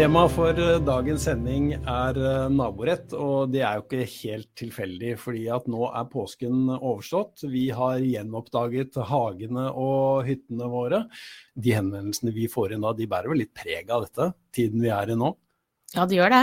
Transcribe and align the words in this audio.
Temaet 0.00 0.32
for 0.32 0.56
eh, 0.56 0.78
dagens 0.80 1.26
sending 1.26 1.74
er 1.76 2.16
eh, 2.16 2.46
naborett, 2.48 3.10
og 3.12 3.50
det 3.52 3.60
er 3.68 3.76
jo 3.76 3.82
ikke 3.82 4.06
helt 4.14 4.48
tilfeldig. 4.56 5.10
fordi 5.20 5.42
at 5.52 5.66
nå 5.68 5.90
er 5.90 6.06
påsken 6.08 6.70
overstått. 6.78 7.44
Vi 7.52 7.66
har 7.76 8.00
gjenoppdaget 8.00 8.96
hagene 9.10 9.66
og 9.68 10.24
hyttene 10.24 10.70
våre. 10.72 11.02
De 11.52 11.76
henvendelsene 11.76 12.32
vi 12.32 12.48
får 12.48 12.72
inn 12.72 12.86
da, 12.86 12.94
de 12.96 13.10
bærer 13.12 13.28
vel 13.28 13.42
litt 13.42 13.52
preg 13.52 13.92
av 13.92 14.06
dette, 14.06 14.30
tiden 14.56 14.80
vi 14.80 14.88
er 14.88 15.12
i 15.12 15.18
nå? 15.20 15.34
Ja, 15.92 16.08
det 16.08 16.16
gjør 16.16 16.32
det. 16.32 16.42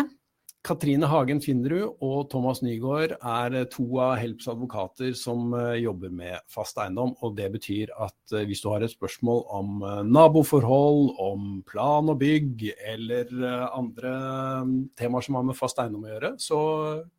Katrine 0.67 1.07
Hagen 1.07 1.39
Finnerud 1.39 2.01
og 2.03 2.27
Thomas 2.31 2.59
Nygaard 2.65 3.13
er 3.15 3.53
to 3.71 3.85
av 4.03 4.17
Helps 4.19 4.49
advokater 4.51 5.13
som 5.15 5.53
eh, 5.55 5.77
jobber 5.79 6.11
med 6.11 6.43
fast 6.51 6.79
eiendom. 6.83 7.13
og 7.23 7.37
Det 7.37 7.47
betyr 7.53 7.93
at 7.95 8.35
eh, 8.35 8.43
hvis 8.49 8.63
du 8.63 8.67
har 8.73 8.83
et 8.83 8.91
spørsmål 8.91 9.45
om 9.55 9.85
eh, 9.87 10.01
naboforhold, 10.03 11.13
om 11.23 11.61
plan 11.67 12.11
og 12.11 12.19
bygg 12.19 12.65
eller 12.91 13.31
andre 13.71 14.11
temaer 14.99 15.23
som 15.23 15.39
har 15.39 15.47
med 15.47 15.57
fast 15.57 15.79
eiendom 15.79 16.03
å 16.03 16.11
gjøre, 16.11 16.33
så 16.41 16.59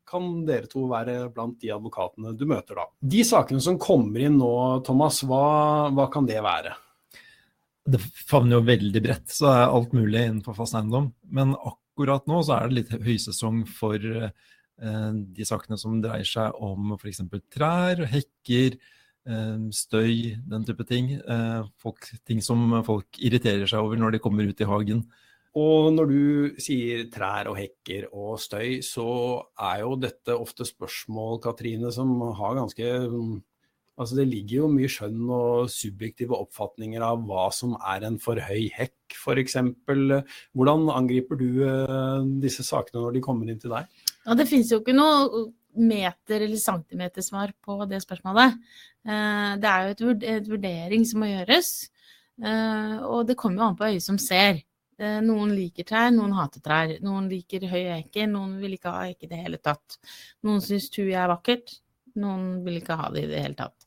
kan 0.09 0.28
dere 0.48 0.69
to 0.69 0.84
være 0.91 1.17
blant 1.33 1.56
de 1.62 1.73
advokatene 1.73 2.37
du 2.37 2.45
møter 2.48 2.83
da. 2.83 2.87
De 3.01 3.25
sakene 3.25 3.65
som 3.65 3.80
kommer 3.80 4.28
inn 4.28 4.37
nå, 4.41 4.53
Thomas, 4.84 5.23
hva, 5.25 5.89
hva 5.95 6.09
kan 6.12 6.28
det 6.28 6.41
være? 6.45 6.77
Det 7.89 8.01
favner 8.28 8.59
jo 8.59 8.65
veldig 8.69 9.05
bredt, 9.05 9.30
så 9.33 9.48
er 9.55 9.67
alt 9.73 9.95
mulig 9.97 10.27
innenfor 10.27 10.56
fast 10.59 10.77
eiendom. 10.77 11.15
Men 11.33 11.56
akkurat 11.56 11.84
akkurat 11.98 12.29
nå 12.30 12.38
så 12.47 12.55
er 12.55 12.69
det 12.69 12.77
litt 12.77 12.93
høysesong 13.02 13.65
for 13.66 13.98
eh, 13.98 14.30
de 15.34 15.47
sakene 15.47 15.79
som 15.80 15.98
dreier 16.02 16.27
seg 16.29 16.55
om 16.62 16.95
f.eks. 16.95 17.25
trær, 17.51 18.05
hekker, 18.06 18.77
eh, 19.27 19.56
støy, 19.75 20.37
den 20.47 20.66
type 20.69 20.87
ting. 20.87 21.17
Eh, 21.19 21.64
folk, 21.83 22.06
ting 22.28 22.42
som 22.45 22.78
folk 22.87 23.19
irriterer 23.19 23.67
seg 23.67 23.83
over 23.83 23.98
når 23.98 24.14
de 24.14 24.22
kommer 24.22 24.47
ut 24.47 24.62
i 24.62 24.69
hagen. 24.69 25.03
Og 25.59 25.91
når 25.91 26.12
du 26.12 26.61
sier 26.62 27.09
trær 27.11 27.50
og 27.50 27.59
hekker 27.59 28.06
og 28.12 28.39
støy, 28.39 28.78
så 28.84 29.09
er 29.59 29.83
jo 29.83 29.97
dette 29.98 30.37
ofte 30.39 30.69
spørsmål, 30.69 31.41
Katrine, 31.42 31.91
som 31.91 32.15
har 32.39 32.61
ganske 32.61 32.92
Altså 33.98 34.18
Det 34.20 34.28
ligger 34.30 34.60
jo 34.60 34.70
mye 34.70 34.91
skjønn 34.91 35.22
og 35.34 35.70
subjektive 35.72 36.36
oppfatninger 36.38 37.02
av 37.02 37.24
hva 37.27 37.48
som 37.54 37.74
er 37.80 38.06
en 38.06 38.18
for 38.22 38.38
høy 38.38 38.68
hekk, 38.74 39.16
f.eks. 39.18 39.58
Hvordan 39.88 40.86
angriper 40.94 41.41
du 41.41 41.48
uh, 41.66 42.22
disse 42.42 42.66
sakene 42.66 43.02
når 43.02 43.16
de 43.16 43.24
kommer 43.24 43.50
inn 43.50 43.58
til 43.58 43.74
deg? 43.74 43.88
Ja, 44.22 44.36
Det 44.38 44.46
finnes 44.50 44.70
jo 44.70 44.78
ikke 44.82 44.94
noe 44.94 45.48
meter- 45.78 46.44
eller 46.46 46.62
centimetersvar 46.62 47.52
på 47.64 47.80
det 47.91 48.00
spørsmålet. 48.04 48.54
Uh, 49.02 49.58
det 49.58 49.72
er 49.72 49.91
jo 49.91 50.14
et, 50.14 50.46
vurdering 50.52 51.06
som 51.08 51.24
må 51.24 51.32
gjøres. 51.32 51.72
Uh, 52.38 53.02
og 53.02 53.26
det 53.26 53.38
kommer 53.41 53.64
jo 53.64 53.69
an 53.72 53.78
på 53.82 53.91
øyet 53.91 54.06
som 54.06 54.20
ser. 54.22 54.62
Noen 54.98 55.52
liker 55.54 55.86
trær, 55.86 56.08
noen 56.10 56.32
hater 56.34 56.58
trær. 56.58 56.96
Noen 57.06 57.28
liker 57.30 57.69
høye 57.70 58.00
hekker, 58.00 58.26
noen 58.26 58.56
vil 58.58 58.72
ikke 58.74 58.91
ha 58.91 59.04
hekk 59.06 59.28
i 59.28 59.28
det 59.30 59.38
hele 59.44 59.60
tatt. 59.62 59.94
Noen 60.42 60.58
syns 60.58 60.88
tui 60.91 61.12
er 61.12 61.30
vakkert, 61.30 61.76
noen 62.19 62.64
vil 62.64 62.81
ikke 62.81 62.97
ha 62.98 63.11
det 63.14 63.27
i 63.27 63.31
det 63.31 63.45
hele 63.45 63.59
tatt. 63.59 63.87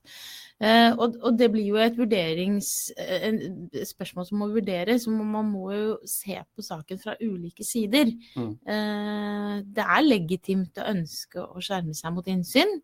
Uh, 0.61 0.93
og, 0.93 1.15
og, 1.25 1.37
det 1.39 1.47
blir 1.49 1.71
jo 1.71 1.77
et 1.81 1.95
vurderings, 1.97 2.91
uh, 2.93 3.79
spørsmål 3.89 4.27
som 4.27 4.43
må 4.43 4.49
vurderes. 4.51 5.07
Man 5.09 5.49
må 5.49 5.71
jo 5.73 5.95
se 6.05 6.37
på 6.37 6.65
saken 6.65 7.01
fra 7.01 7.15
ulike 7.17 7.65
sider. 7.65 8.11
Mm. 8.37 8.51
Uh, 8.61 9.55
det 9.65 9.87
er 9.87 10.05
legitimt 10.05 10.77
å 10.77 10.85
ønske 10.91 11.41
å 11.41 11.63
skjerme 11.65 11.97
seg 11.97 12.13
mot 12.13 12.29
innsyn, 12.29 12.77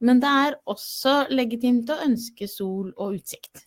men 0.00 0.22
det 0.22 0.32
er 0.46 0.56
også 0.72 1.26
legitimt 1.28 1.92
å 1.92 2.00
ønske 2.06 2.48
sol 2.48 2.88
og 2.96 3.18
utsikt. 3.18 3.66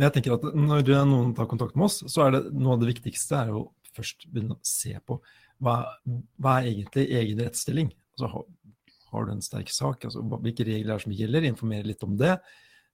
Jeg 0.00 0.12
tenker 0.12 0.36
at 0.36 0.44
Når 0.52 0.84
noen 1.08 1.32
tar 1.36 1.48
kontakt 1.48 1.76
med 1.76 1.88
oss, 1.88 2.02
så 2.12 2.26
er 2.26 2.36
det 2.36 2.42
noe 2.52 2.76
av 2.76 2.82
det 2.82 2.92
viktigste 2.92 3.40
er 3.40 3.56
å 3.56 3.70
først 3.96 4.28
begynne 4.28 4.56
å 4.56 4.66
se 4.66 4.94
på 5.04 5.18
hva, 5.62 5.76
hva 6.40 6.58
er 6.58 6.70
egentlig 6.72 7.08
egen 7.08 7.40
rettsstilling. 7.44 7.92
Altså, 8.18 8.44
har 9.12 9.26
du 9.26 9.32
en 9.34 9.44
sterk 9.44 9.70
sak? 9.72 10.06
Altså, 10.08 10.22
hvilke 10.22 10.66
regler 10.66 10.94
er 10.94 11.00
det 11.00 11.06
som 11.06 11.16
gjelder? 11.16 11.48
Informere 11.48 11.88
litt 11.88 12.04
om 12.06 12.16
det. 12.20 12.36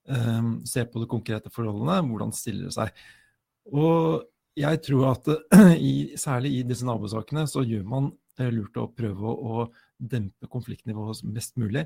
Um, 0.09 0.53
se 0.67 0.85
på 0.89 1.03
de 1.03 1.09
konkrete 1.11 1.53
forholdene. 1.53 2.01
Hvordan 2.09 2.35
stiller 2.37 2.69
det 2.69 2.77
seg? 2.77 3.03
Og 3.75 4.25
jeg 4.59 4.81
tror 4.87 5.11
at 5.13 5.31
i, 5.91 5.95
særlig 6.19 6.57
i 6.57 6.65
disse 6.67 6.87
nabosakene 6.89 7.45
så 7.51 7.65
gjør 7.67 7.85
man 7.89 8.11
uh, 8.41 8.49
lurt 8.55 8.79
å 8.81 8.89
prøve 8.95 9.29
å, 9.29 9.37
å 9.37 9.69
dempe 9.99 10.49
konfliktnivået 10.51 11.25
mest 11.29 11.59
mulig. 11.61 11.85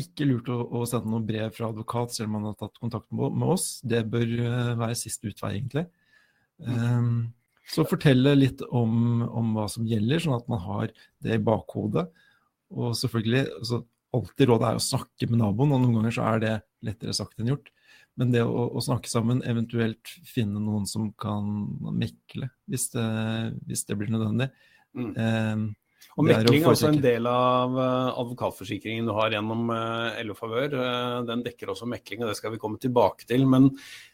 Ikke 0.00 0.28
lurt 0.28 0.48
å, 0.52 0.60
å, 0.62 0.84
sende 0.88 1.10
noe 1.12 1.26
brev 1.26 1.50
fra 1.56 1.72
advokat 1.72 2.14
selv 2.14 2.30
om 2.30 2.38
man 2.38 2.50
har 2.52 2.60
tatt 2.60 2.78
kontakt 2.80 3.10
med, 3.10 3.34
med 3.34 3.56
oss. 3.56 3.68
Det 3.82 4.04
bør 4.08 4.38
uh, 4.44 4.78
være 4.80 4.98
siste 4.98 5.32
utvei, 5.32 5.56
egentlig. 5.58 5.88
Um, 6.60 7.30
så 7.70 7.84
fortelle 7.88 8.34
litt 8.34 8.62
om, 8.66 9.22
om, 9.26 9.52
hva 9.56 9.66
som 9.70 9.86
gjelder, 9.86 10.22
sånn 10.22 10.38
at 10.38 10.48
man 10.50 10.62
har 10.64 10.90
det 11.22 11.36
i 11.36 11.42
bakhodet. 11.44 12.08
Og 12.74 12.94
selvfølgelig, 12.98 13.44
altså, 13.58 13.82
alltid 14.16 14.50
rådet 14.50 14.68
er 14.68 14.80
å 14.80 14.84
snakke 14.84 15.28
med 15.30 15.42
naboen, 15.42 15.74
og 15.74 15.84
noen 15.84 15.98
ganger 15.98 16.16
så 16.16 16.26
er 16.30 16.42
det 16.42 16.54
lettere 16.86 17.14
sagt 17.16 17.40
enn 17.40 17.52
gjort. 17.52 17.70
Men 18.18 18.32
det 18.34 18.42
å, 18.44 18.66
å 18.76 18.82
snakke 18.84 19.10
sammen, 19.10 19.42
eventuelt 19.48 20.12
finne 20.28 20.60
noen 20.62 20.86
som 20.88 21.08
kan 21.20 21.46
mekle, 21.96 22.50
hvis 22.70 22.90
det, 22.94 23.06
hvis 23.70 23.86
det 23.88 23.96
blir 24.00 24.12
nødvendig. 24.12 24.50
Mm. 24.98 25.12
Eh, 25.14 25.62
og 26.16 26.26
Mekling 26.26 26.64
er 26.64 26.70
også 26.72 26.90
en 26.90 27.00
del 27.02 27.26
av 27.30 27.76
eh, 27.78 28.20
advokatforsikringen 28.20 29.08
du 29.08 29.12
har 29.16 29.34
gjennom 29.34 29.70
eh, 29.74 30.20
LO 30.26 30.36
Favør. 30.38 30.74
Eh, 30.74 31.16
den 31.28 31.44
dekker 31.46 31.72
også 31.72 31.88
mekling, 31.90 32.24
og 32.24 32.32
det 32.32 32.38
skal 32.40 32.54
vi 32.54 32.60
komme 32.62 32.80
tilbake 32.82 33.28
til. 33.30 33.46
Men 33.48 33.68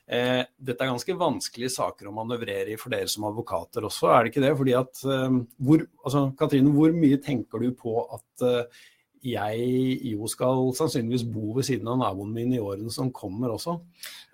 eh, 0.04 0.42
dette 0.56 0.84
er 0.84 0.92
ganske 0.92 1.16
vanskelige 1.18 1.72
saker 1.76 2.10
å 2.10 2.16
manøvrere 2.18 2.74
i 2.74 2.80
for 2.80 2.94
dere 2.94 3.10
som 3.10 3.28
advokater 3.30 3.88
også, 3.88 4.10
er 4.12 4.26
det 4.26 4.34
ikke 4.34 4.44
det? 4.44 4.52
Fordi 4.60 4.76
at, 4.82 5.06
eh, 5.16 5.40
hvor, 5.68 5.86
altså, 6.04 6.26
Katrine, 6.38 6.74
hvor 6.76 6.94
mye 6.96 7.22
tenker 7.24 7.64
du 7.64 7.72
på 7.78 7.96
at 8.18 8.46
eh, 8.46 8.84
jeg 9.24 9.98
jo 10.12 10.28
skal 10.30 10.70
sannsynligvis 10.76 11.24
bo 11.32 11.54
ved 11.56 11.66
siden 11.68 11.88
av 11.90 11.98
naboen 12.00 12.32
min 12.34 12.54
i 12.54 12.60
årene 12.62 12.92
som 12.92 13.12
kommer 13.14 13.54
også. 13.54 13.78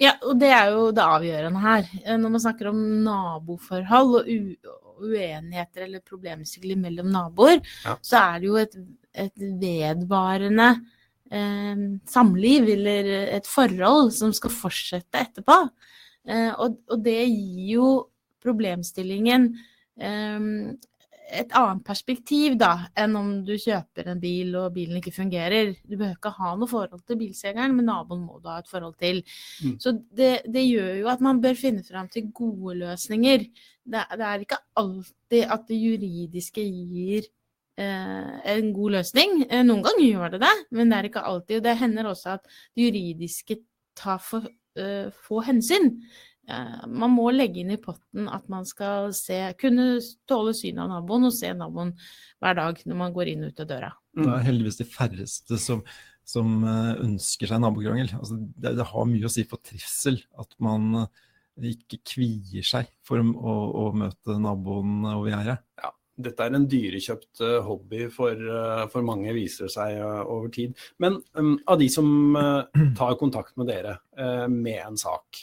Ja, 0.03 0.17
og 0.27 0.41
det 0.41 0.51
er 0.53 0.73
jo 0.75 0.89
det 0.95 1.05
avgjørende 1.05 1.63
her. 1.63 1.93
Når 2.19 2.35
man 2.35 2.43
snakker 2.45 2.71
om 2.73 2.81
naboforhold 3.07 4.17
og 4.19 5.03
uenigheter 5.03 5.87
eller 5.87 6.05
problemstillinger 6.07 6.83
mellom 6.87 7.13
naboer, 7.15 7.63
ja. 7.85 7.97
så 8.05 8.21
er 8.21 8.43
det 8.43 8.51
jo 8.51 8.59
et, 8.61 8.77
et 9.25 9.47
vedvarende 9.63 10.69
eh, 11.33 11.83
samliv 12.09 12.71
eller 12.77 13.11
et 13.39 13.49
forhold 13.49 14.13
som 14.17 14.35
skal 14.37 14.55
fortsette 14.55 15.27
etterpå. 15.27 15.59
Eh, 16.29 16.51
og, 16.53 16.79
og, 16.91 16.99
det 17.03 17.21
gir 17.25 17.77
jo 17.79 17.91
problemstillingen 18.43 19.49
eh, 19.99 20.51
et 21.33 21.53
annet 21.57 21.83
perspektiv 21.87 22.55
da, 22.61 22.71
enn 22.99 23.17
om 23.19 23.31
du 23.47 23.53
kjøper 23.61 24.11
en 24.13 24.21
bil 24.23 24.55
og 24.61 24.73
bilen 24.77 24.99
ikke 25.01 25.15
fungerer. 25.15 25.73
Du 25.83 25.97
behøver 25.97 26.19
ikke 26.19 26.35
ha 26.37 26.53
noe 26.59 26.71
forhold 26.71 27.03
til 27.09 27.19
bilselgeren, 27.21 27.75
men 27.77 27.89
naboen 27.89 28.25
må 28.27 28.39
du 28.41 28.51
ha 28.53 28.59
et 28.61 28.71
forhold 28.71 28.97
til. 29.01 29.23
Mm. 29.65 29.77
Så 29.83 29.95
det, 29.99 30.33
det, 30.47 30.65
gjør 30.69 30.95
jo 31.01 31.11
at 31.13 31.25
man 31.25 31.41
bør 31.43 31.59
finne 31.59 31.85
fram 31.87 32.11
til 32.13 32.31
gode 32.35 32.77
løsninger. 32.83 33.47
Det, 33.83 34.07
det 34.19 34.27
er 34.29 34.47
ikke 34.47 34.61
alltid 34.83 35.55
at 35.57 35.69
det 35.69 35.81
juridiske 35.81 36.65
gir 36.65 37.29
eh, 37.81 38.35
en 38.57 38.73
god 38.77 38.99
løsning. 38.99 39.39
Eh, 39.49 39.65
noen 39.67 39.85
ganger 39.87 40.09
gjør 40.09 40.35
det 40.37 40.43
det, 40.45 40.57
men 40.77 40.93
det 40.93 40.99
er 40.99 41.11
ikke 41.11 41.29
alltid. 41.33 41.61
Og 41.61 41.69
det 41.69 41.79
hender 41.81 42.11
også 42.13 42.37
at 42.37 42.45
det 42.51 42.91
juridiske 42.91 43.63
tar 43.99 44.21
for 44.25 44.47
eh, 44.79 45.09
få 45.27 45.43
hensyn. 45.49 45.97
Eh, 46.51 46.87
man 46.91 47.13
må 47.15 47.29
legge 47.31 47.63
inn 47.63 47.71
i 47.71 47.81
potten 47.81 48.27
at 48.31 48.49
man 48.51 48.67
skal 48.67 49.13
se, 49.15 49.39
kunne 49.61 50.01
tåle 50.29 50.55
synet 50.59 50.83
av 50.85 50.91
naboen 50.91 51.29
og 51.29 51.35
se 51.37 51.53
naboen 51.55 51.93
hver 52.43 52.59
dag 52.59 52.81
når 52.83 52.99
man 52.99 53.15
går 53.15 53.33
inn 53.33 53.45
og 53.47 53.53
ut 53.53 53.63
av 53.63 53.69
døra. 53.71 53.93
Det 54.19 54.27
er 54.29 54.49
heldigvis 54.49 54.81
de 54.81 54.89
færreste 54.91 55.59
som, 55.63 55.85
som 56.27 56.67
eh, 56.67 56.93
ønsker 57.07 57.51
seg 57.51 57.63
nabokrangel. 57.63 58.11
Altså, 58.19 58.41
det, 58.43 58.75
det, 58.81 58.89
har 58.91 59.09
mye 59.09 59.31
å 59.31 59.33
si 59.33 59.47
for 59.49 59.63
trivsel 59.63 60.19
at 60.43 60.59
man 60.63 61.05
eh, 61.05 61.73
ikke 61.73 62.03
kvier 62.17 62.67
seg 62.67 62.91
for 63.07 63.23
å, 63.23 63.57
å 63.87 63.89
møte 64.03 64.39
naboen 64.43 65.07
over 65.15 65.31
gjerdet. 65.31 65.63
Ja, 65.79 65.95
dette 66.27 66.45
er 66.45 66.59
en 66.59 66.69
dyrekjøpt 66.69 67.41
hobby 67.69 68.09
for, 68.13 68.41
for 68.93 69.07
mange, 69.07 69.31
viser 69.37 69.71
seg 69.73 69.97
over 70.03 70.51
tid. 70.53 70.75
Men 71.03 71.23
um, 71.39 71.55
av 71.71 71.79
de 71.81 71.89
som 71.93 72.37
uh, 72.37 72.67
tar 72.99 73.17
kontakt 73.21 73.57
med 73.61 73.71
dere 73.73 73.97
uh, 74.21 74.45
med 74.51 74.83
en 74.83 74.99
sak, 75.01 75.41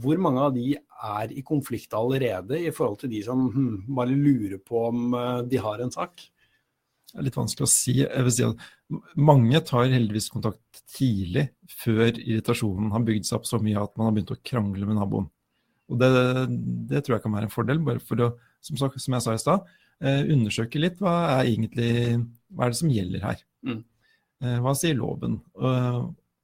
hvor 0.00 0.20
mange 0.20 0.40
av 0.40 0.54
de 0.54 0.76
er 0.76 1.32
i 1.34 1.42
konflikt 1.44 1.92
allerede, 1.96 2.56
i 2.56 2.72
forhold 2.74 3.02
til 3.02 3.12
de 3.12 3.22
som 3.26 3.44
hm, 3.52 3.74
bare 3.96 4.16
lurer 4.16 4.60
på 4.62 4.86
om 4.88 5.16
eh, 5.18 5.42
de 5.50 5.60
har 5.60 5.82
en 5.82 5.92
sak? 5.92 6.24
Det 7.12 7.20
er 7.20 7.26
litt 7.26 7.36
vanskelig 7.36 7.66
å 7.66 7.72
si. 7.72 7.98
Jeg 8.00 8.24
vil 8.24 8.32
si 8.32 8.46
at 8.46 8.62
mange 9.20 9.60
tar 9.68 9.90
heldigvis 9.92 10.30
kontakt 10.32 10.80
tidlig, 10.94 11.50
før 11.68 12.08
irritasjonen 12.14 12.92
har 12.94 13.04
bygd 13.04 13.28
seg 13.28 13.40
opp 13.40 13.48
så 13.50 13.60
mye 13.60 13.82
at 13.82 13.92
man 13.98 14.08
har 14.08 14.16
begynt 14.16 14.32
å 14.32 14.40
krangle 14.40 14.88
med 14.88 14.96
naboen. 14.96 15.28
Og 15.92 16.00
det, 16.00 16.08
det 16.88 17.02
tror 17.04 17.18
jeg 17.18 17.26
kan 17.26 17.36
være 17.36 17.50
en 17.50 17.52
fordel, 17.52 17.82
bare 17.84 18.00
for 18.00 18.24
å, 18.24 18.30
som, 18.64 18.80
som 18.80 19.18
jeg 19.18 19.24
sa 19.26 19.36
i 19.36 19.42
stad, 19.42 19.68
eh, 20.00 20.22
undersøke 20.32 20.80
litt 20.80 21.02
hva 21.04 21.16
er 21.34 21.50
egentlig 21.50 21.92
hva 22.48 22.64
er 22.64 22.72
det 22.72 22.80
som 22.80 22.92
gjelder 22.92 23.26
her. 23.28 23.44
Mm. 23.68 23.82
Eh, 24.42 24.58
hva 24.64 24.76
sier 24.78 24.96
loven? 24.96 25.42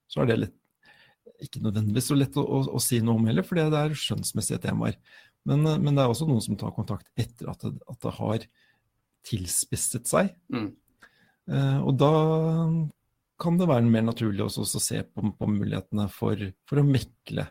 så 0.09 0.23
er 0.23 0.29
det 0.29 0.37
litt 0.41 0.55
ikke 1.44 1.62
nødvendigvis 1.62 2.11
så 2.11 2.17
lett 2.19 2.37
å, 2.38 2.43
å, 2.43 2.61
å 2.79 2.82
si 2.82 3.00
noe 3.05 3.20
om 3.20 3.29
heller, 3.31 3.46
for 3.46 3.58
det 3.58 3.69
er 3.79 3.96
skjønnsmessige 3.96 4.62
temaer. 4.64 4.99
Men, 5.49 5.64
men, 5.64 5.94
det 5.94 6.02
er 6.02 6.12
også 6.12 6.26
noen 6.29 6.44
som 6.44 6.58
tar 6.61 6.75
kontakt 6.76 7.08
etter 7.19 7.49
at 7.52 7.62
det, 7.64 7.76
at 7.88 8.00
det 8.05 8.14
har 8.19 8.46
tilspisset 9.29 10.08
seg. 10.08 10.32
Mm. 10.52 10.70
Eh, 11.49 11.79
og 11.81 11.94
da 12.00 12.12
kan 13.38 13.61
det 13.61 13.69
være 13.70 13.87
mer 13.87 14.08
naturlig 14.08 14.44
også 14.44 14.67
å 14.67 14.82
se 14.82 15.05
på, 15.06 15.31
på 15.38 15.50
mulighetene 15.52 16.08
for, 16.12 16.43
for, 16.69 16.82
å 16.82 16.87
mekle. 16.87 17.46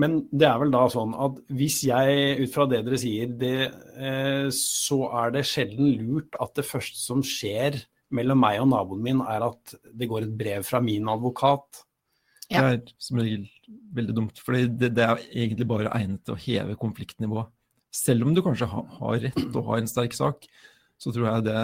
Men 0.00 0.22
det 0.32 0.48
er 0.48 0.58
vel 0.58 0.72
da 0.74 0.86
sånn 0.90 1.12
at 1.14 1.38
hvis 1.54 1.82
jeg, 1.86 2.40
ut 2.42 2.54
fra 2.54 2.66
det 2.70 2.82
dere 2.86 2.98
sier, 2.98 3.30
det, 3.38 3.68
eh, 3.94 4.48
så 4.56 5.04
er 5.22 5.36
det 5.36 5.46
sjelden 5.46 5.92
lurt 6.00 6.40
at 6.42 6.56
det 6.58 6.66
første 6.66 6.98
som 6.98 7.22
skjer 7.26 7.78
mellom 8.12 8.42
meg 8.42 8.60
og 8.60 8.70
naboen 8.72 9.04
min, 9.04 9.22
er 9.24 9.46
at 9.46 9.76
det 9.92 10.08
går 10.10 10.26
et 10.26 10.36
brev 10.40 10.66
fra 10.66 10.82
min 10.84 11.06
advokat. 11.08 11.84
Ja. 12.52 12.62
Det 12.62 12.74
er 12.92 13.02
som 13.02 13.20
regel 13.22 13.46
veldig 13.96 14.16
dumt, 14.16 14.42
for 14.42 14.56
det, 14.56 14.92
det, 14.96 15.06
er 15.06 15.24
egentlig 15.30 15.68
bare 15.68 15.92
egnet 15.96 16.22
til 16.26 16.36
å 16.36 16.42
heve 16.42 16.76
konfliktnivået. 16.80 17.50
Selv 17.92 18.24
om 18.26 18.36
du 18.36 18.42
kanskje 18.44 18.68
har, 18.70 18.86
har 19.00 19.18
rett 19.26 19.42
og 19.48 19.66
har 19.68 19.82
en 19.82 19.90
sterk 19.90 20.14
sak, 20.16 20.46
så 21.00 21.12
tror 21.12 21.28
jeg 21.28 21.48
det 21.48 21.58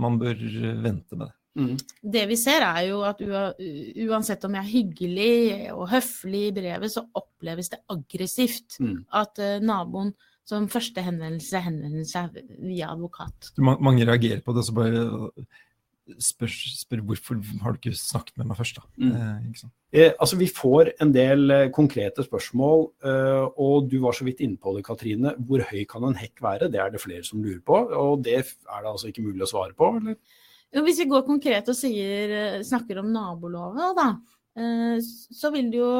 man 0.00 0.16
bør 0.20 0.40
vente 0.82 1.18
med 1.18 1.28
det. 1.28 1.34
Mm. 1.58 1.74
Det 2.14 2.22
vi 2.30 2.36
ser 2.38 2.62
er 2.62 2.84
jo 2.86 3.00
at 3.06 3.20
uansett 3.20 4.44
om 4.46 4.54
jeg 4.56 4.62
er 4.62 4.70
hyggelig 4.70 5.38
og 5.74 5.88
høflig 5.90 6.44
i 6.48 6.52
brevet, 6.56 6.92
så 6.92 7.04
oppleves 7.18 7.72
det 7.72 7.80
aggressivt 7.90 8.78
mm. 8.82 8.98
at 9.20 9.42
uh, 9.42 9.56
naboen 9.62 10.14
som 10.46 10.70
første 10.70 11.02
henvendelse 11.04 11.62
henvender 11.62 12.06
seg 12.08 12.38
via 12.58 12.90
advokat. 12.94 13.52
Mange 13.60 14.06
reagerer 14.06 14.40
på 14.46 14.54
det, 14.56 14.64
så 14.66 14.74
bare 14.74 15.04
spør, 16.18 16.50
spør, 16.50 17.02
hvorfor 17.06 17.38
har 17.62 17.74
du 17.74 17.78
ikke 17.80 17.96
snakket 17.96 18.40
med 18.40 18.50
meg 18.50 18.58
først, 18.58 18.80
da. 18.80 18.88
Mm. 19.00 19.12
Eh, 19.14 19.68
eh, 19.92 20.12
altså, 20.12 20.38
vi 20.40 20.48
får 20.50 20.92
en 21.04 21.12
del 21.14 21.54
eh, 21.54 21.68
konkrete 21.74 22.24
spørsmål, 22.26 22.84
eh, 23.06 23.46
og 23.62 23.90
du 23.90 23.98
var 24.04 24.16
så 24.16 24.26
vidt 24.26 24.42
inne 24.44 24.58
på 24.60 24.74
det, 24.76 24.84
Katrine. 24.86 25.34
Hvor 25.46 25.64
høy 25.70 25.84
kan 25.90 26.06
en 26.08 26.18
hekk 26.18 26.42
være? 26.44 26.70
Det 26.72 26.82
er 26.82 26.92
det 26.92 27.02
flere 27.02 27.26
som 27.26 27.42
lurer 27.44 27.62
på, 27.64 27.78
og 28.00 28.24
det 28.26 28.38
er 28.40 28.48
det 28.48 28.92
altså 28.92 29.10
ikke 29.12 29.24
mulig 29.26 29.46
å 29.46 29.50
svare 29.52 29.76
på, 29.76 29.92
eller? 30.00 30.18
Jo, 30.70 30.84
hvis 30.86 31.00
vi 31.02 31.08
går 31.10 31.26
konkret 31.26 31.70
og 31.70 31.78
sier, 31.78 32.34
eh, 32.40 32.58
snakker 32.66 33.02
om 33.02 33.12
naboloven, 33.14 33.94
da. 33.98 34.10
Eh, 34.60 34.98
så 35.02 35.52
vil 35.54 35.70
det 35.70 35.78
jo 35.78 35.94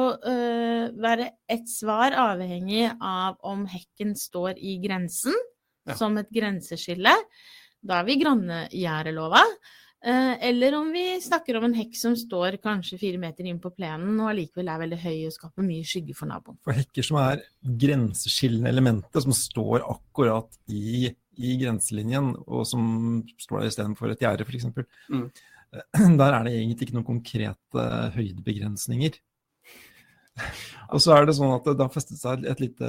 være 1.01 1.31
et 1.49 1.69
svar 1.71 2.15
avhengig 2.19 2.89
av 2.99 3.39
om 3.47 3.63
hekken 3.69 4.13
står 4.19 4.59
i 4.59 4.77
grensen, 4.83 5.35
ja. 5.87 5.95
som 5.97 6.17
et 6.19 6.29
grenseskille. 6.31 7.15
Da 7.81 8.01
er 8.01 8.07
vi 8.07 8.17
grannegjerdelova. 8.21 9.41
Eh, 10.01 10.47
eller 10.47 10.73
om 10.75 10.87
vi 10.91 11.21
snakker 11.21 11.57
om 11.59 11.67
en 11.67 11.75
hekk 11.77 11.93
som 11.97 12.15
står 12.17 12.55
kanskje 12.63 12.97
fire 12.97 13.19
meter 13.21 13.45
inn 13.45 13.59
på 13.61 13.69
plenen 13.75 14.15
og 14.17 14.31
allikevel 14.31 14.71
er 14.73 14.79
veldig 14.81 14.97
høy 15.03 15.17
og 15.27 15.35
skaper 15.35 15.65
mye 15.67 15.85
skygge 15.85 16.15
for 16.17 16.31
naboen. 16.31 16.57
For 16.65 16.73
hekker 16.73 17.05
som 17.05 17.19
er 17.21 17.43
grenseskillende 17.61 18.71
elementer, 18.73 19.21
som 19.21 19.35
står 19.37 19.85
akkurat 19.85 20.57
i, 20.73 21.11
i 21.37 21.53
grenselinjen, 21.61 22.31
og 22.47 22.65
som 22.65 23.21
står 23.37 23.61
der 23.61 23.69
istedenfor 23.69 24.15
et 24.15 24.25
gjerde 24.25 24.47
f.eks., 24.47 24.71
mm. 25.13 25.27
der 26.21 26.33
er 26.33 26.47
det 26.47 26.55
egentlig 26.55 26.87
ikke 26.87 26.97
noen 26.97 27.09
konkrete 27.11 27.85
høydebegrensninger. 28.17 29.21
Og 30.91 30.99
så 31.03 31.13
er 31.15 31.27
det 31.27 31.37
sånn 31.37 31.53
at 31.53 31.67
det 31.69 31.79
har 31.79 31.93
festet 31.93 32.19
seg 32.19 32.43
et 32.49 32.59
lite 32.63 32.87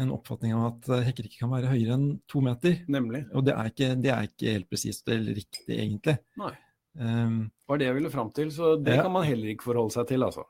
en 0.00 0.12
oppfatning 0.14 0.54
av 0.56 0.66
at 0.70 0.90
eh, 0.92 1.04
hekker 1.08 1.28
ikke 1.28 1.42
kan 1.42 1.52
være 1.52 1.72
høyere 1.72 1.96
enn 1.98 2.06
to 2.30 2.42
meter. 2.44 2.78
Nemlig. 2.92 3.24
Og 3.36 3.44
det 3.46 3.54
er 3.56 3.72
ikke, 3.72 3.88
det 4.00 4.12
er 4.14 4.28
ikke 4.28 4.54
helt 4.56 4.70
presist 4.70 5.08
eller 5.12 5.36
riktig, 5.36 5.76
egentlig. 5.76 6.16
Nei. 6.40 6.52
Um, 6.92 7.36
det 7.48 7.72
var 7.72 7.80
det 7.80 7.88
jeg 7.88 7.96
ville 7.96 8.12
fram 8.12 8.30
til, 8.36 8.52
så 8.52 8.74
det 8.76 8.98
ja. 8.98 9.04
kan 9.06 9.14
man 9.14 9.24
heller 9.24 9.52
ikke 9.52 9.68
forholde 9.70 9.94
seg 9.94 10.08
til, 10.10 10.24
altså. 10.26 10.44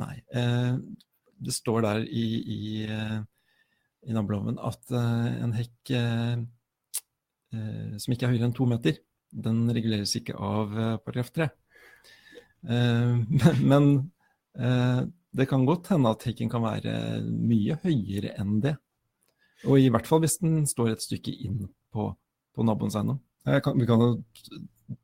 Nei. 0.00 0.16
Uh, 0.34 0.80
det 1.44 1.54
står 1.56 1.84
der 1.84 2.04
i, 2.08 2.26
i, 2.56 2.68
uh, 2.88 3.18
i 4.08 4.16
naboloven 4.16 4.60
at 4.62 4.94
uh, 4.94 5.32
en 5.44 5.56
hekk 5.56 5.96
som 7.54 8.10
ikke 8.10 8.26
er 8.26 8.32
høyere 8.32 8.48
enn 8.48 8.54
to 8.56 8.64
meter, 8.66 8.96
den 9.30 9.68
reguleres 9.70 10.10
ikke 10.18 10.34
av 10.34 10.72
paragraf 11.04 11.28
tre. 11.30 11.46
men 13.70 13.84
det 15.34 15.48
kan 15.50 15.66
godt 15.66 15.90
hende 15.90 16.12
at 16.14 16.24
hekken 16.28 16.50
kan 16.52 16.62
være 16.64 16.94
mye 17.26 17.78
høyere 17.82 18.34
enn 18.40 18.60
det. 18.64 18.76
Og 19.68 19.80
i 19.80 19.88
hvert 19.92 20.06
fall 20.06 20.22
hvis 20.22 20.38
den 20.42 20.62
står 20.68 20.92
et 20.92 21.04
stykke 21.04 21.32
inn 21.46 21.64
på, 21.94 22.10
på 22.54 22.66
naboens 22.66 22.96
eiendom. 22.98 23.20
Vi 23.44 23.88
kan 23.88 24.02
jo 24.02 24.10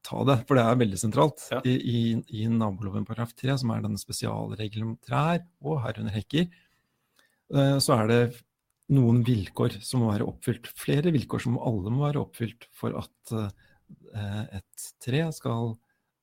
ta 0.05 0.23
det, 0.29 0.37
for 0.49 0.59
det 0.59 0.65
er 0.65 0.79
veldig 0.81 1.01
sentralt. 1.01 1.43
Ja. 1.53 1.61
I, 1.65 1.75
i, 1.77 2.01
I, 2.41 2.47
naboloven 2.53 3.07
paragraf 3.09 3.33
3, 3.39 3.57
som 3.63 3.73
er 3.75 3.83
denne 3.85 4.01
spesialregelen 4.01 4.93
om 4.93 4.99
trær 5.05 5.43
og 5.65 5.81
herunder 5.85 6.15
hekker, 6.15 6.47
eh, 7.55 7.77
så 7.83 7.97
er 7.97 8.11
det 8.11 8.23
noen 8.95 9.23
vilkår 9.27 9.79
som 9.85 10.05
må 10.05 10.11
være 10.13 10.27
oppfylt. 10.29 10.71
Flere 10.79 11.13
vilkår 11.15 11.45
som 11.47 11.59
alle 11.63 11.93
må 11.95 12.05
være 12.07 12.23
oppfylt 12.25 12.67
for 12.77 12.97
at 13.01 13.37
eh, 13.37 14.59
et 14.61 14.91
tre 15.03 15.25
skal 15.35 15.75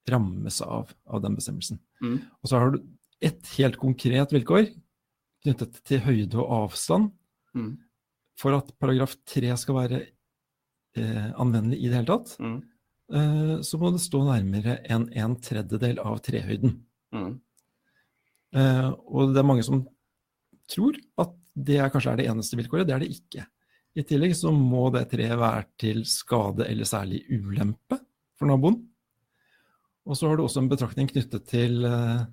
rammes 0.07 0.61
av, 0.63 0.93
av 1.09 1.23
den 1.23 1.35
bestemmelsen. 1.37 1.81
Mm. 2.03 2.19
Og 2.41 2.49
så 2.49 2.61
har 2.61 2.73
du 2.73 2.81
et 3.23 3.51
helt 3.57 3.79
konkret 3.81 4.33
vilkår 4.35 4.69
knyttet 5.45 5.81
til 5.87 6.03
høyde 6.05 6.39
og 6.41 6.53
avstand. 6.63 7.11
Mm. 7.57 7.73
For 8.37 8.57
at 8.57 8.69
paragraf 8.81 9.15
3 9.29 9.53
skal 9.57 9.77
være 9.79 10.01
eh, 10.97 11.29
anvendelig 11.39 11.79
i 11.81 11.89
det 11.89 11.99
hele 11.99 12.11
tatt, 12.11 12.35
mm. 12.41 12.57
eh, 13.17 13.53
så 13.65 13.79
må 13.81 13.91
det 13.93 14.03
stå 14.03 14.21
nærmere 14.27 14.77
enn 14.85 15.07
en 15.17 15.37
tredjedel 15.41 16.01
av 16.03 16.19
trehøyden. 16.25 16.75
Mm. 17.15 17.31
Eh, 18.57 18.89
og 19.09 19.33
det 19.33 19.41
er 19.41 19.49
mange 19.49 19.65
som 19.65 19.85
tror 20.69 20.99
at 21.21 21.33
det 21.57 21.79
er, 21.79 21.89
kanskje 21.89 22.13
er 22.13 22.21
det 22.21 22.27
eneste 22.29 22.59
vilkåret. 22.59 22.85
Det 22.85 22.93
er 22.93 23.01
det 23.01 23.15
ikke. 23.15 23.47
I 23.97 24.03
tillegg 24.05 24.35
så 24.37 24.51
må 24.53 24.91
det 24.93 25.07
treet 25.09 25.39
være 25.39 25.65
til 25.81 26.03
skade 26.05 26.67
eller 26.69 26.85
særlig 26.85 27.23
ulempe 27.33 27.97
for 28.37 28.49
naboen. 28.49 28.77
Og 30.07 30.15
så 30.15 30.29
har 30.29 30.37
du 30.37 30.45
også 30.45 30.61
en 30.61 30.69
betraktning 30.69 31.09
knyttet 31.09 31.47
til 31.49 31.81
eh, 31.87 32.27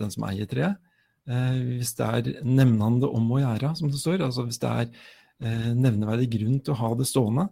den 0.00 0.12
som 0.14 0.26
eier 0.28 0.48
treet. 0.50 0.80
Eh, 1.30 1.56
hvis 1.76 1.94
det 1.98 2.06
er 2.06 2.44
nevnende 2.46 3.08
om 3.10 3.32
å 3.34 3.40
gjøre, 3.42 3.74
som 3.78 3.90
det 3.92 4.00
står, 4.00 4.24
altså 4.26 4.46
hvis 4.48 4.60
det 4.62 4.70
er 4.70 4.86
eh, 4.88 5.72
nevneverdig 5.76 6.30
grunn 6.38 6.60
til 6.60 6.74
å 6.74 6.80
ha 6.80 6.92
det 6.98 7.08
stående, 7.10 7.48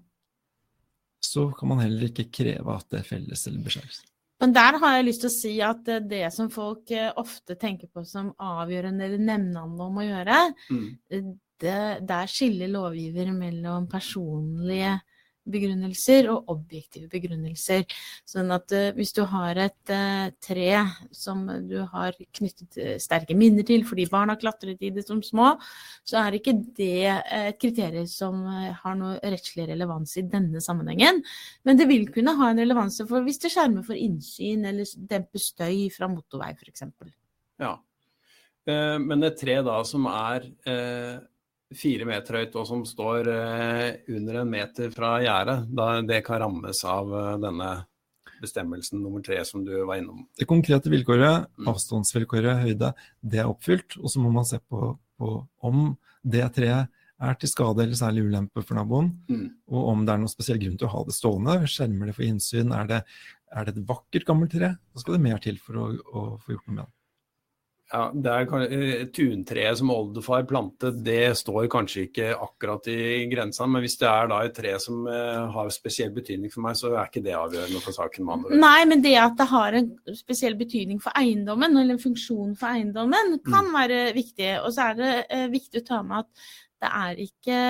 så 1.22 1.48
kan 1.56 1.72
man 1.72 1.82
heller 1.82 2.08
ikke 2.08 2.30
kreve 2.32 2.78
at 2.78 2.88
det 2.94 3.04
felles 3.06 3.44
eller 3.50 3.64
beskjæres. 3.66 4.00
Men 4.38 4.54
der 4.54 4.78
har 4.78 4.94
jeg 4.94 5.06
lyst 5.08 5.24
til 5.24 5.30
å 5.30 5.34
si 5.34 5.52
at 5.66 5.88
det 6.08 6.24
som 6.34 6.50
folk 6.54 6.90
eh, 6.94 7.10
ofte 7.18 7.58
tenker 7.58 7.90
på 7.92 8.06
som 8.06 8.30
avgjørende 8.38 9.06
eller 9.06 9.22
nevnende 9.22 9.84
om 9.84 9.98
å 9.98 10.06
gjøre, 10.06 10.40
mm. 10.70 10.88
det, 11.62 11.78
der 12.08 12.30
skiller 12.30 12.70
lovgiver 12.72 13.32
mellom 13.34 13.88
personlige 13.90 14.96
begrunnelser 15.52 16.28
og 16.32 16.50
objektive 16.52 17.08
begrunnelser. 17.12 17.84
Sånn 18.28 18.52
at 18.54 18.72
uh, 18.74 18.90
hvis 18.96 19.14
du 19.16 19.22
har 19.28 19.58
et 19.64 19.92
uh, 19.92 20.28
tre 20.44 20.82
som 21.14 21.44
du 21.68 21.78
har 21.92 22.16
knyttet 22.36 22.78
uh, 22.78 22.94
sterke 23.02 23.36
minner 23.38 23.66
til 23.68 23.84
fordi 23.88 24.08
barn 24.12 24.32
har 24.32 24.40
klatret 24.40 24.82
i 24.84 24.92
det 24.94 25.06
som 25.06 25.22
små, 25.24 25.54
så 26.08 26.20
er 26.22 26.38
ikke 26.38 26.56
det 26.76 27.08
et 27.08 27.58
kriterium 27.60 28.06
som 28.08 28.44
har 28.48 28.96
noe 28.98 29.18
rettslig 29.22 29.68
relevans 29.70 30.16
i 30.20 30.26
denne 30.28 30.62
sammenhengen. 30.64 31.22
Men 31.66 31.80
det 31.80 31.88
vil 31.90 32.08
kunne 32.12 32.36
ha 32.38 32.50
en 32.50 32.62
relevans 32.62 33.00
for 33.08 33.24
hvis 33.26 33.40
det 33.42 33.52
skjermer 33.54 33.84
for 33.86 33.98
innsyn 33.98 34.66
eller 34.68 34.88
demper 35.10 35.42
støy 35.42 35.88
fra 35.94 36.08
motorvei 36.10 36.54
f.eks. 36.54 36.86
Ja. 37.62 37.76
Men 38.68 39.24
et 39.24 39.38
tre 39.40 39.58
da 39.64 39.78
som 39.88 40.04
er 40.10 40.44
fire 41.76 42.06
meter 42.08 42.40
høyt 42.40 42.56
og 42.56 42.66
som 42.68 42.82
står 42.88 43.28
eh, 43.32 43.86
under 44.16 44.40
en 44.42 44.50
meter 44.50 44.92
fra 44.94 45.18
gjerdet, 45.20 45.58
det 46.08 46.22
kan 46.26 46.42
rammes 46.44 46.82
av 46.88 47.12
eh, 47.12 47.32
denne 47.42 47.70
bestemmelsen 48.38 49.02
nummer 49.02 49.22
tre 49.24 49.40
som 49.44 49.64
du 49.66 49.72
var 49.82 49.98
innom. 49.98 50.22
Det 50.38 50.46
konkrete 50.48 50.90
vilkåret, 50.92 51.48
mm. 51.58 51.70
avstandsvilkåret, 51.72 52.62
høyde, 52.62 52.92
det 53.20 53.42
er 53.42 53.50
oppfylt. 53.50 53.98
Og 53.98 54.12
så 54.12 54.22
må 54.22 54.30
man 54.32 54.46
se 54.48 54.60
på, 54.62 54.92
på, 55.18 55.32
om 55.66 55.90
det 56.22 56.46
treet 56.56 56.94
er 57.18 57.34
til 57.34 57.50
skade 57.50 57.82
eller 57.82 57.98
særlig 57.98 58.28
ulempe 58.28 58.62
for 58.62 58.78
naboen, 58.78 59.10
mm. 59.26 59.46
og 59.74 59.88
om 59.90 60.04
det 60.06 60.12
er 60.14 60.20
noen 60.22 60.30
spesiell 60.30 60.60
grunn 60.62 60.76
til 60.78 60.86
å 60.86 60.92
ha 60.92 61.00
det 61.08 61.16
stående. 61.16 61.56
Skjermer 61.66 62.10
det 62.10 62.14
for 62.14 62.26
innsyn? 62.28 62.70
Er 62.76 62.86
det, 62.90 63.00
er 63.50 63.66
det 63.66 63.74
et 63.74 63.88
vakkert 63.88 64.28
gammelt 64.28 64.54
tre? 64.54 64.76
Da 64.78 65.02
skal 65.02 65.18
det 65.18 65.24
mer 65.26 65.42
til 65.42 65.58
for 65.62 65.82
å, 65.82 65.88
å 65.98 66.22
få 66.44 66.54
gjort 66.54 66.70
noe 66.70 66.76
med 66.76 66.84
det. 66.84 66.92
Ja, 67.88 68.10
det 68.12 68.32
er 68.32 68.64
eh, 68.68 69.02
Tuntreet 69.16 69.78
som 69.80 69.90
oldefar 69.94 70.42
plantet, 70.48 70.98
det 71.04 71.32
står 71.40 71.70
kanskje 71.72 72.02
ikke 72.04 72.26
akkurat 72.36 72.84
i 72.92 73.24
grensa, 73.30 73.64
men 73.64 73.80
hvis 73.80 73.96
det 74.02 74.08
er 74.10 74.28
da 74.28 74.42
et 74.44 74.56
tre 74.58 74.74
som 74.82 75.06
uh, 75.08 75.46
har 75.54 75.70
spesiell 75.72 76.12
betydning 76.12 76.52
for 76.52 76.66
meg, 76.66 76.76
så 76.76 76.90
er 76.92 77.08
ikke 77.08 77.24
det 77.24 77.36
avgjørende 77.38 77.80
for 77.80 77.96
saken. 77.96 78.28
Nei, 78.60 78.82
men 78.90 79.04
det 79.04 79.14
at 79.22 79.38
det 79.40 79.48
har 79.48 79.78
en 79.80 79.88
spesiell 80.18 80.58
betydning 80.60 81.00
for 81.00 81.16
eiendommen, 81.16 81.78
eller 81.80 81.96
en 81.96 82.02
funksjon 82.02 82.52
for 82.60 82.74
eiendommen, 82.74 83.38
kan 83.48 83.70
mm. 83.70 83.78
være 83.80 84.02
viktig. 84.18 84.50
Og 84.66 84.74
så 84.76 84.90
er 84.90 85.00
det 85.00 85.14
uh, 85.32 85.46
viktig 85.54 85.80
å 85.80 85.88
ta 85.88 86.02
med 86.04 86.26
at 86.26 86.52
det 86.78 86.92
er 87.00 87.24
ikke 87.24 87.62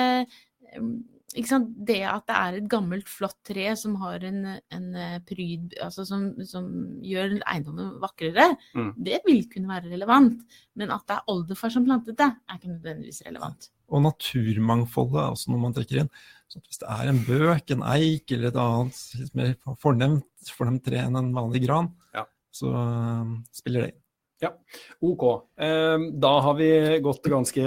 det 1.28 2.00
at 2.08 2.24
det 2.26 2.36
er 2.36 2.56
et 2.56 2.68
gammelt, 2.70 3.08
flott 3.08 3.36
tre 3.44 3.66
som 3.76 3.98
har 4.00 4.22
en, 4.24 4.46
en 4.72 4.86
eh, 4.96 5.18
pryd 5.28 5.74
altså 5.84 6.06
som, 6.08 6.30
som, 6.48 6.64
gjør 7.04 7.36
eiendommen 7.42 7.98
vakrere, 8.00 8.54
mm. 8.74 8.94
det 8.96 9.20
vil 9.26 9.44
kunne 9.52 9.68
være 9.68 9.92
relevant. 9.92 10.40
Men 10.74 10.94
at 10.94 11.04
det 11.06 11.18
er 11.18 11.28
oldefar 11.34 11.74
som 11.74 11.84
plantet 11.84 12.16
det, 12.18 12.30
er 12.32 12.56
ikke 12.56 12.72
nødvendigvis 12.72 13.22
relevant. 13.26 13.68
Og 13.92 14.02
naturmangfoldet 14.04 15.20
er 15.20 15.30
også 15.36 15.52
noe 15.52 15.66
man 15.66 15.76
trekker 15.76 16.02
inn. 16.02 16.10
Så 16.48 16.62
hvis 16.64 16.80
det 16.80 16.88
er 16.88 17.10
en 17.10 17.22
bøk, 17.26 17.70
en 17.74 17.86
eik 17.92 18.32
eller 18.32 18.48
et 18.48 18.60
annet 18.64 19.04
litt 19.20 19.36
mer 19.36 19.54
fornemt, 19.84 20.52
fornemt 20.56 20.84
tre 20.86 21.02
enn 21.04 21.20
en 21.20 21.32
vanlig 21.36 21.66
gran, 21.66 21.92
ja. 22.16 22.24
så 22.56 22.72
uh, 22.72 23.36
spiller 23.56 23.84
det 23.84 23.92
inn. 23.92 24.04
Ja, 24.40 24.52
ok. 25.00 25.50
Ehm, 25.58 26.20
da 26.20 26.30
har 26.40 26.54
vi 26.54 26.98
gått 27.02 27.24
ganske 27.26 27.62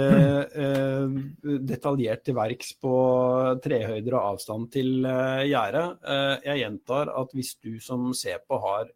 eh, 0.64 1.16
detaljert 1.68 2.22
til 2.24 2.36
verks 2.38 2.70
på 2.80 2.92
trehøyder 3.60 4.16
og 4.16 4.28
avstand 4.30 4.70
til 4.72 5.04
eh, 5.04 5.42
gjerdet. 5.50 5.98
Eh, 6.00 6.46
jeg 6.46 6.62
gjentar 6.62 7.12
at 7.12 7.34
hvis 7.36 7.52
du 7.60 7.76
som 7.84 8.06
ser 8.16 8.40
på 8.48 8.56
har 8.62 8.88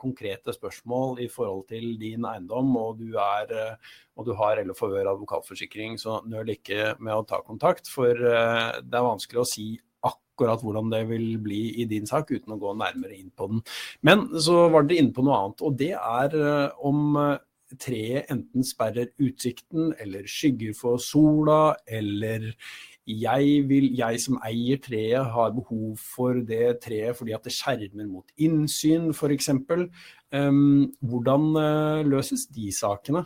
konkrete 0.00 0.52
spørsmål 0.56 1.20
i 1.22 1.28
forhold 1.30 1.68
til 1.70 1.94
din 2.00 2.26
eiendom, 2.26 2.72
og 2.80 2.98
du, 2.98 3.14
er, 3.14 3.76
og 4.18 4.26
du 4.26 4.32
har 4.38 4.58
eller 4.58 4.74
forhør 4.74 5.12
advokatforsikring, 5.12 6.00
så 6.02 6.18
nøl 6.26 6.50
ikke 6.56 6.96
med 6.98 7.14
å 7.14 7.26
ta 7.28 7.38
kontakt. 7.46 7.90
For 7.92 8.10
det 8.16 8.96
er 8.96 9.06
vanskelig 9.06 9.42
å 9.42 9.48
si 9.48 9.68
akkurat 10.40 10.64
hvordan 10.64 10.90
det 10.92 11.04
vil 11.10 11.38
bli 11.42 11.60
i 11.82 11.86
din 11.90 12.08
sak, 12.08 12.30
uten 12.32 12.56
å 12.56 12.60
gå 12.60 12.74
nærmere 12.78 13.18
inn 13.18 13.30
på 13.36 13.50
den. 13.50 13.62
Men 14.02 14.26
så 14.40 14.68
var 14.72 14.88
dere 14.88 15.04
inne 15.04 15.14
på 15.16 15.24
noe 15.26 15.38
annet, 15.38 15.64
og 15.66 15.78
det 15.78 15.92
er 15.96 16.36
eh, 16.40 16.84
om 16.88 17.16
eh, 17.20 17.38
treet 17.80 18.30
enten 18.32 18.66
sperrer 18.66 19.12
utsikten 19.22 19.92
eller 20.00 20.26
skygger 20.26 20.74
for 20.74 20.98
sola, 21.02 21.76
eller 21.86 22.50
jeg, 23.10 23.64
vil, 23.66 23.88
jeg, 23.96 24.20
som 24.22 24.38
eier 24.46 24.78
treet, 24.82 25.32
har 25.34 25.52
behov 25.54 25.98
for 25.98 26.40
det 26.46 26.80
treet 26.84 27.16
fordi 27.18 27.34
at 27.34 27.46
det 27.46 27.54
skjermer 27.54 28.06
mot 28.06 28.26
innsyn, 28.38 29.10
f.eks. 29.10 29.50
Um, 29.50 29.86
ehm, 30.36 30.90
hvordan 31.02 31.48
uh, 31.56 32.02
løses 32.06 32.46
de 32.52 32.68
sakene? 32.74 33.24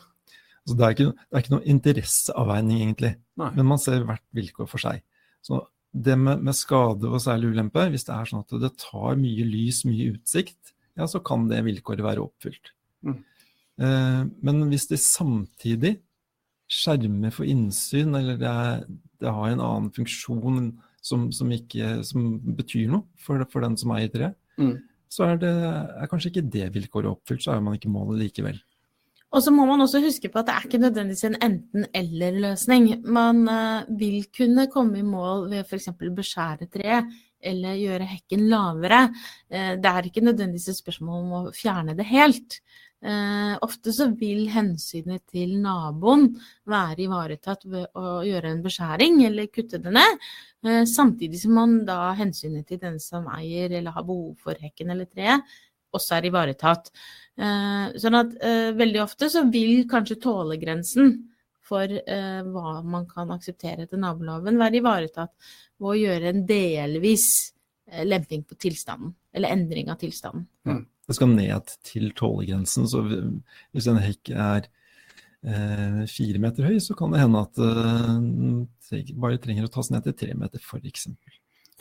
Altså, 0.64 0.76
det, 0.78 0.84
er 0.84 0.94
ikke, 0.94 1.10
det, 1.12 1.32
er 1.32 1.42
ikke, 1.42 1.54
noe 1.56 1.68
interesseavveining, 1.74 2.80
egentlig. 2.86 3.12
Nei. 3.40 3.50
Men 3.58 3.68
man 3.74 3.82
ser 3.82 4.06
hvert 4.08 4.24
vilkår 4.36 4.70
for 4.70 4.80
seg. 4.80 5.04
Så 5.44 5.60
det 5.94 6.16
med, 6.18 6.42
med, 6.42 6.56
skade 6.58 7.06
og 7.06 7.22
særlig 7.22 7.52
ulempe, 7.54 7.86
hvis 7.92 8.06
det 8.08 8.14
er 8.16 8.28
sånn 8.28 8.42
at 8.42 8.56
det 8.62 8.72
tar 8.82 9.18
mye 9.20 9.46
lys, 9.46 9.84
mye 9.86 10.14
utsikt, 10.16 10.74
ja, 10.98 11.06
så 11.10 11.20
kan 11.22 11.46
det 11.50 11.62
vilkåret 11.66 12.02
være 12.04 12.22
oppfylt. 12.24 12.72
Mm. 13.06 13.20
Eh, 13.82 14.22
men 14.46 14.64
hvis 14.70 14.88
det 14.90 15.00
samtidig 15.02 15.96
skjermer 16.70 17.34
for 17.34 17.46
innsyn, 17.46 18.14
eller 18.18 18.38
det, 18.40 18.50
er, 18.50 18.82
det 19.22 19.34
har 19.36 19.52
en 19.52 19.62
annen 19.62 19.92
funksjon 19.94 20.72
som, 21.04 21.28
som, 21.34 21.54
ikke, 21.54 22.00
som 22.06 22.38
betyr 22.58 22.90
noe 22.90 23.06
for, 23.20 23.42
for, 23.52 23.62
den 23.66 23.78
som 23.78 23.94
eier 23.94 24.10
treet, 24.12 24.38
mm. 24.58 24.76
så 25.12 25.28
er, 25.30 25.40
det, 25.42 25.52
er 25.52 26.10
kanskje 26.10 26.32
ikke 26.32 26.46
det 26.56 26.70
vilkåret 26.74 27.12
oppfylt, 27.12 27.44
så 27.44 27.54
er 27.54 27.64
man 27.64 27.78
ikke 27.78 27.92
målet 27.92 28.24
likevel. 28.24 28.58
Og 29.34 29.42
så 29.42 29.50
må 29.50 29.66
man 29.66 29.82
også 29.82 30.02
huske 30.04 30.30
på 30.30 30.40
at 30.40 30.48
det 30.48 30.54
er 30.54 30.66
ikke 30.68 30.82
nødvendigvis 30.84 31.26
en 31.26 31.40
enten-eller-løsning. 31.42 32.88
Man 33.02 33.42
uh, 33.50 33.98
vil 33.98 34.28
kunne 34.36 34.68
komme 34.70 35.00
i 35.00 35.06
mål 35.06 35.48
ved 35.50 35.66
f.eks. 35.66 35.90
beskjære 35.98 36.70
treet 36.70 37.10
eller 37.44 37.76
gjøre 37.76 38.06
hekken 38.08 38.46
lavere. 38.52 39.08
Uh, 39.50 39.74
det 39.82 39.90
er 39.90 40.08
ikke 40.08 40.24
nødvendigvis 40.28 40.70
et 40.70 40.78
spørsmål 40.78 41.24
om 41.24 41.36
å 41.40 41.42
fjerne 41.56 41.96
det 41.98 42.06
helt. 42.12 42.60
Uh, 43.04 43.58
ofte 43.66 43.92
så 43.92 44.06
vil 44.16 44.46
hensynet 44.54 45.26
til 45.34 45.58
naboen 45.60 46.30
være 46.70 47.08
ivaretatt 47.08 47.66
ved 47.66 47.90
å 47.98 48.22
gjøre 48.24 48.54
en 48.54 48.62
beskjæring 48.64 49.18
eller 49.26 49.50
kutte 49.52 49.82
det 49.82 49.92
ned, 49.98 50.24
samtidig 50.88 51.42
som 51.42 51.58
man 51.58 51.74
da 51.84 52.14
hensynet 52.16 52.70
til 52.70 52.80
den 52.80 52.96
som 53.02 53.26
eier 53.34 53.74
eller 53.74 53.92
har 53.92 54.06
behov 54.06 54.38
for 54.40 54.56
hekken 54.56 54.94
eller 54.94 55.10
treet, 55.10 55.42
også 55.96 56.18
er 56.18 56.28
ivaretatt. 56.30 56.90
Eh, 57.34 57.94
sånn 58.00 58.18
at 58.18 58.34
eh, 58.44 58.70
veldig 58.78 59.02
ofte 59.04 59.30
så 59.32 59.44
vil 59.50 59.86
kanskje 59.90 60.20
tålegrensen 60.22 61.16
for 61.64 61.88
eh, 61.88 62.40
hva 62.44 62.78
man 62.84 63.08
kan 63.10 63.32
akseptere 63.34 63.86
etter 63.86 64.00
naboloven, 64.00 64.60
være 64.60 64.82
ivaretatt 64.82 65.32
ved 65.80 65.90
å 65.90 65.98
gjøre 65.98 66.32
en 66.32 66.46
delvis 66.48 67.28
lemping 68.04 68.42
på 68.48 68.56
tilstanden, 68.58 69.12
eller 69.36 69.52
endring 69.52 69.90
av 69.92 69.98
tilstanden. 70.00 70.46
Mm. 70.66 70.84
Det 71.04 71.16
skal 71.18 71.34
ned 71.34 71.74
til 71.84 72.08
tålegrensen, 72.16 72.86
så 72.88 73.02
hvis 73.04 73.88
en 73.90 74.00
hekk 74.00 74.30
er 74.32 74.68
eh, 75.44 76.04
fire 76.08 76.40
meter 76.40 76.68
høy, 76.68 76.78
så 76.80 76.96
kan 76.96 77.12
det 77.12 77.20
hende 77.20 77.42
at 77.44 77.60
eh, 77.60 79.02
bare 79.20 79.40
trenger 79.42 79.68
å 79.68 79.72
tas 79.74 79.92
ned 79.92 80.06
til 80.06 80.16
tre 80.22 80.36
meter, 80.38 80.62
f.eks. 80.64 81.08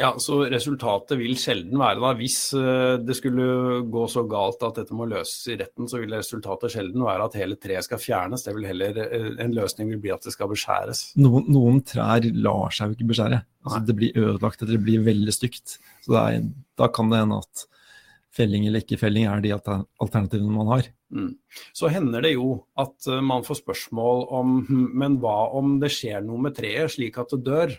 Ja, 0.01 0.09
så 0.17 0.39
Resultatet 0.49 1.19
vil 1.19 1.35
sjelden 1.37 1.77
være 1.77 2.01
da, 2.01 2.13
Hvis 2.17 2.37
eh, 2.57 2.95
det 3.05 3.13
skulle 3.19 3.83
gå 3.93 4.05
så 4.09 4.23
galt 4.29 4.63
at 4.65 4.79
dette 4.79 4.95
må 4.97 5.05
løses 5.09 5.51
i 5.53 5.57
retten, 5.59 5.85
så 5.89 6.01
vil 6.01 6.15
resultatet 6.17 6.73
sjelden 6.73 7.05
være 7.05 7.27
at 7.27 7.37
hele 7.37 7.59
treet 7.61 7.85
skal 7.85 8.01
fjernes. 8.01 8.45
Det 8.45 8.55
vil 8.57 8.65
heller, 8.71 8.97
eh, 9.05 9.27
En 9.43 9.53
løsning 9.53 9.91
vil 9.93 10.01
bli 10.01 10.13
at 10.15 10.25
det 10.25 10.33
skal 10.33 10.49
beskjæres. 10.49 11.05
Noen, 11.21 11.45
noen 11.53 11.83
trær 11.85 12.25
lar 12.33 12.73
seg 12.73 12.89
jo 12.89 12.97
ikke 12.97 13.11
beskjære. 13.13 13.43
Altså, 13.63 13.83
det 13.85 13.97
blir 13.99 14.17
ødelagt 14.17 14.63
eller 14.63 14.79
det 14.79 14.85
blir 14.87 15.05
veldig 15.05 15.37
stygt. 15.37 15.77
Så 16.07 16.17
er, 16.23 16.41
Da 16.79 16.89
kan 16.89 17.13
det 17.13 17.21
hende 17.21 17.43
at 17.43 17.67
felling 18.33 18.65
eller 18.65 18.81
ikke 18.81 18.97
felling 18.97 19.29
er 19.29 19.41
de 19.45 19.53
alternativene 19.53 20.57
man 20.57 20.71
har. 20.73 20.89
Mm. 21.13 21.35
Så 21.77 21.91
hender 21.93 22.25
det 22.25 22.33
jo 22.33 22.63
at 22.81 23.05
eh, 23.05 23.21
man 23.21 23.45
får 23.45 23.61
spørsmål 23.61 24.25
om 24.33 24.59
hm, 24.65 24.85
men 24.97 25.21
hva 25.21 25.53
om 25.53 25.77
det 25.83 25.93
skjer 25.93 26.25
noe 26.25 26.41
med 26.41 26.57
treet 26.57 26.95
slik 26.95 27.21
at 27.21 27.35
det 27.35 27.43
dør? 27.45 27.75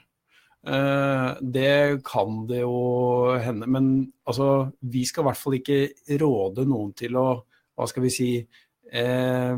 Eh, 0.64 1.30
det 1.40 2.04
kan 2.06 2.46
det 2.48 2.62
jo 2.62 3.34
hende. 3.40 3.68
Men 3.68 4.12
altså, 4.24 4.70
vi 4.80 5.04
skal 5.08 5.24
i 5.24 5.28
hvert 5.28 5.40
fall 5.40 5.58
ikke 5.60 5.80
råde 6.22 6.66
noen 6.68 6.94
til 6.96 7.18
å, 7.20 7.28
hva 7.74 7.88
skal 7.90 8.06
vi 8.06 8.12
si, 8.14 8.30
eh, 8.92 9.56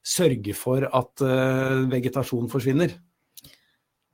sørge 0.00 0.56
for 0.56 0.86
at 0.88 1.20
vegetasjonen 1.20 1.90
vegetasjon 1.92 2.48
forsvinner. 2.52 2.94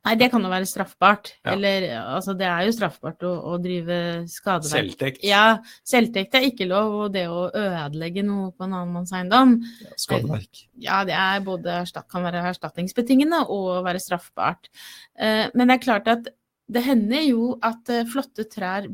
Nei, 0.07 0.15
det 0.21 0.29
kan 0.31 0.45
jo 0.45 0.51
være 0.53 0.69
straffbart. 0.71 1.33
Ja. 1.41 1.57
Eller 1.57 1.89
altså, 1.99 2.37
det 2.39 2.47
er 2.47 2.69
jo 2.69 2.75
straffbart 2.77 3.25
å, 3.27 3.33
å 3.51 3.57
drive 3.63 3.99
skadeverk. 4.31 4.71
Selvtekt. 4.71 5.27
Ja, 5.27 5.59
selvtekt 5.87 6.37
er 6.39 6.47
ikke 6.47 6.69
lov, 6.71 6.95
og 7.01 7.17
det 7.17 7.25
å 7.27 7.49
ødelegge 7.51 8.23
noe 8.27 8.53
på 8.55 8.69
en 8.69 8.77
annen 8.77 8.95
manns 8.95 9.11
eiendom 9.17 9.57
ja, 9.83 9.97
Skadeverk. 9.99 10.63
Ja, 10.83 11.01
det 11.09 11.17
er 11.19 11.43
både, 11.47 11.81
kan 12.13 12.27
være 12.27 12.45
erstatningsbetingende 12.53 13.43
og 13.51 13.83
være 13.87 14.03
straffbart. 14.03 14.71
Eh, 15.19 15.47
men 15.57 15.67
det 15.67 15.79
er 15.79 15.87
klart 15.89 16.11
at 16.13 16.31
det 16.71 16.83
hender 16.83 17.23
jo 17.23 17.53
at 17.63 17.91
uh, 17.95 18.03
flotte 18.11 18.43
trær 18.51 18.89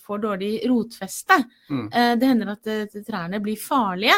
får 0.00 0.22
dårlig 0.22 0.54
rotfeste. 0.70 1.36
Mm. 1.68 1.90
Det 2.16 2.30
hender 2.30 2.52
at 2.54 2.70
trærne 3.04 3.42
blir 3.44 3.60
farlige. 3.60 4.16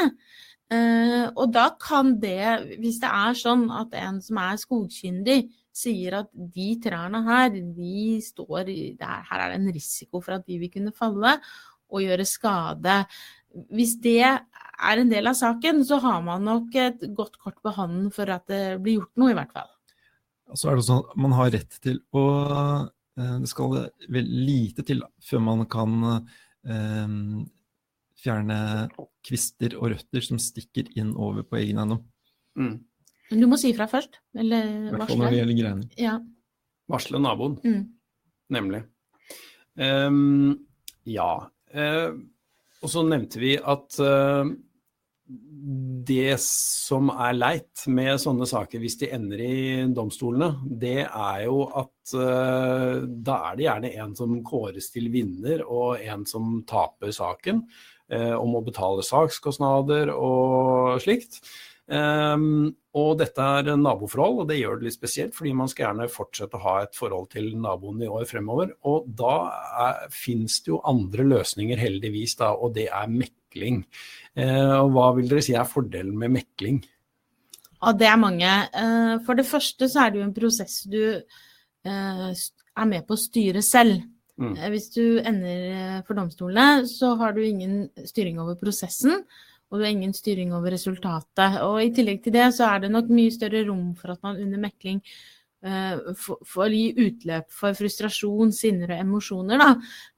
og 1.35 1.51
da 1.53 1.65
kan 1.83 2.15
det, 2.23 2.79
hvis 2.79 3.01
det 3.03 3.11
er 3.11 3.35
sånn 3.37 3.67
at 3.75 3.97
en 3.99 4.21
som 4.23 4.39
er 4.39 4.61
skogkyndig, 4.63 5.41
sier 5.73 6.19
at 6.21 6.31
de 6.33 6.69
trærne 6.85 7.23
her, 7.27 7.53
de 7.53 8.19
står 8.25 8.67
der, 8.69 9.23
Her 9.29 9.45
er 9.45 9.53
det 9.53 9.61
en 9.61 9.75
risiko 9.75 10.21
for 10.21 10.37
at 10.37 10.47
de 10.47 10.59
vil 10.61 10.73
kunne 10.73 10.93
falle 10.97 11.39
og 11.93 12.05
gjøre 12.05 12.27
skade. 12.29 13.03
Hvis 13.73 13.97
det 14.01 14.21
er 14.23 15.03
en 15.03 15.13
del 15.13 15.29
av 15.29 15.37
saken, 15.37 15.83
så 15.85 15.99
har 16.03 16.21
man 16.25 16.45
nok 16.49 16.75
et 16.81 17.05
godt 17.17 17.39
kort 17.41 17.61
på 17.63 17.73
hånden 17.77 18.11
for 18.15 18.31
at 18.33 18.47
det 18.49 18.81
blir 18.83 19.01
gjort 19.01 19.21
noe, 19.21 19.33
i 19.33 19.37
hvert 19.37 19.53
fall. 19.53 19.71
Så 20.57 20.69
er 20.69 20.77
det 20.77 20.87
sånn 20.89 21.05
at 21.05 21.17
man 21.21 21.35
har 21.37 21.53
rett 21.55 21.81
til 21.81 22.03
å 22.13 22.25
eh, 23.17 23.37
Det 23.41 23.49
skal 23.49 23.77
vel 24.13 24.31
lite 24.45 24.85
til 24.85 25.01
før 25.25 25.45
man 25.45 25.65
kan 25.71 25.95
eh, 26.13 27.17
fjerne 28.23 28.59
kvister 29.25 29.77
og 29.79 29.93
røtter 29.95 30.25
som 30.25 30.41
stikker 30.41 30.93
inn 30.99 31.15
over 31.17 31.47
på 31.47 31.61
egen 31.61 31.81
eiendom. 31.81 32.03
Mm. 32.59 32.75
Men 33.33 33.41
du 33.41 33.49
må 33.49 33.59
si 33.61 33.73
ifra 33.73 33.89
først. 33.91 34.21
Eller 34.39 34.93
varsle. 34.93 35.19
når 35.19 35.33
det 35.33 35.39
gjelder 35.41 35.59
greiene. 35.59 35.89
Ja. 36.01 36.19
Varsle 36.93 37.21
naboen. 37.23 37.57
Mm. 37.65 37.87
Nemlig. 38.53 38.83
Um, 39.81 40.59
ja. 41.09 41.31
Uh, 41.73 42.21
og 42.83 42.93
så 42.93 43.05
nevnte 43.07 43.41
vi 43.41 43.55
at 43.57 43.97
uh, 44.03 44.51
det 46.13 46.35
som 46.43 47.09
er 47.15 47.37
leit 47.37 47.85
med 47.95 48.21
sånne 48.21 48.47
saker 48.49 48.83
hvis 48.83 48.99
de 49.01 49.09
ender 49.15 49.41
i 49.41 49.57
domstolene, 49.95 50.51
det 50.67 51.07
er 51.07 51.45
jo 51.47 51.63
at 51.71 52.15
uh, 52.19 53.01
da 53.01 53.39
er 53.49 53.57
det 53.57 53.67
gjerne 53.69 53.95
en 54.05 54.15
som 54.19 54.37
kåres 54.45 54.91
til 54.93 55.09
vinner, 55.15 55.65
og 55.65 56.03
en 56.03 56.27
som 56.29 56.61
taper 56.69 57.15
saken. 57.15 57.65
Uh, 58.13 58.37
om 58.37 58.59
å 58.59 58.65
betale 58.67 59.05
sakskostnader 59.07 60.11
og 60.13 60.99
slikt. 61.01 61.39
Um, 61.87 62.75
og 62.93 63.15
dette 63.23 63.41
er 63.41 63.71
naboforhold, 63.81 64.43
og 64.43 64.49
det 64.51 64.59
gjør 64.59 64.81
det 64.81 64.89
litt 64.89 64.97
spesielt, 64.99 65.33
fordi 65.37 65.55
man 65.57 65.71
skal 65.71 65.87
gjerne 65.87 66.11
fortsette 66.13 66.59
å 66.59 66.65
ha 66.67 66.75
et 66.85 66.99
forhold 66.99 67.31
til 67.33 67.47
naboen 67.57 68.03
i 68.05 68.11
år 68.11 68.27
fremover. 68.29 68.75
Og 68.89 69.07
da 69.17 69.37
er, 69.87 70.03
finnes 70.13 70.59
det 70.61 70.75
jo 70.75 70.83
andre 70.89 71.25
løsninger, 71.31 71.81
heldigvis, 71.81 72.37
da, 72.43 72.53
og 72.53 72.75
det 72.77 72.91
er 72.93 73.13
mekling. 73.13 73.81
Eh, 74.37 74.75
og 74.77 74.93
hva 74.93 75.07
vil 75.17 75.31
dere 75.31 75.45
si 75.45 75.57
er 75.57 75.69
fordelen 75.69 76.19
med 76.21 76.35
mekling? 76.37 76.83
Ja, 77.79 77.95
det 77.97 78.11
er 78.11 78.21
mange. 78.21 78.51
Eh, 78.77 79.15
for 79.25 79.41
det 79.41 79.49
første 79.49 79.89
så 79.89 80.05
er 80.05 80.13
det 80.13 80.21
jo 80.21 80.27
en 80.29 80.37
prosess 80.37 80.83
du 80.93 81.01
eh, 81.17 82.29
er 82.33 82.91
med 82.93 83.07
på 83.09 83.17
å 83.17 83.23
styre 83.23 83.65
selv. 83.65 84.05
Mm. 84.41 84.53
Eh, 84.57 84.69
Hvis 84.75 84.91
du 84.95 85.05
ender 85.19 85.65
eh, 85.73 86.03
for 86.07 86.19
domstolene, 86.19 86.85
så 86.89 87.15
har 87.21 87.33
du 87.33 87.43
ingen 87.45 87.87
styring 88.05 88.41
over 88.43 88.61
prosessen, 88.61 89.25
og 89.73 89.79
du 89.79 89.87
har 89.87 89.93
ingen 89.95 90.13
styring 90.13 90.53
over 90.53 90.75
resultatet. 90.75 91.61
Og 91.65 91.79
i 91.81 91.93
tillegg 91.97 92.21
til 92.25 92.35
det 92.37 92.51
så 92.53 92.69
er 92.69 92.85
det 92.85 92.93
nok 92.93 93.09
mye 93.09 93.33
større 93.33 93.65
rom 93.65 93.95
for 93.97 94.13
at 94.13 94.21
man 94.27 94.41
under 94.45 94.61
mekling 94.61 95.01
uh, 95.65 96.13
får 96.45 96.77
gi 96.77 96.85
utløp 97.07 97.49
for 97.57 97.79
frustrasjon, 97.79 98.53
sinner 98.53 98.93
og 98.93 99.05
emosjoner, 99.07 99.63
da. 99.65 99.71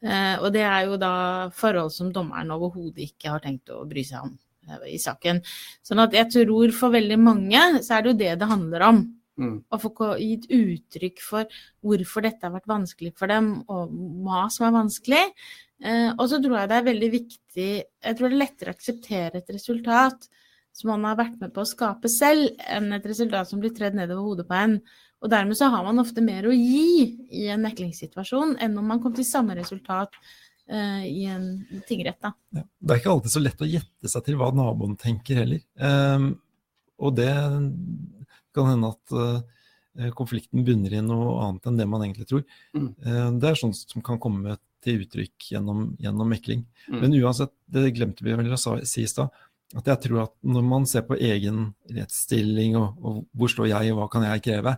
Uh, 0.02 0.36
og 0.42 0.48
det 0.56 0.64
er 0.66 0.88
jo 0.88 0.98
da 0.98 1.14
forhold 1.54 1.94
som 1.94 2.10
dommeren 2.14 2.50
overhodet 2.54 3.06
ikke 3.06 3.30
har 3.36 3.44
tenkt 3.44 3.70
å 3.70 3.84
bry 3.86 4.02
seg 4.06 4.26
om 4.26 4.34
eh, 4.66 4.88
i 4.96 4.98
saken. 4.98 5.44
Sånn 5.86 6.02
at 6.02 6.18
jeg 6.18 6.32
tror 6.34 6.74
for 6.74 6.94
veldig 6.94 7.20
mange 7.22 7.68
så 7.78 8.00
er 8.00 8.02
det 8.02 8.12
jo 8.14 8.22
det 8.24 8.32
det 8.42 8.50
handler 8.50 8.90
om 8.90 9.04
Mm. 9.34 9.64
få 9.82 10.12
gitt 10.22 10.46
uttrykk 10.46 11.18
for 11.18 11.48
hvorfor 11.82 12.22
dette 12.22 12.46
har 12.46 12.52
vært 12.54 12.70
vanskelig 12.70 13.16
for 13.18 13.26
dem, 13.26 13.64
og 13.66 13.90
hva 14.22 14.46
som 14.52 14.68
er 14.68 14.76
vanskelig. 14.76 15.22
Eh, 15.82 16.10
og 16.12 16.28
så 16.30 16.38
tror 16.42 16.58
jeg 16.60 16.70
det 16.70 16.76
er 16.76 16.84
veldig 16.86 17.08
viktig 17.10 17.70
Jeg 17.82 18.16
tror 18.16 18.30
det 18.30 18.36
er 18.36 18.40
lettere 18.44 18.70
å 18.70 18.76
akseptere 18.76 19.40
et 19.40 19.48
resultat 19.50 20.28
som 20.74 20.90
man 20.90 21.06
har 21.06 21.18
vært 21.18 21.40
med 21.42 21.52
på 21.54 21.62
å 21.62 21.68
skape 21.68 22.10
selv, 22.10 22.48
enn 22.66 22.94
et 22.96 23.04
resultat 23.06 23.46
som 23.50 23.60
blir 23.62 23.74
tredd 23.74 23.94
nedover 23.94 24.26
hodet 24.26 24.46
på 24.48 24.56
en. 24.58 24.80
Og 25.22 25.30
dermed 25.30 25.56
så 25.56 25.70
har 25.70 25.84
man 25.86 26.02
ofte 26.02 26.22
mer 26.24 26.48
å 26.50 26.54
gi 26.54 27.04
i 27.30 27.46
en 27.54 27.62
meklingssituasjon 27.62 28.56
enn 28.62 28.74
om 28.80 28.88
man 28.90 29.02
kom 29.02 29.14
til 29.14 29.26
samme 29.28 29.54
resultat 29.56 30.18
eh, 30.66 31.06
i 31.06 31.24
en 31.30 31.46
tingrett. 31.88 32.18
Da. 32.20 32.34
Ja. 32.58 32.64
Det 32.66 32.96
er 32.96 33.00
ikke 33.00 33.14
alltid 33.14 33.34
så 33.36 33.44
lett 33.44 33.62
å 33.62 33.70
gjette 33.70 34.10
seg 34.10 34.26
til 34.26 34.38
hva 34.40 34.50
naboen 34.56 34.98
tenker 35.00 35.44
heller. 35.44 35.62
Ehm, 35.78 36.32
og 36.98 37.16
det 37.16 37.30
kan 38.54 38.70
hende 38.72 38.92
at 38.92 39.16
eh, 39.22 40.10
konflikten 40.18 40.66
bunner 40.66 40.98
i 40.98 41.02
noe 41.06 41.38
annet 41.46 41.70
enn 41.70 41.80
det 41.80 41.88
man 41.88 42.04
egentlig 42.04 42.28
tror. 42.30 42.44
Mm. 42.76 42.90
Eh, 42.98 43.28
det 43.40 43.52
er 43.52 43.62
sånt 43.62 43.78
som 43.78 44.04
kan 44.04 44.20
komme 44.22 44.58
til 44.84 45.02
uttrykk 45.04 45.48
gjennom, 45.54 45.86
gjennom 46.00 46.30
mekling. 46.30 46.64
Mm. 46.88 46.98
Men 47.00 47.16
uansett, 47.22 47.54
det 47.66 47.92
glemte 47.96 48.26
vi 48.26 48.36
vel 48.36 48.52
å 48.54 48.60
si 48.60 49.04
i 49.04 49.10
stad, 49.10 49.32
at 49.74 49.88
jeg 49.90 50.02
tror 50.04 50.26
at 50.26 50.34
når 50.46 50.66
man 50.68 50.84
ser 50.86 51.06
på 51.08 51.16
egen 51.18 51.72
rettsstilling 51.90 52.76
og, 52.78 53.00
og 53.00 53.24
hvor 53.34 53.50
står 53.50 53.72
jeg 53.72 53.94
og 53.94 54.02
hva 54.02 54.10
kan 54.12 54.26
jeg 54.28 54.44
kreve, 54.44 54.76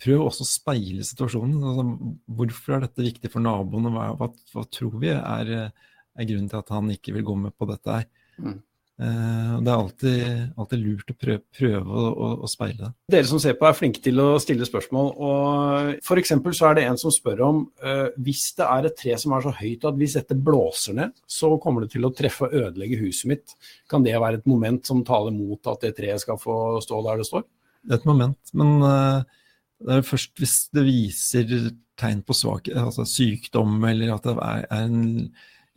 prøv 0.00 0.24
også 0.26 0.44
å 0.44 0.48
speile 0.48 1.04
situasjonen. 1.06 1.58
Altså, 1.64 2.14
hvorfor 2.38 2.76
er 2.76 2.86
dette 2.86 3.04
viktig 3.04 3.30
for 3.32 3.44
naboen, 3.44 3.88
og 3.88 3.96
hva, 3.96 4.08
hva, 4.20 4.30
hva 4.54 4.64
tror 4.72 4.96
vi 5.02 5.12
er, 5.14 5.52
er 5.68 6.28
grunnen 6.28 6.48
til 6.50 6.60
at 6.60 6.72
han 6.74 6.90
ikke 6.94 7.14
vil 7.16 7.26
gå 7.28 7.36
med 7.46 7.56
på 7.56 7.68
dette 7.70 8.00
her? 8.00 8.08
Mm. 8.38 8.58
Eh, 8.98 9.50
det 9.62 9.70
er 9.70 9.76
alltid, 9.76 10.22
alltid 10.58 10.80
lurt 10.82 11.12
å 11.12 11.14
prøve, 11.14 11.42
prøve 11.54 11.86
å, 11.86 12.06
å, 12.10 12.30
å 12.42 12.50
speile 12.50 12.80
det. 12.80 12.90
Dere 13.14 13.28
som 13.30 13.38
ser 13.42 13.54
på 13.58 13.68
er 13.68 13.76
flinke 13.78 14.02
til 14.02 14.18
å 14.22 14.26
stille 14.42 14.66
spørsmål. 14.66 15.12
og 15.14 15.92
F.eks. 16.02 16.34
så 16.58 16.66
er 16.70 16.78
det 16.78 16.86
en 16.88 16.98
som 16.98 17.14
spør 17.14 17.44
om 17.46 17.60
uh, 17.84 18.08
hvis 18.26 18.48
det 18.58 18.66
er 18.66 18.88
et 18.88 18.98
tre 18.98 19.18
som 19.22 19.36
er 19.36 19.44
så 19.46 19.54
høyt 19.60 19.86
at 19.86 20.00
hvis 20.00 20.16
dette 20.18 20.38
blåser 20.48 20.98
ned, 20.98 21.14
så 21.30 21.52
kommer 21.62 21.86
det 21.86 21.92
til 21.94 22.08
å 22.08 22.12
treffe 22.14 22.48
og 22.48 22.56
ødelegge 22.58 22.98
huset 23.04 23.30
mitt. 23.30 23.54
Kan 23.90 24.06
det 24.06 24.16
være 24.18 24.40
et 24.40 24.50
moment 24.50 24.82
som 24.90 25.04
taler 25.06 25.34
mot 25.36 25.70
at 25.70 25.86
det 25.86 25.94
treet 25.98 26.24
skal 26.24 26.40
få 26.42 26.80
stå 26.82 27.02
der 27.06 27.22
det 27.22 27.28
står? 27.30 27.46
Det 27.86 27.94
er 27.94 28.02
et 28.02 28.08
moment, 28.10 28.54
men 28.58 28.74
uh, 28.82 29.44
det 29.86 30.00
er 30.00 30.08
først 30.08 30.34
hvis 30.42 30.56
det 30.74 30.82
viser 30.88 31.70
tegn 31.98 32.24
på 32.26 32.34
svak, 32.34 32.70
altså 32.74 33.06
sykdom, 33.06 33.78
eller 33.86 34.16
at 34.16 34.26
det 34.26 34.34
er, 34.42 34.66
en 34.74 34.98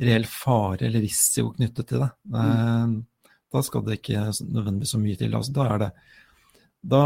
reell 0.01 0.25
fare 0.25 0.88
eller 0.88 1.04
risiko 1.04 1.51
knyttet 1.54 1.92
til 1.92 2.01
det. 2.01 2.10
Eh, 2.34 2.94
Da 3.51 3.63
skal 3.65 3.86
det 3.86 4.00
ikke 4.00 4.25
nødvendigvis 4.48 4.96
så 4.96 5.01
mye 5.01 5.20
til. 5.20 5.36
Altså, 5.36 5.55
da 5.55 5.67
er 5.74 5.86
det 5.86 5.91
da 6.81 7.01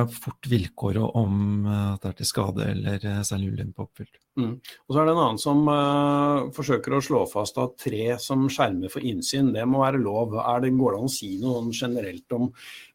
er 0.00 0.06
fort 0.08 0.46
vilkåret 0.48 1.16
om 1.20 1.66
eh, 1.68 1.92
at 1.92 2.00
det 2.00 2.10
er 2.10 2.16
til 2.20 2.28
skade 2.30 2.64
eller 2.70 3.02
eh, 3.04 3.20
særlig 3.26 3.50
ulempe 3.52 3.84
oppfylt. 3.84 4.16
Og 4.38 4.94
så 4.94 5.00
er 5.00 5.08
det 5.08 5.12
en 5.12 5.20
annen 5.20 5.40
som 5.42 5.64
uh, 5.66 6.48
forsøker 6.54 6.94
å 6.94 7.00
slå 7.02 7.24
fast 7.26 7.56
at 7.58 7.72
tre 7.82 8.12
som 8.22 8.44
skjermer 8.46 8.92
for 8.92 9.02
innsyn, 9.02 9.50
det 9.50 9.64
må 9.66 9.80
være 9.82 9.98
lov. 9.98 10.36
Er 10.38 10.62
det, 10.62 10.70
går 10.78 10.94
det 10.94 11.00
an 11.00 11.10
å 11.10 11.12
si 11.12 11.30
noe 11.42 11.56
sånn 11.58 11.72
generelt 11.74 12.36
om 12.36 12.46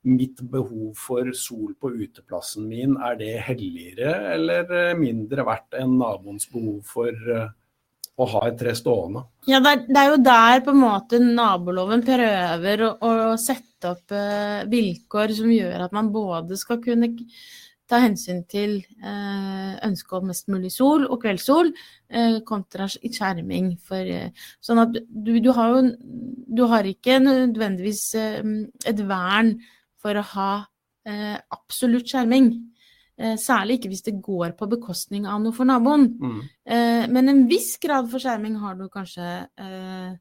mitt 0.07 0.39
behov 0.53 0.93
for 1.03 1.33
sol 1.35 1.73
på 1.75 1.91
uteplassen 1.99 2.69
min, 2.71 2.95
er 2.95 3.19
det 3.19 3.33
helligere 3.43 4.13
eller 4.31 4.95
mindre 4.95 5.43
verdt 5.49 5.75
enn 5.81 5.97
naboens 5.99 6.47
behov 6.53 6.79
for 6.87 7.11
eh, 7.11 7.51
å 8.13 8.27
ha 8.35 8.43
et 8.47 8.59
tre 8.59 8.75
stående? 8.77 9.25
Ja, 9.49 9.59
det 9.63 9.71
er, 9.71 9.83
det 9.89 9.99
er 10.01 10.11
jo 10.11 10.21
der 10.27 10.63
på 10.65 10.73
en 10.73 10.81
måte 10.83 11.19
naboloven 11.23 12.03
prøver 12.05 12.85
å, 12.87 12.93
å 13.01 13.35
sette 13.41 13.93
opp 13.93 14.13
eh, 14.15 14.63
vilkår 14.69 15.33
som 15.39 15.51
gjør 15.51 15.87
at 15.87 15.95
man 15.95 16.11
både 16.13 16.57
skal 16.59 16.81
kunne 16.83 17.13
ta 17.89 17.99
hensyn 17.99 18.43
til 18.49 18.77
eh, 18.79 19.73
ønsket 19.83 20.15
om 20.19 20.29
mest 20.31 20.47
mulig 20.51 20.71
sol 20.73 21.07
og 21.07 21.19
kveldssol, 21.23 21.73
eh, 22.13 22.37
kontra 22.47 22.87
skjerming. 22.87 23.73
For, 23.83 23.99
eh, 24.01 24.45
sånn 24.63 24.83
at 24.85 24.95
du, 25.03 25.33
du 25.43 25.51
har 25.57 25.73
jo 25.73 25.81
du 26.53 26.63
har 26.69 26.87
ikke 26.87 27.19
nødvendigvis 27.23 28.03
eh, 28.19 28.43
et 28.89 29.01
vern 29.09 29.55
for 30.01 30.19
å 30.19 30.27
ha 30.35 30.51
eh, 31.07 31.35
absolutt 31.55 32.09
skjerming. 32.11 32.51
Eh, 33.23 33.37
særlig 33.39 33.77
ikke 33.79 33.93
hvis 33.93 34.03
det 34.03 34.17
går 34.25 34.57
på 34.59 34.67
bekostning 34.73 35.27
av 35.29 35.39
noe 35.39 35.55
for 35.55 35.69
naboen. 35.69 36.09
Mm. 36.19 36.39
Eh, 36.67 37.05
men 37.13 37.31
en 37.31 37.45
viss 37.47 37.77
grad 37.79 38.09
for 38.11 38.19
skjerming 38.19 38.57
har 38.59 38.75
du 38.75 38.89
kanskje 38.91 39.27
eh, 39.47 40.15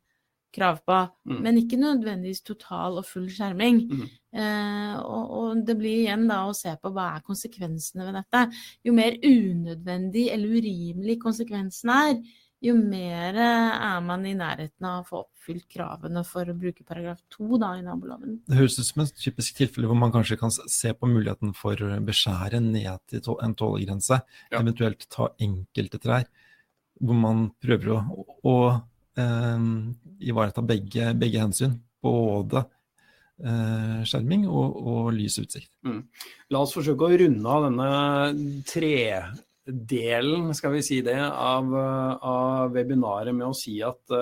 krav 0.53 0.83
på, 0.87 0.99
Mm. 1.27 1.39
men 1.43 1.59
ikke 1.59 1.79
nødvendigvis 1.81 2.43
total 2.45 2.99
og 3.01 3.07
full 3.09 3.29
skjerming. 3.33 3.79
Mm. 3.89 4.09
Eh, 4.37 4.97
og, 5.01 5.31
og 5.39 5.67
det 5.67 5.77
blir 5.81 6.03
igjen 6.05 6.29
da 6.29 6.43
å 6.47 6.55
se 6.55 6.75
på 6.77 6.93
hva 6.93 7.17
er 7.17 7.25
konsekvensene 7.27 8.05
ved 8.07 8.19
dette. 8.21 8.43
Jo 8.85 8.93
mer 8.93 9.17
unødvendig 9.25 10.29
eller 10.31 10.59
urimelig 10.61 11.19
konsekvensen 11.23 11.91
er, 11.97 12.21
jo 12.63 12.75
mer 12.79 13.35
eh, 13.35 13.71
er 13.89 14.03
man 14.07 14.25
i 14.29 14.35
nærheten 14.39 14.87
av 14.87 15.03
å 15.03 15.07
få 15.09 15.21
oppfylt 15.25 15.67
kravene 15.73 16.23
for 16.27 16.47
å 16.47 16.55
bruke 16.55 16.85
paragraf 16.87 17.19
2 17.35 17.59
da, 17.63 17.73
i 17.79 17.83
naboloven. 17.87 18.37
Det 18.47 18.59
høres 18.61 18.79
ut 18.79 18.87
som 18.87 19.03
et 19.03 19.15
typisk 19.19 19.59
tilfelle 19.59 19.91
hvor 19.91 19.99
man 19.99 20.13
kanskje 20.15 20.39
kan 20.41 20.53
se 20.55 20.93
på 20.95 21.11
muligheten 21.11 21.55
for 21.59 21.75
å 21.83 21.97
beskjære 22.07 22.61
ned 22.63 23.03
til 23.11 23.37
en 23.43 23.57
tålegrense, 23.59 24.21
Ja. 24.53 24.61
eventuelt 24.61 25.09
ta 25.11 25.31
enkelte 25.43 25.99
trær, 26.03 26.29
hvor 27.03 27.19
man 27.19 27.49
prøver 27.63 27.97
å, 27.97 28.27
å 28.47 28.57
eh, 29.19 29.67
ivareta 30.31 30.63
begge, 30.63 31.11
begge 31.19 31.43
hensyn, 31.43 31.81
både 32.03 32.63
eh, 33.43 34.03
skjerming 34.07 34.47
og, 34.47 34.77
og 34.87 35.13
lys 35.17 35.41
utsikt. 35.43 35.73
La 36.51 36.63
oss 36.63 36.75
forsøke 36.77 37.09
å 37.09 37.19
runde 37.25 37.49
av 37.59 37.67
denne 37.67 37.91
tredelen, 39.67 40.53
skal 40.55 40.77
vi 40.77 40.83
si 40.83 41.01
det, 41.05 41.19
av, 41.21 41.73
eh, 41.77 42.17
av 42.23 42.75
webinaret 42.75 43.35
med 43.35 43.47
å 43.49 43.57
si 43.57 43.79
at 43.83 44.13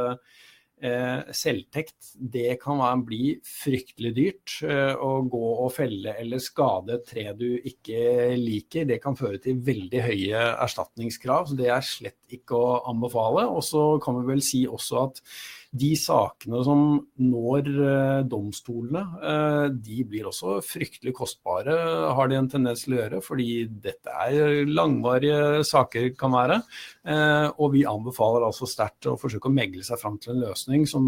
eh, 0.81 1.20
selvtekt 1.37 2.14
det 2.16 2.59
kan 2.62 2.81
være, 2.81 3.05
bli 3.05 3.31
fryktelig 3.44 4.12
dyrt. 4.16 4.57
Eh, 4.64 4.94
å 4.96 5.22
gå 5.29 5.53
og 5.64 5.72
felle 5.76 6.16
eller 6.20 6.42
skade 6.42 6.98
et 6.98 7.07
tre 7.09 7.26
du 7.37 7.59
ikke 7.59 8.35
liker, 8.40 8.88
det 8.88 9.00
kan 9.03 9.16
føre 9.18 9.40
til 9.42 9.61
veldig 9.64 10.05
høye 10.07 10.44
erstatningskrav. 10.66 11.48
så 11.50 11.59
Det 11.59 11.70
er 11.70 11.87
slett 11.87 12.37
ikke 12.37 12.57
å 12.57 12.83
anbefale. 12.90 13.48
Og 13.48 13.64
så 13.64 13.85
kan 14.03 14.20
vi 14.20 14.29
vel 14.35 14.44
si 14.44 14.66
også 14.68 15.07
at 15.09 15.24
de 15.71 15.91
sakene 15.95 16.61
som 16.67 16.81
når 17.23 17.69
eh, 17.71 18.23
domstolene, 18.27 19.03
eh, 19.23 19.67
de 19.71 20.01
blir 20.09 20.27
også 20.27 20.57
fryktelig 20.67 21.13
kostbare, 21.15 21.77
har 22.17 22.31
de 22.31 22.39
en 22.41 22.49
tendens 22.51 22.83
til 22.83 22.97
å 22.97 23.01
gjøre. 23.01 23.21
Fordi 23.23 23.51
dette 23.85 24.17
er 24.27 24.67
langvarige 24.67 25.63
saker, 25.69 26.11
kan 26.19 26.35
være. 26.35 26.59
Eh, 27.07 27.47
og 27.55 27.77
vi 27.77 27.85
anbefaler 27.87 28.49
altså 28.49 28.67
sterkt 28.71 29.13
å 29.13 29.19
forsøke 29.21 29.51
å 29.51 29.55
megle 29.55 29.87
seg 29.87 30.01
fram 30.03 30.19
til 30.19 30.35
en 30.35 30.49
løsning 30.49 30.89
som 30.91 31.07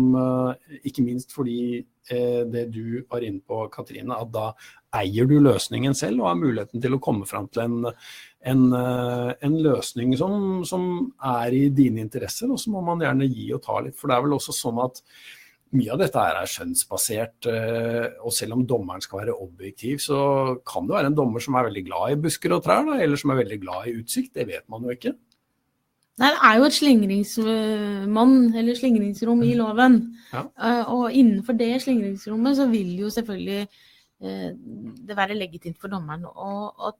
ikke 0.82 1.04
minst 1.04 1.32
fordi 1.34 1.82
det 2.02 2.64
du 2.74 3.04
var 3.08 3.22
inne 3.22 3.38
på, 3.46 3.60
Katrine, 3.70 4.16
at 4.18 4.30
da 4.34 4.48
eier 4.98 5.28
du 5.30 5.36
løsningen 5.40 5.94
selv 5.96 6.24
og 6.24 6.32
har 6.32 6.40
muligheten 6.40 6.82
til 6.82 6.96
å 6.96 7.00
komme 7.02 7.28
fram 7.30 7.46
til 7.52 7.62
en, 7.62 7.92
en, 8.42 8.64
eh, 8.72 9.30
en 9.46 9.54
løsning 9.62 10.16
som, 10.18 10.62
som 10.66 10.84
er 11.22 11.54
i 11.54 11.62
dine 11.74 12.02
interesser, 12.02 12.50
og 12.50 12.60
så 12.60 12.72
må 12.74 12.82
man 12.84 13.02
gjerne 13.04 13.28
gi 13.30 13.48
og 13.54 13.62
ta 13.64 13.78
litt. 13.84 13.96
For 13.98 14.10
det 14.10 14.16
er 14.16 14.24
vel 14.26 14.36
også 14.36 14.54
sånn 14.56 14.80
at 14.82 15.02
mye 15.72 15.92
av 15.94 16.00
dette 16.02 16.22
er 16.28 16.48
skjønnsbasert, 16.52 17.48
eh, 17.48 18.08
og 18.20 18.34
selv 18.36 18.58
om 18.58 18.64
dommeren 18.68 19.04
skal 19.04 19.22
være 19.22 19.36
objektiv, 19.44 20.02
så 20.04 20.22
kan 20.68 20.88
det 20.88 20.98
være 20.98 21.12
en 21.12 21.18
dommer 21.18 21.44
som 21.44 21.56
er 21.56 21.68
veldig 21.68 21.84
glad 21.86 22.14
i 22.14 22.22
busker 22.26 22.56
og 22.56 22.64
trær, 22.66 22.82
da, 22.88 22.98
eller 23.00 23.20
som 23.20 23.32
er 23.32 23.44
veldig 23.44 23.60
glad 23.62 23.86
i 23.88 23.94
utsikt. 24.00 24.34
Det 24.36 24.48
vet 24.50 24.66
man 24.72 24.88
jo 24.88 24.96
ikke. 24.96 25.14
Nei, 26.20 26.28
det 26.28 26.42
er 26.44 26.58
jo 26.58 26.66
et 26.66 26.76
slingringsmann, 26.76 28.34
eller 28.60 28.76
slingringsrom, 28.76 29.46
i 29.46 29.54
loven. 29.56 30.02
Ja. 30.34 30.44
Eh, 30.44 30.92
og 30.92 31.06
innenfor 31.14 31.56
det 31.56 31.72
slingringsrommet 31.86 32.58
så 32.58 32.68
vil 32.72 32.92
jo 33.00 33.10
selvfølgelig 33.12 33.64
det 34.22 35.16
være 35.18 35.34
legitimt 35.34 35.80
for 35.82 35.90
dommeren 35.90 36.28
å, 36.30 36.50
å 36.70 36.92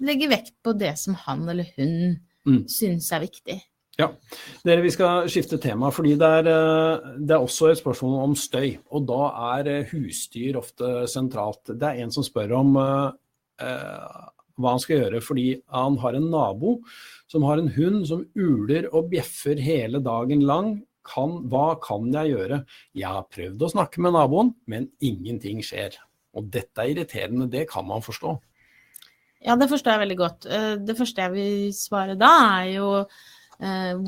legge 0.00 0.28
vekt 0.30 0.54
på 0.64 0.72
det 0.78 0.96
som 0.98 1.14
han 1.26 1.48
eller 1.48 1.68
hun 1.76 2.20
Mm. 2.46 2.66
syns 2.68 3.10
er 3.12 3.20
viktig. 3.20 3.60
Ja, 3.96 4.10
Dere, 4.64 4.82
Vi 4.82 4.90
skal 4.90 5.28
skifte 5.28 5.56
tema, 5.58 5.88
fordi 5.90 6.16
det 6.18 6.26
er, 6.26 6.48
eh, 6.50 7.16
det 7.18 7.30
er 7.30 7.38
også 7.40 7.70
et 7.70 7.78
spørsmål 7.78 8.24
om 8.24 8.34
støy. 8.34 8.78
Og 8.90 9.06
da 9.06 9.60
er 9.60 9.68
eh, 9.68 9.84
husdyr 9.84 10.56
ofte 10.56 11.06
sentralt. 11.08 11.64
Det 11.64 11.82
er 11.82 12.02
en 12.02 12.10
som 12.10 12.22
spør 12.24 12.52
om 12.58 12.76
eh, 12.76 13.10
hva 14.58 14.70
han 14.74 14.78
skal 14.82 14.98
gjøre, 14.98 15.22
fordi 15.22 15.62
han 15.72 15.96
har 16.02 16.14
en 16.18 16.28
nabo 16.30 16.80
som 17.30 17.42
har 17.44 17.58
en 17.58 17.68
hund 17.68 18.04
som 18.06 18.26
uler 18.36 18.88
og 18.92 19.10
bjeffer 19.10 19.58
hele 19.62 20.02
dagen 20.02 20.40
lang. 20.44 20.82
Kan, 21.04 21.48
hva 21.48 21.78
kan 21.80 22.10
jeg 22.12 22.32
gjøre? 22.34 22.64
Jeg 22.96 23.06
har 23.06 23.26
prøvd 23.30 23.60
å 23.60 23.70
snakke 23.74 24.00
med 24.00 24.14
naboen, 24.16 24.54
men 24.66 24.90
ingenting 25.00 25.60
skjer. 25.62 25.96
Og 26.34 26.50
dette 26.50 26.78
er 26.80 26.94
irriterende, 26.94 27.48
det 27.50 27.68
kan 27.70 27.86
man 27.86 28.00
forstå. 28.02 28.40
Ja, 29.44 29.58
det 29.60 29.68
forstår 29.68 29.92
jeg 29.92 30.04
veldig 30.06 30.16
godt. 30.16 30.46
Eh, 30.48 30.74
det 30.80 30.96
første 30.96 31.24
jeg 31.24 31.32
vil 31.34 31.72
svare 31.76 32.16
da, 32.16 32.30
er 32.62 32.68
jo 32.78 32.90
eh, 33.60 34.04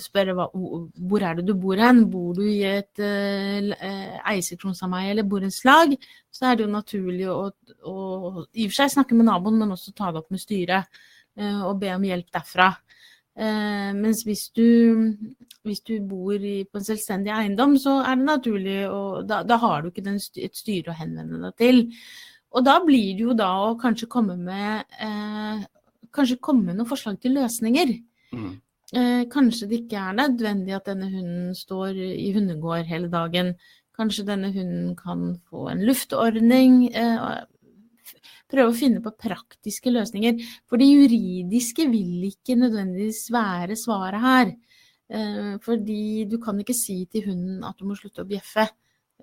spørre 0.00 0.36
hva, 0.38 0.46
hvor 0.54 1.26
er 1.26 1.36
det 1.36 1.44
du 1.50 1.52
bor 1.60 1.80
hen? 1.80 2.06
Bor 2.12 2.32
du 2.38 2.46
i 2.48 2.62
et 2.64 3.02
uh, 3.04 3.74
eierseksjonssameie 4.32 5.12
eller 5.12 5.28
borettslag, 5.28 5.92
så 6.32 6.48
er 6.48 6.56
det 6.56 6.64
jo 6.64 6.72
naturlig 6.72 7.28
å, 7.28 7.42
å, 7.84 7.96
i 8.56 8.64
og 8.64 8.72
for 8.72 8.78
seg 8.78 8.94
snakke 8.96 9.18
med 9.18 9.28
naboen, 9.28 9.60
men 9.60 9.76
også 9.76 9.92
ta 9.92 10.10
det 10.10 10.22
opp 10.22 10.32
med 10.32 10.42
styret 10.42 11.02
og 11.40 11.78
be 11.80 11.92
om 11.94 12.02
hjelp 12.04 12.26
derfra. 12.34 12.66
Mens 13.96 14.24
hvis 14.26 14.48
du, 14.52 14.66
hvis 15.64 15.80
du 15.86 15.94
bor 16.04 16.34
i, 16.34 16.66
på 16.66 16.80
en 16.80 16.84
selvstendig 16.84 17.32
eiendom, 17.32 17.78
så 17.80 17.94
er 18.02 18.18
det 18.18 18.26
naturlig, 18.26 18.80
og 18.90 19.22
da, 19.30 19.38
da 19.46 19.56
har 19.62 19.80
du 19.80 19.88
ikke 19.88 20.04
den, 20.04 20.18
et 20.18 20.58
styre 20.58 20.92
å 20.92 20.98
henvende 20.98 21.40
deg 21.46 21.56
til. 21.62 21.80
Og 22.50 22.64
da 22.66 22.80
blir 22.82 23.12
det 23.14 23.24
jo 23.28 23.36
da 23.38 23.50
å 23.68 23.76
kanskje 23.78 24.08
komme 24.10 24.34
med 24.38 24.88
eh, 24.98 25.62
kanskje 26.14 26.40
komme 26.42 26.70
med 26.70 26.80
noen 26.80 26.90
forslag 26.90 27.20
til 27.22 27.36
løsninger. 27.38 27.92
Mm. 28.34 28.50
Eh, 28.90 29.22
kanskje 29.30 29.68
det 29.70 29.84
ikke 29.84 30.00
er 30.02 30.16
nødvendig 30.18 30.74
at 30.74 30.88
denne 30.90 31.10
hunden 31.12 31.54
står 31.54 31.94
i 31.94 32.32
hundegård 32.34 32.88
hele 32.90 33.10
dagen. 33.12 33.54
Kanskje 33.96 34.26
denne 34.26 34.50
hunden 34.54 34.96
kan 34.98 35.36
få 35.50 35.68
en 35.70 35.84
luftordning. 35.86 36.82
Eh, 36.90 37.44
prøve 38.50 38.72
å 38.72 38.76
finne 38.76 39.02
på 39.04 39.14
praktiske 39.14 39.92
løsninger. 39.94 40.42
For 40.66 40.80
det 40.80 40.90
juridiske 40.90 41.86
vil 41.92 42.26
ikke 42.32 42.58
nødvendigvis 42.58 43.28
være 43.34 43.78
svaret 43.78 44.26
her. 44.26 44.52
Eh, 45.10 45.54
fordi 45.62 46.26
du 46.30 46.38
kan 46.42 46.58
ikke 46.58 46.74
si 46.74 47.04
til 47.10 47.30
hunden 47.30 47.64
at 47.66 47.78
du 47.78 47.86
må 47.86 47.98
slutte 47.98 48.24
å 48.24 48.30
bjeffe. 48.30 48.66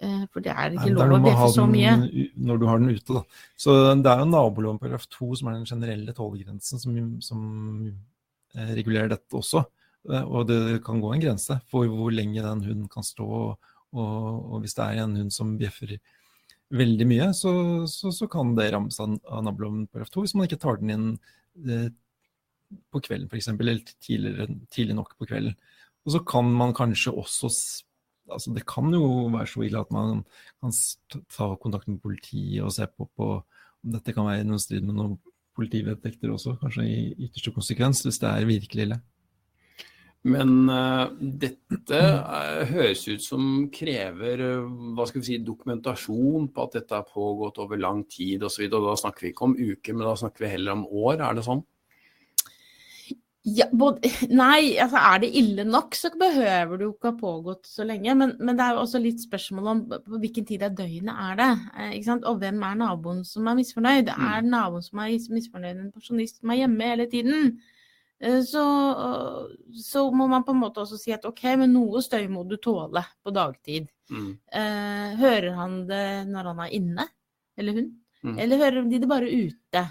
Eh, 0.01 0.25
for 0.33 0.45
det 0.45 0.53
er 0.53 0.75
ikke 0.75 0.91
lov 0.93 1.15
å 1.15 1.21
bjeffe 1.23 1.47
så 1.55 1.65
mye. 1.69 1.93
Når 2.49 2.59
du 2.61 2.67
har 2.69 2.81
den 2.81 2.93
ute, 2.93 3.19
da. 3.19 3.23
Så 3.59 3.77
det 3.97 4.11
er 4.11 4.21
jo 4.21 4.29
naboloven 4.29 4.81
paragraf 4.81 5.07
2 5.13 5.31
som 5.39 5.49
er 5.49 5.57
den 5.57 5.69
generelle 5.69 6.13
tålegrensen 6.17 6.81
som, 6.81 6.99
som 7.23 7.41
eh, 8.57 8.75
regulerer 8.77 9.11
dette 9.15 9.39
også. 9.39 9.63
Eh, 10.11 10.23
og 10.27 10.47
det 10.51 10.81
kan 10.85 11.01
gå 11.03 11.13
en 11.13 11.23
grense 11.23 11.59
for 11.71 11.89
hvor 11.89 12.13
lenge 12.13 12.43
den 12.45 12.63
hunden 12.67 12.91
kan 12.91 13.05
stå. 13.05 13.27
Og, 13.27 13.73
og 13.97 14.61
hvis 14.61 14.77
det 14.77 14.85
er 14.85 15.03
en 15.05 15.17
hund 15.21 15.33
som 15.33 15.55
bjeffer 15.59 15.97
veldig 16.77 17.07
mye, 17.07 17.29
så, 17.35 17.51
så, 17.89 18.11
så 18.11 18.27
kan 18.31 18.51
det 18.57 18.71
rammes 18.73 18.99
av, 18.99 19.15
av 19.31 19.45
naboloven 19.45 19.87
paragraf 19.87 20.11
2 20.13 20.25
hvis 20.25 20.35
man 20.35 20.49
ikke 20.49 20.59
tar 20.61 20.81
den 20.81 20.93
inn 20.93 21.07
eh, 21.71 21.89
på 22.91 23.01
kvelden 23.05 23.29
f.eks., 23.31 23.49
eller 23.55 23.81
tidlig 24.03 24.95
nok 24.97 25.15
på 25.17 25.29
kvelden. 25.29 25.55
Og 26.07 26.13
så 26.15 26.23
kan 26.27 26.49
man 26.55 26.75
kanskje 26.75 27.15
også 27.15 27.49
altså 28.31 28.53
Det 28.55 28.65
kan 28.67 28.91
jo 28.93 29.27
være 29.33 29.49
så 29.49 29.63
ille 29.65 29.79
at 29.79 29.91
man 29.93 30.23
kan 30.61 30.73
ta 31.31 31.51
kontakt 31.61 31.87
med 31.87 32.01
politiet 32.03 32.63
og 32.63 32.73
se 32.75 32.87
på, 32.87 33.09
på 33.15 33.29
om 33.37 33.93
dette 33.93 34.13
kan 34.15 34.27
være 34.27 34.45
noen 34.47 34.61
strid 34.61 34.85
med 34.85 34.97
noen 34.97 35.17
politivedtekter 35.57 36.31
også, 36.33 36.57
kanskje 36.61 36.85
i 36.85 37.27
ytterste 37.27 37.53
konsekvens, 37.55 38.03
hvis 38.05 38.19
det 38.21 38.29
er 38.29 38.49
virkelig 38.49 38.83
ille. 38.87 38.97
Men 40.27 40.67
uh, 40.67 41.07
dette 41.17 41.97
uh, 41.97 42.63
høres 42.67 43.05
ut 43.07 43.23
som 43.23 43.67
krever 43.73 44.43
uh, 44.43 44.67
hva 44.97 45.05
skal 45.07 45.23
vi 45.23 45.29
si, 45.29 45.39
dokumentasjon 45.45 46.49
på 46.53 46.65
at 46.65 46.77
dette 46.79 46.97
har 46.97 47.07
pågått 47.07 47.61
over 47.63 47.79
lang 47.79 48.03
tid 48.11 48.43
osv. 48.43 48.67
Da 48.73 48.97
snakker 48.99 49.27
vi 49.27 49.31
ikke 49.31 49.47
om 49.47 49.55
uker, 49.55 49.95
men 49.95 50.07
da 50.09 50.15
snakker 50.19 50.45
vi 50.45 50.51
heller 50.51 50.75
om 50.75 50.87
år, 50.89 51.21
er 51.21 51.37
det 51.37 51.45
sånn? 51.47 51.63
Ja, 53.47 53.67
både, 53.71 54.09
nei, 54.41 54.75
altså 54.81 54.99
er 54.99 55.21
det 55.23 55.29
ille 55.39 55.63
nok, 55.67 55.95
så 55.95 56.09
behøver 56.19 56.73
det 56.73 56.83
jo 56.83 56.91
ikke 56.91 57.11
ha 57.13 57.19
pågått 57.19 57.69
så 57.69 57.85
lenge. 57.87 58.15
Men, 58.19 58.33
men, 58.41 58.57
det 58.57 58.65
er 58.65 58.75
jo 58.75 58.83
også 58.83 58.99
litt 58.99 59.23
spørsmål 59.23 59.71
om 59.71 59.83
på 59.93 60.19
hvilken 60.19 60.47
tid 60.49 60.65
av 60.67 60.75
døgnet 60.75 61.21
er 61.29 61.39
det. 61.39 61.49
Ikke 61.95 62.09
sant? 62.09 62.27
Og 62.27 62.41
hvem 62.41 62.59
er 62.67 62.79
naboen 62.81 63.23
som 63.27 63.47
er 63.47 63.55
misfornøyd? 63.59 64.11
Mm. 64.11 64.27
Er 64.33 64.49
naboen 64.51 64.83
som 64.83 64.99
er 65.03 65.13
misfornøyd 65.37 65.73
en 65.75 65.93
pensjonist 65.95 66.41
som 66.41 66.51
er 66.51 66.63
hjemme 66.63 66.89
hele 66.91 67.07
tiden? 67.11 67.53
Eh, 68.19 68.41
så, 68.43 68.63
så, 69.83 70.03
må 70.11 70.27
man 70.27 70.43
på 70.43 70.55
en 70.55 70.63
måte 70.65 70.83
også 70.83 70.99
si 70.99 71.13
at 71.15 71.27
ok, 71.29 71.45
men 71.61 71.75
noe 71.77 72.01
støy 72.03 72.25
må 72.33 72.43
du 72.49 72.57
tåle 72.59 73.05
på 73.23 73.31
dagtid. 73.35 73.87
Mm. 74.11 74.33
Eh, 74.59 75.07
hører 75.21 75.53
han 75.55 75.79
det 75.87 76.09
når 76.27 76.51
han 76.51 76.65
er 76.65 76.75
inne, 76.81 77.07
eller 77.57 77.79
hun? 77.79 77.87
Mm. 78.25 78.35
Eller 78.43 78.63
hører 78.65 78.91
de 78.91 78.99
det 78.99 79.09
bare 79.09 79.31
ute? 79.31 79.85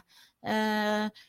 Eh, 0.45 1.25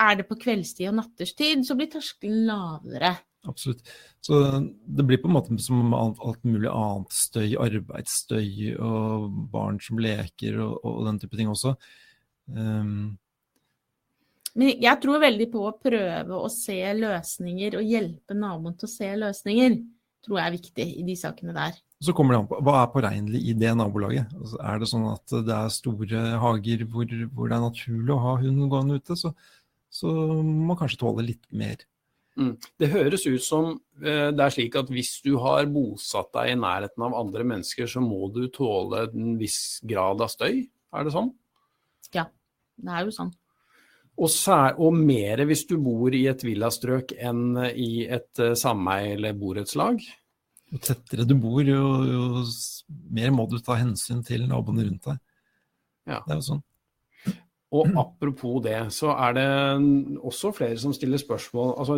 er 0.00 0.16
det 0.18 0.28
på 0.28 0.38
kveldstid 0.40 0.90
og 0.90 0.98
natterstid, 1.00 1.66
så 1.66 1.76
blir 1.78 1.90
terskelen 1.92 2.46
lavere. 2.48 3.16
Absolutt. 3.48 3.82
Så 4.22 4.38
det 4.86 5.02
blir 5.06 5.18
på 5.18 5.28
en 5.28 5.34
måte 5.34 5.56
som 5.62 5.94
alt, 5.96 6.44
mulig 6.46 6.70
annet 6.70 7.14
støy, 7.16 7.56
arbeidsstøy 7.58 8.76
og 8.78 9.26
barn 9.50 9.80
som 9.82 9.98
leker 10.02 10.60
og, 10.62 10.76
og 10.86 11.02
den 11.08 11.18
type 11.22 11.38
ting 11.38 11.50
også. 11.50 11.74
Um... 12.54 13.18
Men 14.52 14.76
jeg 14.84 15.00
tror 15.00 15.22
veldig 15.22 15.46
på 15.48 15.62
å 15.64 15.76
prøve 15.80 16.36
å 16.36 16.48
se 16.52 16.76
løsninger 16.98 17.78
og 17.78 17.88
hjelpe 17.88 18.36
naboen 18.36 18.76
til 18.76 18.88
å 18.88 18.92
se 18.92 19.08
løsninger. 19.16 19.78
Tror 20.22 20.38
jeg 20.38 20.44
er 20.44 20.54
viktig 20.54 20.86
i 21.00 21.04
de 21.06 21.16
sakene 21.18 21.54
der. 21.56 21.78
Så 22.02 22.12
kommer 22.14 22.34
det 22.34 22.42
an 22.42 22.50
på 22.50 22.58
hva 22.62 22.76
er 22.82 22.92
påregnelig 22.92 23.40
i 23.48 23.56
det 23.58 23.72
nabolaget. 23.78 24.30
Altså, 24.38 24.58
er 24.60 24.78
det 24.78 24.88
sånn 24.90 25.08
at 25.10 25.34
det 25.48 25.56
er 25.56 25.72
store 25.72 26.22
hager 26.44 26.84
hvor, 26.92 27.16
hvor 27.34 27.50
det 27.50 27.56
er 27.56 27.64
naturlig 27.64 28.14
å 28.14 28.22
ha 28.22 28.36
hunden 28.42 28.70
gående 28.70 29.00
ute, 29.00 29.16
så, 29.18 29.32
så 29.92 30.10
må 30.10 30.70
man 30.72 30.78
kanskje 30.80 31.00
tåle 31.02 31.24
litt 31.26 31.44
mer. 31.52 31.82
Mm. 32.40 32.54
Det 32.80 32.88
høres 32.88 33.26
ut 33.28 33.44
som 33.44 33.74
eh, 34.00 34.30
det 34.32 34.40
er 34.40 34.54
slik 34.54 34.76
at 34.80 34.88
hvis 34.92 35.18
du 35.24 35.34
har 35.42 35.68
bosatt 35.68 36.30
deg 36.38 36.54
i 36.54 36.56
nærheten 36.56 37.04
av 37.04 37.16
andre 37.18 37.44
mennesker, 37.44 37.90
så 37.90 38.00
må 38.04 38.30
du 38.32 38.46
tåle 38.52 39.04
en 39.10 39.36
viss 39.40 39.82
grad 39.84 40.24
av 40.24 40.32
støy, 40.32 40.64
er 40.92 41.04
det 41.04 41.12
sånn? 41.12 41.28
Ja, 42.16 42.26
det 42.80 42.96
er 42.96 43.06
jo 43.08 43.14
sånn. 43.14 43.34
Og, 44.12 44.28
sær, 44.28 44.76
og 44.80 44.96
mer 44.96 45.40
hvis 45.48 45.64
du 45.68 45.78
bor 45.80 46.12
i 46.12 46.26
et 46.28 46.42
villastrøk 46.44 47.14
enn 47.16 47.56
i 47.72 48.04
et 48.04 48.42
uh, 48.44 48.52
sameie 48.58 49.14
eller 49.16 49.36
borettslag? 49.36 50.02
Jo 50.72 50.80
tettere 50.84 51.24
du 51.28 51.32
bor, 51.40 51.62
jo, 51.64 51.86
jo, 52.08 52.42
mer 53.12 53.32
må 53.32 53.46
du 53.48 53.58
ta 53.64 53.78
hensyn 53.80 54.20
til 54.24 54.44
naboene 54.48 54.84
rundt 54.84 55.08
deg. 55.08 55.22
Ja. 56.08 56.20
Det 56.26 56.34
er 56.34 56.38
jo 56.38 56.46
sånn. 56.50 56.62
Og 57.72 57.94
apropos 57.96 58.60
det, 58.64 58.78
så 58.92 59.14
er 59.16 59.36
det 59.38 59.48
også 60.20 60.52
flere 60.56 60.76
som 60.80 60.92
stiller 60.92 61.20
spørsmål. 61.20 61.72
Altså, 61.80 61.96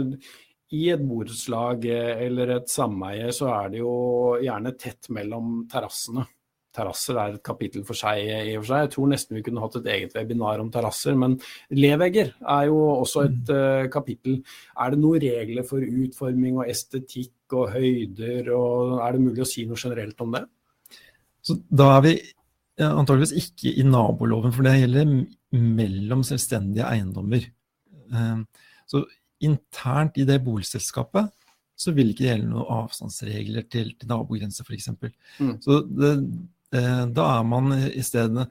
I 0.74 0.84
et 0.94 1.02
borettslag 1.02 1.84
eller 1.90 2.56
et 2.56 2.70
sameie 2.70 3.32
så 3.34 3.50
er 3.56 3.72
det 3.72 3.82
jo 3.82 3.94
gjerne 4.42 4.74
tett 4.78 5.10
mellom 5.14 5.64
terrassene. 5.70 6.26
Terrasser 6.74 7.18
er 7.22 7.36
et 7.36 7.42
kapittel 7.46 7.84
for 7.86 7.94
seg 7.94 8.24
i 8.26 8.54
og 8.56 8.64
for 8.64 8.70
seg. 8.72 8.80
Jeg 8.82 8.92
tror 8.94 9.10
nesten 9.12 9.36
vi 9.38 9.42
kunne 9.46 9.62
hatt 9.62 9.76
et 9.78 9.90
eget 9.94 10.16
webinar 10.18 10.62
om 10.62 10.72
terrasser. 10.74 11.14
Men 11.18 11.36
levegger 11.70 12.32
er 12.40 12.64
jo 12.66 12.80
også 12.96 13.26
et 13.28 13.52
uh, 13.54 13.84
kapittel. 13.94 14.40
Er 14.82 14.94
det 14.94 14.98
noen 15.02 15.22
regler 15.22 15.66
for 15.68 15.82
utforming 15.82 16.58
og 16.58 16.70
estetikk 16.70 17.54
og 17.54 17.76
høyder, 17.76 18.50
og 18.56 18.98
er 19.06 19.14
det 19.14 19.22
mulig 19.22 19.44
å 19.44 19.46
si 19.46 19.66
noe 19.70 19.78
generelt 19.78 20.24
om 20.24 20.34
det? 20.34 20.42
Så 21.44 21.58
da 21.70 21.92
er 21.98 22.04
vi 22.08 22.16
antageligvis 22.82 23.36
ikke 23.38 23.76
i 23.78 23.86
naboloven, 23.86 24.50
for 24.54 24.66
det 24.66 24.78
gjelder 24.80 25.10
mellom 25.54 26.24
selvstendige 26.26 26.86
eiendommer. 26.88 27.46
Ehm, 28.12 28.44
så 28.90 29.04
internt 29.44 30.18
i 30.18 30.26
det 30.28 30.40
boligselskapet 30.44 31.32
så 31.76 31.94
vil 31.94 32.12
ikke 32.12 32.22
det 32.24 32.30
gjelde 32.30 32.50
noen 32.52 32.70
avstandsregler 32.82 33.66
til, 33.70 33.90
til 33.98 34.10
nabogrense 34.10 34.64
f.eks. 34.64 34.92
Mm. 35.40 35.56
Så 35.64 35.80
det, 35.88 36.12
det, 36.74 36.84
da 37.16 37.26
er 37.38 37.48
man 37.48 37.74
i 37.74 38.02
stedet 38.04 38.46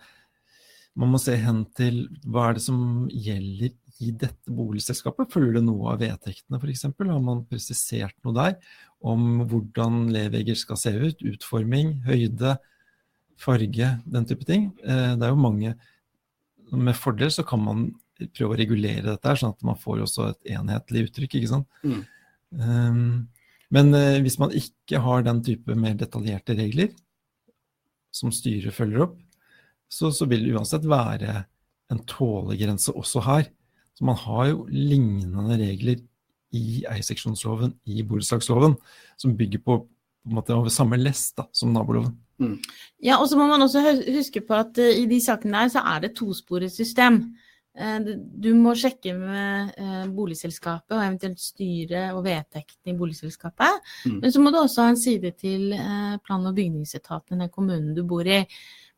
Man 0.93 1.09
må 1.09 1.17
se 1.17 1.33
hen 1.41 1.63
til 1.73 2.03
hva 2.29 2.49
er 2.49 2.59
det 2.59 2.61
som 2.67 3.07
gjelder 3.09 3.71
i 4.03 4.11
dette 4.11 4.53
boligselskapet. 4.53 5.31
Følger 5.33 5.55
det 5.57 5.63
noe 5.65 5.93
av 5.93 6.03
vedtektene 6.03 6.59
f.eks.? 6.59 6.83
Har 6.99 7.23
man 7.23 7.41
presisert 7.49 8.13
noe 8.21 8.35
der 8.37 8.59
om 9.01 9.41
hvordan 9.49 10.11
levegger 10.13 10.59
skal 10.59 10.77
se 10.77 10.93
ut? 10.93 11.23
Utforming, 11.25 11.95
høyde, 12.05 12.57
farge, 13.41 13.89
den 14.05 14.29
type 14.29 14.45
ting. 14.45 14.69
Eh, 14.85 15.15
det 15.17 15.25
er 15.25 15.33
jo 15.33 15.41
mange 15.41 15.73
med 16.79 16.97
fordel 16.97 17.31
så 17.33 17.45
kan 17.47 17.61
man 17.63 17.85
prøve 18.35 18.53
å 18.53 18.59
regulere 18.59 19.05
dette, 19.05 19.35
sånn 19.39 19.53
at 19.55 19.65
man 19.65 19.79
får 19.79 20.03
også 20.05 20.27
et 20.29 20.53
enhetlig 20.57 21.07
uttrykk. 21.07 21.37
ikke 21.39 21.51
sant? 21.51 21.79
Mm. 21.83 22.03
Um, 22.53 23.07
men 23.73 23.89
uh, 23.95 24.21
hvis 24.23 24.37
man 24.41 24.53
ikke 24.55 25.01
har 25.01 25.25
den 25.25 25.41
type 25.45 25.77
mer 25.77 25.97
detaljerte 25.97 26.55
regler 26.57 26.91
som 28.13 28.33
styret 28.33 28.75
følger 28.75 29.07
opp, 29.07 29.17
så, 29.89 30.09
så 30.13 30.27
vil 30.29 30.45
det 30.45 30.55
uansett 30.55 30.85
være 30.89 31.43
en 31.93 32.01
tålegrense 32.09 32.93
også 32.97 33.23
her. 33.25 33.49
Så 33.93 34.05
man 34.07 34.17
har 34.23 34.49
jo 34.49 34.65
lignende 34.69 35.57
regler 35.59 36.01
i 36.53 36.83
eierseksjonsloven, 36.89 37.73
i 37.89 38.03
borettslagsloven, 38.05 38.75
som 39.17 39.35
bygger 39.37 39.61
på, 39.65 39.79
på 40.23 40.31
en 40.31 40.37
måte, 40.39 40.55
over 40.55 40.71
samme 40.73 40.97
lest 40.97 41.35
da, 41.37 41.47
som 41.51 41.73
naboloven. 41.75 42.15
Mm. 42.41 42.57
Ja, 43.03 43.19
og 43.19 43.27
så 43.29 43.37
må 43.37 43.45
man 43.47 43.61
også 43.61 43.83
huske 44.07 44.41
på 44.47 44.55
at 44.57 44.79
uh, 44.79 44.91
i 45.03 45.05
de 45.07 45.19
sakene 45.23 45.65
der 45.65 45.73
så 45.75 45.83
er 45.93 46.05
det 46.05 46.15
tosporet 46.17 46.73
system. 46.73 47.25
Du 47.73 48.51
må 48.53 48.75
sjekke 48.77 49.15
med 49.17 49.71
boligselskapet 50.13 50.93
og 50.93 51.01
eventuelt 51.01 51.39
styret 51.41 52.13
og 52.13 52.19
vedtektene 52.27 52.93
i 52.93 52.97
boligselskapet. 52.99 53.79
Mm. 54.05 54.19
Men 54.19 54.33
så 54.35 54.43
må 54.43 54.51
du 54.53 54.59
også 54.59 54.85
ha 54.85 54.91
en 54.93 54.99
side 55.01 55.31
til 55.41 55.73
plan- 56.21 56.45
og 56.45 56.53
bygningsetaten 56.53 57.33
i 57.33 57.47
den 57.47 57.49
kommunen 57.49 57.95
du 57.97 58.03
bor 58.05 58.29
i. 58.29 58.43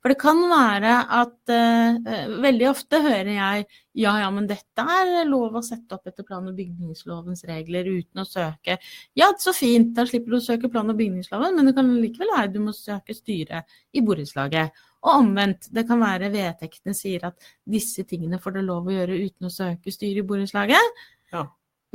For 0.05 0.13
det 0.13 0.19
kan 0.21 0.37
være 0.51 0.89
at 1.17 1.49
uh, 1.49 2.35
veldig 2.43 2.67
ofte 2.69 2.99
hører 3.01 3.31
jeg 3.31 3.63
ja, 3.97 4.11
ja, 4.21 4.27
men 4.29 4.45
dette 4.45 4.83
er 4.85 5.23
lov 5.25 5.55
å 5.57 5.63
sette 5.65 5.95
opp 5.97 6.05
etter 6.11 6.27
plan- 6.27 6.45
og 6.45 6.53
bygningslovens 6.53 7.41
regler 7.49 7.87
uten 7.89 8.21
å 8.21 8.25
søke. 8.27 8.75
Ja, 9.17 9.31
så 9.41 9.49
fint, 9.55 9.95
da 9.97 10.05
slipper 10.05 10.35
du 10.35 10.37
å 10.37 10.43
søke 10.45 10.69
plan- 10.69 10.91
og 10.93 10.99
bygningsloven, 10.99 11.55
men 11.57 11.71
det 11.71 11.73
kan 11.77 11.89
likevel 12.03 12.35
være 12.35 12.51
du 12.53 12.59
må 12.67 12.75
søke 12.77 13.15
styret 13.17 13.77
i 13.97 14.03
borettslaget. 14.05 14.77
Og 15.07 15.23
omvendt, 15.23 15.71
det 15.73 15.87
kan 15.89 16.03
være 16.03 16.29
vedtektene 16.35 16.93
sier 16.93 17.25
at 17.31 17.49
disse 17.65 18.05
tingene 18.05 18.37
får 18.43 18.59
du 18.59 18.61
lov 18.67 18.85
å 18.85 18.93
gjøre 18.93 19.17
uten 19.23 19.49
å 19.49 19.55
søke 19.55 19.95
styret 19.95 20.21
i 20.21 20.27
borettslaget, 20.27 21.01
ja. 21.33 21.47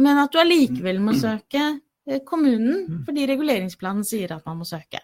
men 0.02 0.24
at 0.24 0.34
du 0.34 0.42
allikevel 0.42 0.98
må 1.04 1.14
søke 1.20 1.62
Eh, 1.62 1.89
kommunen, 2.26 2.86
mm. 2.86 3.02
fordi 3.06 3.26
reguleringsplanen 3.28 4.06
sier 4.06 4.32
at 4.34 4.46
man 4.48 4.60
må 4.60 4.66
søke. 4.68 5.02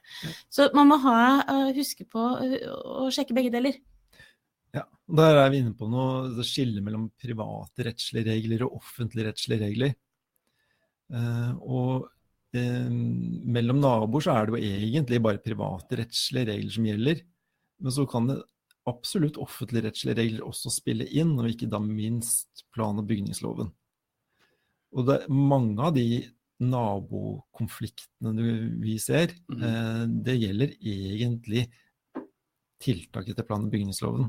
Så 0.53 0.71
man 0.77 0.89
må 0.91 0.99
ha, 1.05 1.19
eh, 1.43 1.69
huske 1.77 2.07
på 2.09 2.25
eh, 2.43 2.65
å 2.67 3.11
sjekke 3.15 3.37
begge 3.37 3.53
deler. 3.55 3.79
Ja, 4.75 4.85
og 4.85 5.21
Der 5.21 5.41
er 5.45 5.53
vi 5.53 5.63
inne 5.63 5.77
på 5.77 5.89
noe 5.91 6.45
skille 6.47 6.83
mellom 6.85 7.09
private 7.21 7.89
rettslige 7.91 8.33
regler 8.33 8.67
og 8.67 8.81
offentlige 8.81 9.31
rettslige 9.31 9.63
regler. 9.63 9.95
Eh, 11.13 11.53
og 11.63 12.09
eh, 12.57 12.91
mellom 12.91 13.81
naboer 13.85 14.27
så 14.27 14.35
er 14.35 14.49
det 14.49 14.57
jo 14.57 14.75
egentlig 14.83 15.23
bare 15.23 15.45
private 15.45 16.03
rettslige 16.03 16.51
regler 16.53 16.77
som 16.79 16.91
gjelder. 16.91 17.25
Men 17.77 17.93
så 17.93 18.07
kan 18.09 18.31
det 18.33 18.41
absolutt 18.87 19.39
offentlige 19.43 19.89
rettslige 19.89 20.19
regler 20.21 20.47
også 20.47 20.71
spille 20.73 21.09
inn, 21.11 21.35
og 21.39 21.51
ikke 21.51 21.69
da 21.71 21.81
minst 21.83 22.67
plan- 22.75 22.99
og 22.99 23.09
bygningsloven. 23.09 23.73
Og 24.97 25.09
det, 25.09 25.19
mange 25.29 25.83
av 25.83 25.95
de 25.97 26.07
nabokonfliktene 26.63 28.55
vi 28.81 28.97
ser, 29.03 29.35
mm. 29.53 29.63
eh, 29.63 30.03
det 30.25 30.39
gjelder 30.41 30.73
egentlig 30.81 31.67
tiltak 32.83 33.29
etter 33.29 33.47
plan- 33.47 33.67
og 33.67 33.73
bygningsloven. 33.73 34.27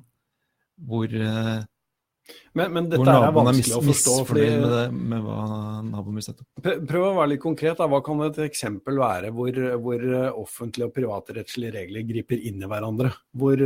Hvor, 0.88 1.08
eh, 1.08 1.64
men, 2.60 2.74
men 2.76 2.90
dette 2.92 3.08
er 3.08 3.32
vanskelig 3.32 3.78
å 3.78 3.84
forstå. 3.86 4.16
Fordi, 4.28 4.48
med, 4.60 4.74
det, 4.74 4.84
med 5.14 5.24
hva 5.24 5.38
naboen 5.88 6.20
vil 6.20 6.26
sette 6.26 6.44
opp. 6.44 6.68
Prøv 6.90 7.06
å 7.08 7.14
være 7.16 7.32
litt 7.34 7.44
konkret. 7.44 7.78
Da. 7.80 7.88
Hva 7.88 8.02
kan 8.04 8.26
et 8.26 8.42
eksempel 8.44 9.00
være 9.00 9.32
hvor, 9.36 9.62
hvor 9.86 10.04
offentlige 10.44 10.90
og 10.90 10.94
private 10.98 11.38
rettslige 11.40 11.78
regler 11.78 12.06
griper 12.10 12.44
inn 12.52 12.60
i 12.60 12.70
hverandre? 12.70 13.14
Hvor, 13.32 13.64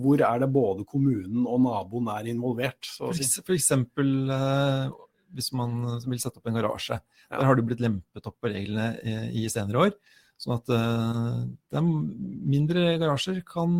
hvor, 0.00 0.24
er 0.30 0.42
det 0.42 0.50
både 0.56 0.88
kommunen 0.88 1.44
og 1.44 1.60
naboen 1.68 2.10
er 2.16 2.32
involvert? 2.32 2.88
For, 2.96 3.12
for, 3.12 3.54
eksempel 3.58 4.32
eh, 4.32 4.98
hvis 5.36 5.52
man 5.56 5.84
vil 6.06 6.20
sette 6.22 6.40
opp 6.40 6.48
en 6.50 6.58
garasje. 6.58 7.00
Der 7.30 7.46
har 7.46 7.58
det 7.58 7.66
blitt 7.68 7.82
lempet 7.82 8.26
opp 8.26 8.38
på 8.42 8.50
reglene 8.52 8.92
i, 9.04 9.44
i 9.44 9.46
senere 9.52 9.86
år. 9.86 9.96
Sånn 10.40 10.56
at 10.56 10.70
uh, 10.72 11.80
mindre 11.80 12.94
garasjer 13.00 13.42
kan 13.46 13.74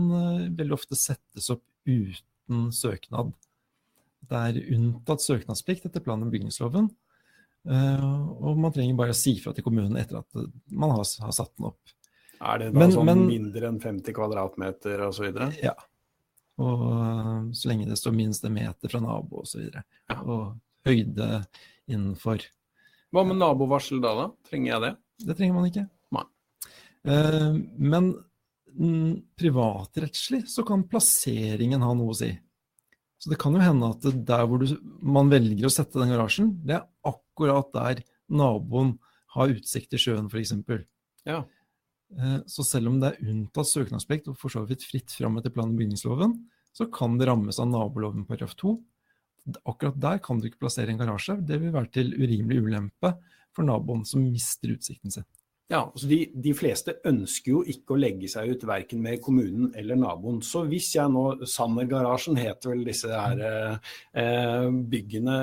veldig 0.59 0.77
ofte 0.77 0.99
settes 0.99 1.49
opp 1.53 1.65
uten 1.89 2.69
søknad. 2.77 3.33
Det 4.31 4.43
er 4.51 4.75
unntatt 4.77 5.25
søknadsplikt 5.25 5.89
etter 5.89 6.05
plan- 6.05 6.23
og 6.23 6.33
bygningsloven. 6.33 6.91
Og 7.61 8.61
man 8.61 8.73
trenger 8.73 8.97
bare 8.97 9.13
å 9.13 9.17
si 9.17 9.35
fra 9.41 9.53
til 9.57 9.65
kommunen 9.65 9.99
etter 10.01 10.21
at 10.21 10.37
man 10.73 10.93
har, 10.95 11.03
har 11.25 11.33
satt 11.35 11.51
den 11.59 11.69
opp. 11.69 11.95
Er 12.41 12.61
det 12.61 12.71
da 12.73 12.81
men, 12.81 12.93
sånn 12.95 13.09
men, 13.09 13.25
mindre 13.29 13.69
enn 13.69 13.81
50 13.83 14.17
kvadratmeter 14.17 15.03
osv.? 15.05 15.29
Ja. 15.61 15.75
Og 16.61 16.85
så 17.57 17.71
lenge 17.71 17.89
det 17.89 17.99
står 18.01 18.17
minst 18.17 18.45
en 18.45 18.57
meter 18.57 18.93
fra 18.93 19.01
nabo 19.05 19.43
osv. 19.45 19.67
Og, 19.69 20.21
så 20.21 20.39
høyde 20.87 21.29
innenfor. 21.91 22.45
Hva 23.11 23.25
med 23.27 23.41
nabovarsel 23.41 24.03
da, 24.03 24.15
da? 24.17 24.27
Trenger 24.47 24.73
jeg 24.73 24.85
det? 24.85 24.93
Det 25.27 25.37
trenger 25.39 25.57
man 25.57 25.69
ikke. 25.71 25.87
Nei. 26.15 26.27
Eh, 27.11 27.49
men 27.77 28.13
privatrettslig 29.41 30.45
så 30.49 30.63
kan 30.67 30.87
plasseringen 30.89 31.83
ha 31.83 31.91
noe 31.97 32.15
å 32.15 32.19
si. 32.21 32.31
Så 33.21 33.33
det 33.33 33.41
kan 33.41 33.57
jo 33.57 33.61
hende 33.61 33.91
at 33.93 34.07
der 34.27 34.47
hvor 34.49 34.63
du, 34.63 34.71
man 35.03 35.29
velger 35.33 35.69
å 35.69 35.73
sette 35.73 36.01
den 36.01 36.13
garasjen, 36.15 36.55
det 36.65 36.79
er 36.79 36.87
akkurat 37.05 37.69
der 37.75 38.05
naboen 38.33 38.95
har 39.35 39.53
utsikt 39.53 39.91
til 39.93 40.01
sjøen, 40.01 40.31
f.eks. 40.31 40.55
Ja. 41.29 41.43
Eh, 42.17 42.39
så 42.49 42.65
selv 42.67 42.91
om 42.91 43.01
det 43.03 43.13
er 43.13 43.33
unntatt 43.33 43.69
søknadsplikt 43.69 44.31
og 44.31 44.39
for 44.41 44.53
så 44.53 44.65
vidt 44.69 44.87
fritt 44.87 45.13
fram 45.13 45.37
etter 45.39 45.53
plan- 45.55 45.75
og 45.75 45.83
bygningsloven, 45.83 46.39
så 46.73 46.87
kan 46.95 47.19
det 47.19 47.29
rammes 47.29 47.59
av 47.61 47.69
naboloven 47.69 48.25
paragraf 48.29 48.55
2, 48.63 48.77
akkurat 49.65 49.99
der 50.01 50.21
kan 50.23 50.41
du 50.41 50.47
ikke 50.49 50.61
plassere 50.63 50.93
en 50.93 51.01
garasje. 51.01 51.39
Det 51.47 51.61
vil 51.63 51.75
være 51.75 51.91
til 51.95 52.15
urimelig 52.15 52.63
ulempe 52.63 53.15
for 53.57 53.67
naboen 53.67 54.05
som 54.07 54.23
mister 54.25 54.75
utsikten 54.77 55.15
sin. 55.15 55.27
Ja, 55.71 55.85
altså 55.87 56.09
de, 56.11 56.17
de, 56.35 56.51
fleste 56.59 56.97
ønsker 57.07 57.53
jo 57.53 57.61
ikke 57.71 57.95
å 57.95 57.99
legge 58.03 58.27
seg 58.31 58.49
ut 58.51 58.65
verken 58.67 58.99
med 59.05 59.21
kommunen 59.23 59.69
eller 59.79 59.95
naboen. 60.01 60.41
Så 60.43 60.65
hvis 60.67 60.89
jeg 60.97 61.13
nå 61.15 61.47
Sanner-garasjen 61.47 62.41
heter 62.41 62.73
vel 62.73 62.83
disse 62.89 63.07
her 63.07 63.39
eh, 63.47 64.65
byggene 64.67 65.37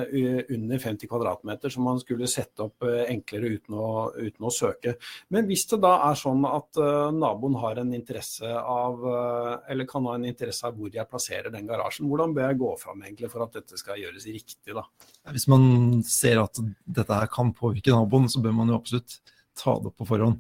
under 0.52 0.82
50 0.84 1.08
kvm 1.08 1.54
som 1.72 1.88
man 1.88 2.02
skulle 2.02 2.28
sette 2.28 2.66
opp 2.66 2.84
eh, 2.84 3.06
enklere 3.14 3.54
uten 3.56 3.78
å, 3.80 3.88
uten 4.18 4.50
å, 4.50 4.52
søke. 4.52 4.98
Men 5.32 5.48
hvis 5.48 5.64
det 5.72 5.80
da 5.86 5.94
er 6.10 6.20
sånn 6.20 6.44
at 6.50 6.82
eh, 6.84 7.08
naboen 7.16 7.56
har 7.64 7.80
en 7.80 7.96
interesse 7.96 8.52
av, 8.52 9.08
eh, 9.14 9.72
eller 9.72 9.88
kan 9.88 10.12
ha 10.12 10.18
en 10.20 10.28
interesse 10.28 10.68
av 10.68 10.76
hvor 10.76 10.92
jeg 10.92 11.08
plasserer 11.08 11.56
den 11.56 11.72
garasjen, 11.72 12.12
hvordan 12.12 12.36
bør 12.36 12.50
jeg 12.50 12.62
gå 12.66 12.74
fram 12.84 13.08
egentlig 13.08 13.32
for 13.32 13.48
at 13.48 13.56
dette 13.62 13.80
skal 13.80 14.04
gjøres 14.04 14.28
riktig 14.28 14.76
da? 14.76 14.84
Hvis 15.32 15.48
man 15.48 16.04
ser 16.04 16.44
at 16.44 16.60
dette 16.84 17.24
her 17.24 17.32
kan 17.32 17.56
påvirke 17.56 17.96
naboen, 17.96 18.28
så 18.28 18.44
bør 18.44 18.60
man 18.60 18.76
jo 18.76 18.84
absolutt 18.84 19.22
ta 19.58 19.76
det 19.82 19.92
opp 19.92 20.00
på 20.02 20.08
forhånd. 20.10 20.40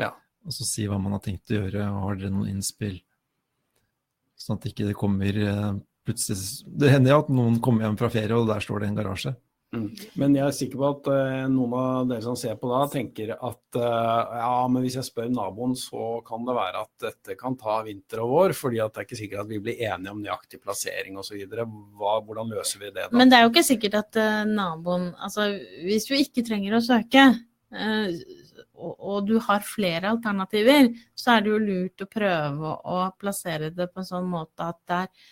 Ja. 0.00 0.12
Og 0.46 0.54
så 0.54 0.66
si 0.68 0.86
hva 0.88 1.00
man 1.02 1.16
har 1.16 1.24
tenkt 1.24 1.50
å 1.52 1.58
gjøre, 1.58 1.88
og 1.90 2.06
har 2.06 2.20
dere 2.20 2.32
noen 2.34 2.52
innspill? 2.54 3.00
Sånn 4.38 4.58
at 4.58 4.64
det 4.64 4.72
ikke 4.74 4.94
kommer 4.96 5.34
eh, 5.42 5.72
plutselig 6.06 6.62
Det 6.78 6.92
hender 6.92 7.16
jo 7.16 7.20
at 7.24 7.30
noen 7.34 7.58
kommer 7.62 7.88
hjem 7.88 7.98
fra 8.00 8.10
ferie, 8.12 8.36
og 8.36 8.48
der 8.48 8.64
står 8.64 8.84
det 8.84 8.90
en 8.90 8.98
garasje. 9.00 9.34
Mm. 9.76 9.88
Men 10.16 10.36
jeg 10.38 10.44
er 10.46 10.54
sikker 10.56 10.80
på 10.80 10.86
at 10.88 11.08
uh, 11.12 11.42
noen 11.52 11.74
av 11.76 12.06
dere 12.08 12.24
som 12.24 12.36
ser 12.40 12.54
på 12.56 12.70
da, 12.70 12.78
tenker 12.88 13.34
at 13.34 13.76
uh, 13.76 14.38
ja, 14.40 14.62
men 14.72 14.80
hvis 14.84 14.96
jeg 14.96 15.08
spør 15.10 15.28
naboen, 15.28 15.74
så 15.76 16.22
kan 16.24 16.46
det 16.48 16.54
være 16.56 16.84
at 16.86 17.04
dette 17.04 17.36
kan 17.36 17.58
ta 17.60 17.82
vinter 17.84 18.22
og 18.24 18.32
vår, 18.32 18.56
fordi 18.56 18.80
at 18.80 18.94
det 18.94 19.02
er 19.02 19.08
ikke 19.10 19.20
sikkert 19.20 19.42
at 19.44 19.50
vi 19.52 19.60
blir 19.66 19.82
enige 19.90 20.14
om 20.14 20.22
nøyaktig 20.24 20.62
plassering 20.64 21.20
osv. 21.20 21.44
Hvordan 21.44 22.54
løser 22.54 22.80
vi 22.80 22.88
det 22.94 23.10
da? 23.10 23.12
Men 23.12 23.28
det 23.28 23.36
er 23.36 23.44
jo 23.44 23.52
ikke 23.52 23.66
sikkert 23.68 24.00
at 24.00 24.20
uh, 24.22 24.42
naboen 24.48 25.10
Altså 25.12 25.50
hvis 25.84 26.08
du 26.08 26.16
ikke 26.16 26.46
trenger 26.48 26.78
å 26.78 26.84
søke, 26.84 27.28
og, 28.74 28.94
og, 28.98 29.18
du 29.28 29.36
har 29.42 29.66
flere 29.66 30.12
alternativer, 30.14 30.90
så 31.18 31.36
er 31.36 31.44
det 31.44 31.52
jo 31.52 31.60
lurt 31.62 32.04
å 32.04 32.08
prøve 32.10 32.72
å 32.94 33.02
plassere 33.18 33.72
det 33.74 33.90
på 33.92 34.02
en 34.02 34.08
sånn 34.08 34.30
måte 34.30 34.70
at 34.70 34.80
det 34.88 35.02
er 35.04 35.28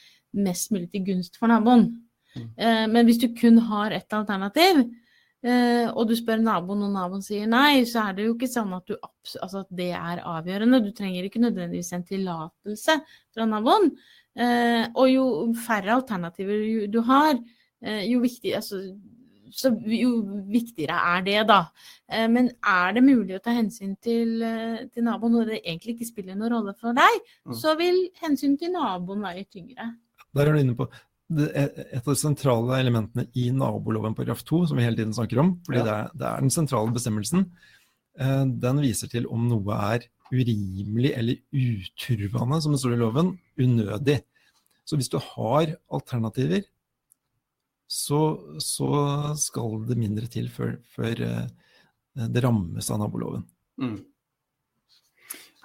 mest 0.46 0.72
mulig 0.74 0.90
til 0.92 1.06
gunst 1.06 1.40
for 1.40 1.50
naboen. 1.50 1.88
Mm. 2.36 2.46
Eh, 2.56 2.84
men 2.92 3.08
hvis 3.08 3.20
du 3.22 3.30
kun 3.36 3.58
har 3.70 3.94
ett 3.96 4.12
alternativ, 4.16 4.82
eh, 5.46 5.86
og 5.88 6.10
du 6.10 6.16
spør 6.18 6.42
naboen, 6.44 6.84
og 6.86 6.94
naboen 6.94 7.24
sier 7.24 7.48
nei, 7.50 7.84
så 7.88 8.08
er 8.08 8.18
det 8.18 8.28
jo 8.28 8.36
ikke 8.36 8.50
sånn 8.52 8.74
at, 8.76 8.86
du, 8.90 8.96
altså 9.40 9.64
at 9.64 9.72
det 9.80 9.92
er 9.96 10.24
avgjørende. 10.24 10.84
Du 10.84 10.92
trenger 10.96 11.26
ikke 11.26 11.42
nødvendigvis 11.42 11.92
en 11.96 12.06
tillatelse 12.06 13.00
fra 13.34 13.48
naboen. 13.48 13.92
Eh, 14.36 14.84
og 14.92 15.08
jo 15.08 15.26
færre 15.64 15.94
alternativer 15.96 16.88
du 16.92 17.00
har, 17.08 17.38
eh, 17.80 18.04
jo 18.10 18.20
viktig, 18.20 18.52
altså, 18.58 18.82
så 19.54 19.70
jo 19.90 20.12
viktigere 20.50 20.96
er 21.14 21.26
det, 21.26 21.38
da. 21.50 21.60
Eh, 22.10 22.26
men 22.32 22.50
er 22.60 22.96
det 22.96 23.04
mulig 23.06 23.36
å 23.36 23.42
ta 23.42 23.54
hensyn 23.56 23.96
til, 24.02 24.42
eh, 24.42 24.86
til 24.92 25.06
naboen 25.06 25.36
når 25.36 25.52
det 25.52 25.60
egentlig 25.64 25.96
ikke 25.96 26.10
spiller 26.10 26.38
noen 26.38 26.54
rolle 26.54 26.74
for 26.78 26.96
deg, 26.96 27.20
mm. 27.46 27.56
så 27.58 27.76
vil 27.78 28.06
hensyn 28.22 28.56
til 28.60 28.74
naboen 28.74 29.24
være 29.26 29.46
tyngre. 29.50 29.92
Der 30.36 30.48
er 30.48 30.56
du 30.56 30.62
inne 30.62 30.76
på 30.78 30.88
et 31.26 31.98
av 31.98 32.12
de 32.12 32.18
sentrale 32.18 32.76
elementene 32.78 33.26
i 33.34 33.48
naboloven 33.50 34.14
paragraf 34.14 34.44
2, 34.46 34.66
som 34.70 34.78
vi 34.78 34.84
hele 34.86 34.98
tiden 34.98 35.14
snakker 35.16 35.40
om, 35.42 35.56
fordi 35.66 35.80
ja. 35.80 35.86
det, 35.86 35.94
er, 35.96 36.12
det, 36.14 36.28
er, 36.28 36.44
den 36.44 36.54
sentrale 36.54 36.94
bestemmelsen. 36.94 37.48
Eh, 38.20 38.44
den 38.62 38.82
viser 38.84 39.10
til 39.10 39.26
om 39.32 39.48
noe 39.50 39.80
er 39.94 40.06
urimelig 40.30 41.12
eller 41.14 41.42
uturvende, 41.54 42.60
som 42.62 42.74
det 42.74 42.80
står 42.82 42.94
i 42.94 43.00
loven, 43.02 43.34
unødig. 43.58 44.20
Så 44.86 44.98
hvis 44.98 45.10
du 45.10 45.18
har 45.18 45.74
alternativer 45.90 46.62
så, 47.86 48.20
så, 48.58 48.90
skal 49.38 49.80
det 49.86 49.98
mindre 49.98 50.26
til 50.30 50.50
før, 50.50 50.76
før 50.96 51.22
eh, 51.22 51.46
det 52.26 52.42
rammes 52.42 52.90
av 52.90 53.00
naboloven. 53.02 53.46
Mm. 53.80 54.00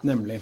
Nemlig. 0.05 0.41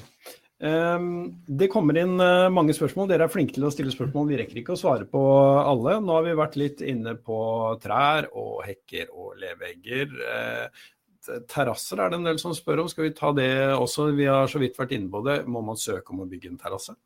Um, 0.60 1.40
det 1.48 1.70
kommer 1.72 1.96
inn 2.02 2.18
uh, 2.20 2.52
mange 2.52 2.76
spørsmål. 2.76 3.08
Dere 3.12 3.28
er 3.30 3.32
flinke 3.32 3.56
til 3.56 3.68
å 3.68 3.72
stille 3.72 3.94
spørsmål. 3.94 4.28
Vi 4.28 4.40
rekker 4.42 4.60
ikke 4.60 4.76
å 4.76 4.80
svare 4.80 5.08
på 5.08 5.22
alle. 5.62 6.00
Nå 6.04 6.18
har 6.18 6.26
vi 6.26 6.38
vært 6.40 6.58
litt 6.60 6.84
inne 6.84 7.16
på 7.16 7.40
trær 7.84 8.28
og 8.34 8.66
hekker 8.68 9.14
og 9.14 9.38
levegger. 9.40 10.18
Uh, 10.20 11.38
terrasser 11.48 12.02
er 12.02 12.12
det 12.12 12.20
en 12.20 12.28
del 12.28 12.42
som 12.42 12.56
spør 12.56 12.84
om. 12.84 12.90
Skal 12.92 13.08
vi 13.08 13.14
ta 13.16 13.32
det 13.36 13.52
også? 13.76 14.10
Vi 14.18 14.28
har 14.28 14.52
så 14.52 14.60
vidt 14.60 14.80
vært 14.80 14.98
inne 14.98 15.12
på 15.14 15.24
det. 15.28 15.42
Må 15.48 15.64
man 15.64 15.80
søke 15.80 16.16
om 16.16 16.26
å 16.26 16.30
bygge 16.30 16.52
en 16.52 16.60
terrasse? 16.60 16.98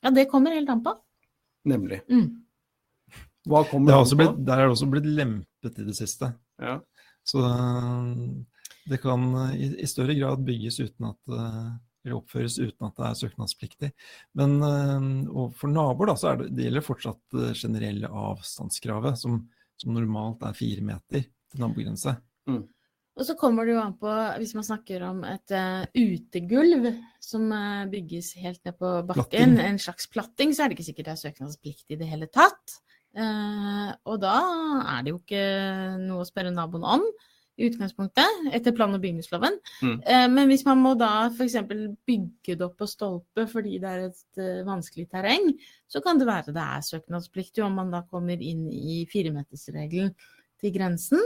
Ja, 0.00 0.14
det 0.14 0.28
kommer 0.30 0.54
helt 0.54 0.70
an 0.70 0.84
på. 0.84 0.94
Nemlig. 1.70 2.04
Mm. 2.08 2.28
Hva 3.48 3.62
kommer 3.68 3.92
Det 3.92 3.98
også 4.02 4.16
på? 4.16 4.24
blitt, 4.24 4.40
der 4.46 4.58
er 4.58 4.68
det 4.68 4.74
også 4.74 4.88
blitt 4.92 5.06
lempet 5.08 5.78
i 5.80 5.84
det 5.86 5.96
siste. 5.96 6.32
Ja. 6.60 6.80
Så 7.24 7.44
eh, 7.44 8.10
det 8.90 8.98
kan 9.02 9.28
eh, 9.44 9.54
i, 9.56 9.70
i 9.84 9.88
større 9.88 10.16
grad 10.18 10.42
bygges 10.44 10.80
uten 10.80 11.12
at 11.12 11.36
eh, 11.36 11.70
eller 12.00 12.16
oppføres 12.16 12.56
uten 12.56 12.86
at 12.86 12.96
det 12.96 13.06
er 13.06 13.16
søknadspliktig. 13.18 13.88
Men 14.40 14.54
og 15.28 15.50
for 15.52 15.68
naboer 15.68 16.08
da, 16.08 16.14
så 16.16 16.30
er 16.30 16.38
det, 16.40 16.46
det 16.56 16.64
gjelder 16.64 16.86
fortsatt 16.86 17.34
det 17.36 17.50
generelle 17.60 18.08
avstandskravet, 18.08 19.20
som, 19.20 19.34
som 19.76 19.92
normalt 19.92 20.40
er 20.48 20.56
fire 20.56 20.80
meter 20.80 21.26
til 21.28 21.60
nabogrense. 21.60 22.14
Og 22.48 23.26
så 23.28 23.36
kommer 23.36 23.68
det 23.68 23.74
jo 23.74 23.82
an 23.82 23.98
på, 24.00 24.08
hvis 24.40 24.54
man 24.56 24.64
snakker 24.64 25.04
om 25.04 25.20
et 25.28 25.52
uh, 25.52 25.84
utegulv 25.92 26.88
som 27.20 27.50
uh, 27.52 27.84
bygges 27.92 28.32
helt 28.40 28.64
ned 28.64 28.78
på 28.80 28.94
bakken, 29.10 29.26
Platting. 29.26 29.58
en 29.60 29.80
slags 29.84 30.08
platting, 30.08 30.54
så 30.56 30.64
er 30.64 30.70
det 30.70 30.78
ikke 30.78 30.88
sikkert 30.88 31.10
det 31.10 31.16
er 31.18 31.24
søknadsplikt 31.26 31.92
i 31.92 31.98
det 32.00 32.08
hele 32.08 32.30
tatt. 32.32 32.80
Eh, 33.16 33.90
og 34.06 34.20
da 34.22 34.36
er 34.94 35.02
det 35.02 35.14
jo 35.14 35.18
ikke 35.18 35.44
noe 36.04 36.22
å 36.22 36.28
spørre 36.28 36.54
naboen 36.54 36.86
om 36.86 37.06
i 37.60 37.68
utgangspunktet, 37.68 38.46
etter 38.56 38.72
plan- 38.72 38.94
og 38.96 39.02
bygningsloven. 39.02 39.58
Mm. 39.82 39.96
Eh, 40.00 40.26
men 40.32 40.48
hvis 40.48 40.64
man 40.64 40.80
må 40.80 40.94
da 40.98 41.28
f.eks. 41.28 41.58
bygge 42.08 42.56
det 42.56 42.64
opp 42.64 42.78
på 42.80 42.88
stolpe 42.88 43.44
fordi 43.50 43.80
det 43.82 43.90
er 43.90 44.06
et 44.06 44.40
eh, 44.40 44.62
vanskelig 44.66 45.10
terreng, 45.12 45.50
så 45.90 46.00
kan 46.04 46.20
det 46.20 46.28
være 46.30 46.54
det 46.56 46.64
er 46.64 46.86
søknadspliktig 46.86 47.64
om 47.66 47.76
man 47.82 47.92
da 47.92 48.04
kommer 48.08 48.40
inn 48.40 48.68
i 48.72 49.02
firemetersregelen 49.10 50.14
til 50.60 50.74
grensen. 50.76 51.20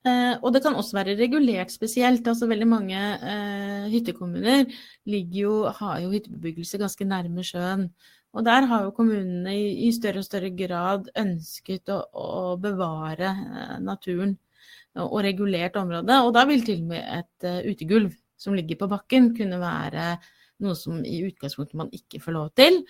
Eh, 0.00 0.38
og 0.40 0.54
det 0.54 0.62
kan 0.64 0.78
også 0.80 0.96
være 0.96 1.18
regulert 1.18 1.72
spesielt. 1.72 2.26
altså 2.28 2.48
Veldig 2.48 2.68
mange 2.68 2.96
eh, 2.96 3.90
hyttekommuner 3.92 4.64
jo, 5.04 5.66
har 5.76 6.00
jo 6.00 6.14
hyttebebyggelse 6.14 6.80
ganske 6.80 7.04
nærme 7.04 7.44
sjøen. 7.44 7.90
Og 8.30 8.46
der 8.46 8.66
har 8.70 8.84
jo 8.86 8.94
kommunene 8.94 9.56
i, 9.58 9.88
større 9.94 10.22
og 10.22 10.26
større 10.26 10.52
grad 10.54 11.08
ønsket 11.18 11.90
å, 11.90 11.98
å 12.14 12.56
bevare 12.62 13.30
eh, 13.30 13.78
naturen 13.82 14.36
og, 14.98 15.18
regulert 15.26 15.78
området. 15.80 16.18
Og 16.26 16.34
da 16.36 16.44
vil 16.48 16.62
til 16.66 16.84
og 16.84 16.92
med 16.92 17.02
et 17.18 17.48
eh, 17.48 17.64
utegulv 17.72 18.14
som 18.40 18.54
ligger 18.56 18.78
på 18.80 18.88
bakken 18.90 19.32
kunne 19.36 19.58
være 19.60 20.12
noe 20.62 20.76
som 20.76 21.00
i 21.04 21.22
utgangspunktet 21.26 21.78
man 21.80 21.90
ikke 21.96 22.20
får 22.22 22.36
lov 22.36 22.52
til, 22.56 22.82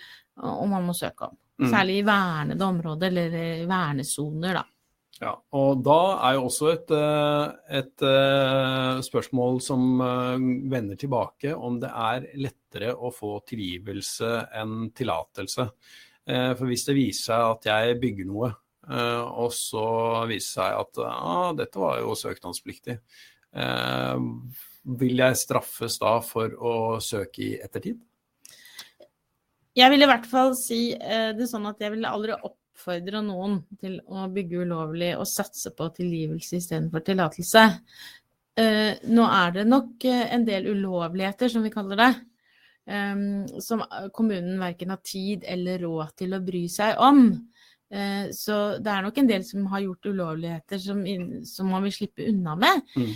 og, 0.43 0.65
man 0.69 0.85
må 0.85 0.95
søke 0.95 1.29
om. 1.29 1.37
Mm. 1.61 1.69
Særlig 1.71 1.97
i 1.99 2.05
vernede 2.07 2.67
områder 2.67 3.11
eller 3.11 3.65
vernesoner, 3.69 4.59
da. 4.59 4.63
Ja, 5.21 5.35
og 5.53 5.83
da 5.85 5.99
er 6.25 6.35
jo 6.39 6.47
også 6.47 6.71
et, 6.71 6.91
eh, 6.97 7.51
et 7.77 8.03
eh, 8.07 9.01
spørsmål 9.05 9.59
som 9.61 10.01
eh, 10.01 10.45
vender 10.71 10.97
tilbake, 10.97 11.51
om 11.53 11.77
det 11.81 11.91
er 11.93 12.25
lettere 12.41 12.95
å 12.95 13.11
få 13.13 13.35
tilgivelse 13.45 14.31
enn 14.57 14.89
tillatelse. 14.97 15.67
For 16.31 16.69
hvis 16.69 16.83
det 16.85 16.93
viser 16.95 17.23
seg 17.31 17.43
at 17.43 17.65
jeg 17.65 17.95
bygger 17.99 18.27
noe, 18.29 18.47
og 19.41 19.49
så 19.57 19.85
viser 20.29 20.51
seg 20.61 20.75
at 20.77 20.99
ah, 21.01 21.49
dette 21.57 21.81
var 21.81 21.97
jo 21.97 22.13
søknadspliktig, 22.15 22.93
vil 25.01 25.23
jeg 25.23 25.39
straffes 25.41 25.97
da 25.99 26.13
for 26.23 26.53
å 26.55 26.75
søke 27.03 27.41
i 27.47 27.49
ettertid? 27.57 27.97
Jeg 29.75 29.91
vil 29.91 30.05
i 30.05 30.11
hvert 30.13 30.29
fall 30.29 30.53
si 30.55 30.93
det 30.93 31.49
sånn 31.49 31.67
at 31.73 31.81
jeg 31.81 31.97
ville 31.97 32.13
aldri 32.13 32.37
oppfordre 32.81 33.21
noen 33.21 33.59
til 33.81 33.99
å 34.09 34.25
bygge 34.33 34.65
ulovlig 34.65 35.13
og 35.17 35.29
satse 35.29 35.73
på 35.77 35.89
tilgivelse 35.93 36.57
istedenfor 36.57 37.05
tillatelse. 37.05 37.67
Eh, 38.57 38.97
nå 39.13 39.27
er 39.29 39.53
det 39.55 39.67
nok 39.69 40.03
eh, 40.09 40.25
en 40.33 40.43
del 40.47 40.67
ulovligheter, 40.73 41.51
som 41.51 41.63
vi 41.63 41.71
kaller 41.71 41.99
det, 42.01 42.09
eh, 42.89 43.21
som 43.61 43.85
kommunen 44.13 44.59
verken 44.59 44.91
har 44.95 45.01
tid 45.05 45.45
eller 45.47 45.85
råd 45.85 46.17
til 46.23 46.35
å 46.35 46.43
bry 46.43 46.65
seg 46.71 46.99
om. 46.99 47.23
Så 48.31 48.57
det 48.79 48.87
er 48.87 49.01
nok 49.03 49.17
en 49.19 49.27
del 49.27 49.41
som 49.43 49.65
har 49.67 49.81
gjort 49.83 50.07
ulovligheter 50.07 50.79
som, 50.79 51.01
som 51.43 51.67
man 51.67 51.83
vil 51.83 51.91
slippe 51.91 52.23
unna 52.23 52.53
med. 52.55 52.85
Mm. 52.95 53.09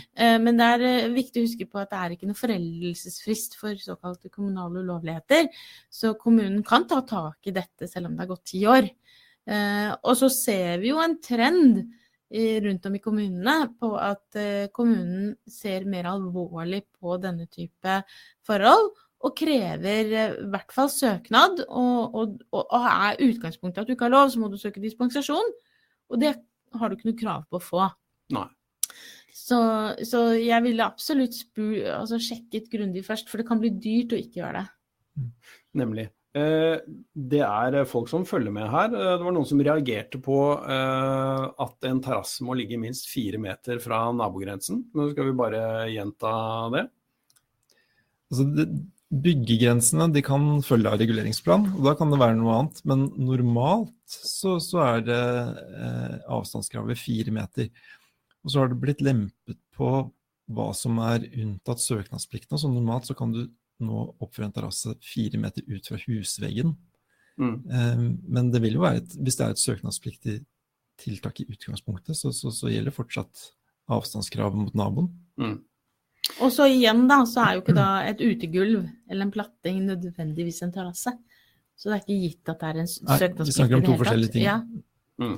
Men 0.43 0.60
det 0.60 0.67
er 0.67 1.13
viktig 1.13 1.39
å 1.39 1.45
huske 1.45 1.67
på 1.71 1.80
at 1.80 1.93
det 1.93 2.01
er 2.01 2.15
ikke 2.17 2.28
noe 2.28 2.36
foreldelsesfrist 2.36 3.56
for 3.56 3.80
såkalte 3.80 4.28
kommunale 4.28 4.84
ulovligheter. 4.84 5.47
Så 5.88 6.12
kommunen 6.19 6.60
kan 6.67 6.84
ta 6.91 6.99
tak 7.08 7.47
i 7.47 7.56
dette 7.56 7.88
selv 7.88 8.10
om 8.10 8.17
det 8.17 8.25
har 8.25 8.34
gått 8.34 8.51
ti 8.51 8.65
år. 8.67 8.91
Eh, 9.47 9.91
Og 10.03 10.15
så 10.17 10.29
ser 10.34 10.79
vi 10.81 10.89
jo 10.89 10.99
en 11.01 11.17
trend 11.21 11.84
i- 12.31 12.60
rundt 12.65 12.86
om 12.86 12.95
i 12.95 12.99
kommunene 12.99 13.55
på 13.79 13.91
at 14.01 14.36
eh, 14.36 14.67
kommunen 14.73 15.36
ser 15.47 15.86
mer 15.86 16.10
alvorlig 16.10 16.84
på 16.99 17.19
denne 17.21 17.47
type 17.47 17.99
forhold. 18.45 18.91
Og 19.25 19.36
krever 19.38 20.12
eh, 20.13 20.34
i 20.41 20.49
hvert 20.49 20.73
fall 20.73 20.89
søknad. 20.89 21.63
Og, 21.69 22.15
og, 22.15 22.41
og, 22.51 22.75
er 22.75 23.21
utgangspunktet 23.29 23.81
at 23.84 23.88
du 23.88 23.93
ikke 23.95 24.10
har 24.10 24.17
lov, 24.17 24.29
så 24.34 24.39
må 24.41 24.49
du 24.49 24.58
søke 24.58 24.81
dispensasjon. 24.84 25.53
Og 26.10 26.19
det 26.21 26.36
har 26.75 26.89
du 26.89 26.97
ikke 26.97 27.10
noe 27.12 27.21
krav 27.21 27.45
på 27.49 27.58
å 27.62 27.63
få. 27.63 27.88
Nei. 28.36 28.47
Så, 29.36 29.58
så 30.08 30.19
jeg 30.39 30.63
ville 30.63 30.86
absolutt 30.86 31.36
spu, 31.36 31.84
altså 31.91 32.17
sjekket 32.23 32.69
grundig 32.71 33.03
først, 33.05 33.27
for 33.29 33.38
det 33.38 33.45
kan 33.49 33.60
bli 33.62 33.69
dyrt 33.69 34.15
å 34.15 34.19
ikke 34.19 34.39
gjøre 34.41 34.62
det. 34.63 35.27
Nemlig. 35.77 36.05
Eh, 36.36 36.82
Det 37.15 37.39
er 37.39 37.86
folk 37.88 38.10
som 38.12 38.26
følger 38.28 38.52
med 38.52 38.67
her. 38.69 38.91
Eh, 38.91 39.13
Det 39.17 39.24
var 39.24 39.36
noen 39.36 39.48
som 39.48 39.62
reagerte 39.63 40.19
på 40.21 40.39
eh, 40.60 41.45
at 41.65 41.88
en 41.88 42.02
terrasse 42.04 42.43
må 42.43 42.58
ligge 42.58 42.80
minst 42.82 43.08
fire 43.08 43.39
meter 43.39 43.80
fra 43.80 44.10
nabogrensen. 44.12 44.84
Nå 44.93 45.12
skal 45.13 45.32
vi 45.32 45.39
bare 45.39 45.63
gjenta 45.93 46.34
det. 46.76 46.84
Altså, 48.32 48.67
byggegrensene 49.15 50.10
de 50.12 50.21
kan 50.26 50.62
følge 50.65 50.91
av 50.91 51.00
reguleringsplan, 51.00 51.67
og 51.78 51.84
da 51.86 51.93
kan 51.95 52.12
det 52.12 52.19
være 52.19 52.36
noe 52.39 52.60
annet. 52.60 52.82
Men 52.89 53.08
normalt 53.15 53.93
så, 54.10 54.58
så 54.60 54.82
er 54.84 55.06
det 55.08 55.24
eh, 55.80 56.17
avstandskravet 56.36 57.00
fire 57.00 57.32
meter. 57.32 57.69
Og 58.43 58.52
så 58.52 58.60
har 58.62 58.74
det 58.74 58.82
blitt 58.82 59.06
lempet 59.06 59.58
på 59.78 59.91
hva 60.56 60.67
som 60.78 61.00
er 61.02 61.24
unntatt 61.32 61.82
søknadsplikten. 61.82 62.60
Så 62.60 62.69
normalt 62.69 63.08
så 63.08 63.15
kan 63.17 63.32
du 63.34 63.45
nå 63.84 64.16
oppføre 64.24 64.46
en 64.50 64.56
terrasse 64.56 64.94
fire 65.04 65.40
meter 65.42 65.66
ut 65.68 65.88
fra 65.88 65.98
husveggen. 66.06 66.76
Mm. 67.38 67.56
Um, 67.68 68.06
men 68.32 68.52
det 68.54 68.62
vil 68.64 68.78
jo 68.78 68.84
være 68.86 69.02
et, 69.04 69.16
hvis 69.20 69.36
det 69.36 69.46
er 69.46 69.56
et 69.56 69.60
søknadspliktig 69.64 70.36
tiltak 71.02 71.42
i 71.44 71.48
utgangspunktet, 71.52 72.16
så, 72.16 72.32
så, 72.32 72.52
så 72.56 72.70
gjelder 72.72 72.96
fortsatt 72.96 73.50
avstandskravet 73.92 74.56
mot 74.56 74.78
naboen. 74.78 75.10
Mm. 75.42 75.58
Og 76.42 76.50
så 76.56 76.66
igjen, 76.72 77.04
da, 77.10 77.20
så 77.30 77.44
er 77.44 77.58
jo 77.58 77.62
ikke 77.66 77.76
da 77.78 77.90
et 78.08 78.22
utegulv 78.24 78.86
eller 79.12 79.28
en 79.28 79.34
platting 79.36 79.84
nødvendigvis 79.86 80.64
en 80.66 80.72
terrasse. 80.74 81.12
Så 81.76 81.92
det 81.92 81.98
er 81.98 82.06
ikke 82.06 82.22
gitt 82.24 82.50
at 82.54 82.62
det 82.64 82.70
er 82.72 82.80
en 82.82 82.88
s- 82.90 83.02
Nei, 83.04 83.18
vi 83.44 83.52
snakker 83.54 83.76
om 83.78 83.84
to 83.84 83.98
forskjellige 84.00 84.32
ting. 84.38 84.46
Ja. 84.48 84.56
Mm. 85.22 85.36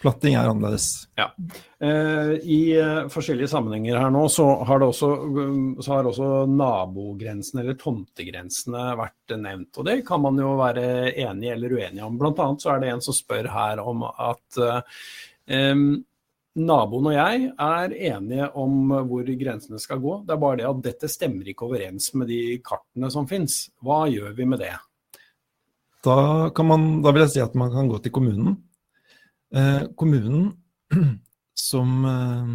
Platting 0.00 0.34
er 0.36 0.48
annerledes. 0.50 1.08
Eh, 1.16 2.32
I 2.42 2.60
eh, 2.78 3.06
forskjellige 3.12 3.48
sammenhenger 3.50 3.98
her 3.98 4.10
nå 4.12 4.26
så 4.32 4.44
har, 4.68 4.80
det 4.80 4.88
også, 4.92 5.08
um, 5.24 5.70
så 5.80 5.94
har 5.94 6.08
også 6.08 6.28
nabogrensene 6.50 7.64
eller 7.64 7.78
tomtegrensene 7.80 8.84
vært 9.00 9.36
nevnt. 9.40 9.72
Og 9.80 9.88
det 9.88 10.00
kan 10.06 10.22
man 10.22 10.38
jo 10.40 10.52
være 10.60 11.14
enig 11.24 11.50
eller 11.54 11.78
uenig 11.78 12.04
om. 12.04 12.18
Blant 12.20 12.42
annet 12.44 12.66
så 12.66 12.74
er 12.74 12.84
det 12.84 12.92
en 12.92 13.02
som 13.04 13.16
spør 13.16 13.50
her 13.54 13.82
om 13.82 14.04
at 14.10 14.60
eh, 14.62 15.00
em, 15.58 15.88
naboen 16.56 17.10
og 17.10 17.16
jeg 17.16 17.48
er 17.52 17.96
enige 18.12 18.50
om 18.56 18.92
hvor 19.08 19.32
grensene 19.42 19.80
skal 19.82 20.02
gå. 20.04 20.20
Det 20.28 20.36
er 20.36 20.44
bare 20.44 20.60
det 20.60 20.68
at 20.68 20.84
dette 20.90 21.12
stemmer 21.12 21.48
ikke 21.50 21.68
overens 21.68 22.12
med 22.16 22.30
de 22.32 22.60
kartene 22.64 23.10
som 23.12 23.28
finnes. 23.30 23.64
Hva 23.84 24.04
gjør 24.12 24.36
vi 24.36 24.48
med 24.48 24.64
det? 24.64 24.74
Da, 26.06 26.50
kan 26.54 26.68
man, 26.68 26.86
da 27.02 27.10
vil 27.10 27.24
jeg 27.24 27.34
si 27.34 27.42
at 27.42 27.56
man 27.58 27.72
kan 27.74 27.88
gå 27.90 27.98
til 28.04 28.14
kommunen. 28.14 28.60
Eh, 29.54 29.82
kommunen 29.98 30.52
som 31.68 32.04
eh, 32.04 32.46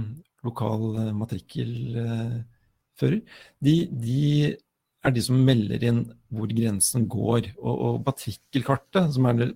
lokal 0.43 0.97
eh, 0.97 1.13
matrikkelfører, 1.15 3.21
de, 3.63 3.75
de 3.89 4.57
er 5.01 5.13
de 5.15 5.21
som 5.25 5.39
melder 5.45 5.83
inn 5.87 6.01
hvor 6.31 6.49
grensen 6.51 7.07
går. 7.09 7.53
Og, 7.59 7.75
og 7.75 8.01
matrikkelkartet, 8.05 9.13
som 9.15 9.25
er 9.29 9.39
det 9.39 9.49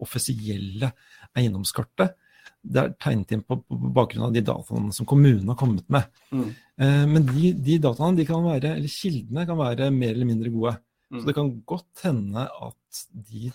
offisielle 0.00 0.92
eiendomskartet, 1.36 2.16
det 2.60 2.82
er 2.82 2.92
tegnet 3.00 3.30
inn 3.32 3.42
på, 3.46 3.56
på 3.64 3.90
bakgrunn 3.96 4.26
av 4.26 4.34
de 4.34 4.42
dataene 4.44 4.92
som 4.92 5.08
kommunen 5.08 5.48
har 5.48 5.56
kommet 5.60 5.86
med. 5.92 6.04
Mm. 6.28 6.48
Eh, 6.84 7.04
men 7.08 7.26
de, 7.30 7.52
de 7.56 7.78
dataene, 7.80 8.18
de 8.18 8.26
kan 8.28 8.44
være, 8.44 8.74
eller 8.76 8.92
kildene 8.92 9.46
kan 9.48 9.58
være 9.60 9.88
mer 9.94 10.12
eller 10.12 10.28
mindre 10.28 10.52
gode. 10.52 10.74
Mm. 11.10 11.20
Så 11.20 11.28
det 11.28 11.36
kan 11.38 11.54
godt 11.72 12.04
hende 12.04 12.44
at 12.44 13.04
de 13.30 13.52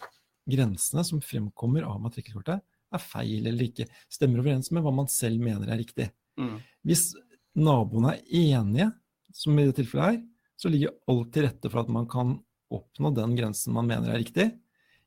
grensene 0.55 1.05
som 1.05 1.21
fremkommer 1.23 1.86
av 1.88 2.01
matrikkelkortet, 2.01 2.63
er 2.95 3.03
feil 3.03 3.47
eller 3.49 3.67
ikke 3.67 3.87
stemmer 4.11 4.43
overens 4.43 4.71
med 4.73 4.85
hva 4.85 4.93
man 4.95 5.09
selv 5.11 5.41
mener 5.43 5.71
er 5.71 5.81
riktig. 5.81 6.09
Mm. 6.39 6.57
Hvis 6.85 7.09
naboene 7.55 8.15
er 8.17 8.51
enige, 8.55 8.89
som 9.35 9.57
i 9.59 9.67
det 9.67 9.77
tilfellet 9.79 10.15
her, 10.15 10.19
så 10.55 10.71
ligger 10.71 10.95
alt 11.11 11.31
til 11.35 11.47
rette 11.47 11.71
for 11.71 11.83
at 11.83 11.91
man 11.91 12.07
kan 12.11 12.37
oppnå 12.73 13.11
den 13.15 13.35
grensen 13.37 13.75
man 13.75 13.89
mener 13.89 14.13
er 14.13 14.21
riktig, 14.23 14.49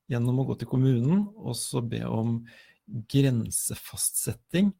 gjennom 0.09 0.41
å 0.41 0.49
gå 0.49 0.59
til 0.61 0.71
kommunen 0.71 1.27
og 1.37 1.57
så 1.59 1.83
be 1.85 2.01
om 2.09 2.41
grensefastsetting, 3.13 4.71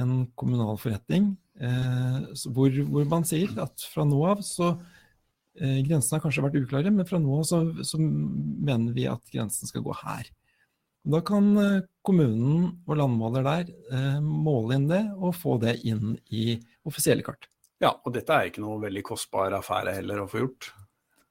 en 0.00 0.14
kommunal 0.38 0.78
forretning, 0.80 1.34
eh, 1.60 2.20
hvor, 2.50 2.72
hvor 2.88 3.08
man 3.10 3.26
sier 3.28 3.52
at 3.62 3.84
fra 3.92 4.06
nå 4.08 4.18
av 4.26 4.40
så 4.42 4.72
eh, 4.72 5.84
Grensene 5.86 6.16
har 6.16 6.24
kanskje 6.24 6.46
vært 6.46 6.56
uklare, 6.64 6.90
men 6.90 7.06
fra 7.06 7.20
nå 7.22 7.36
av 7.38 7.44
så, 7.46 7.60
så 7.86 8.00
mener 8.00 8.96
vi 8.96 9.06
at 9.10 9.22
grensen 9.30 9.70
skal 9.70 9.84
gå 9.84 9.94
her. 10.00 10.32
Da 11.04 11.20
kan 11.20 11.50
eh, 11.60 11.82
kommunen 12.04 12.70
og 12.88 12.96
landmåler 12.96 13.44
der 13.44 13.72
eh, 13.92 14.20
måle 14.24 14.78
inn 14.78 14.86
det 14.88 15.02
og 15.18 15.34
få 15.36 15.58
det 15.60 15.76
inn 15.84 16.14
i 16.32 16.54
offisielle 16.88 17.24
kart. 17.26 17.48
Ja, 17.82 17.90
og 17.92 18.14
dette 18.14 18.32
er 18.32 18.48
ikke 18.48 18.62
noe 18.64 18.80
veldig 18.80 19.02
kostbar 19.04 19.52
affære 19.58 19.98
heller 19.98 20.22
å 20.22 20.28
få 20.30 20.40
gjort. 20.40 20.70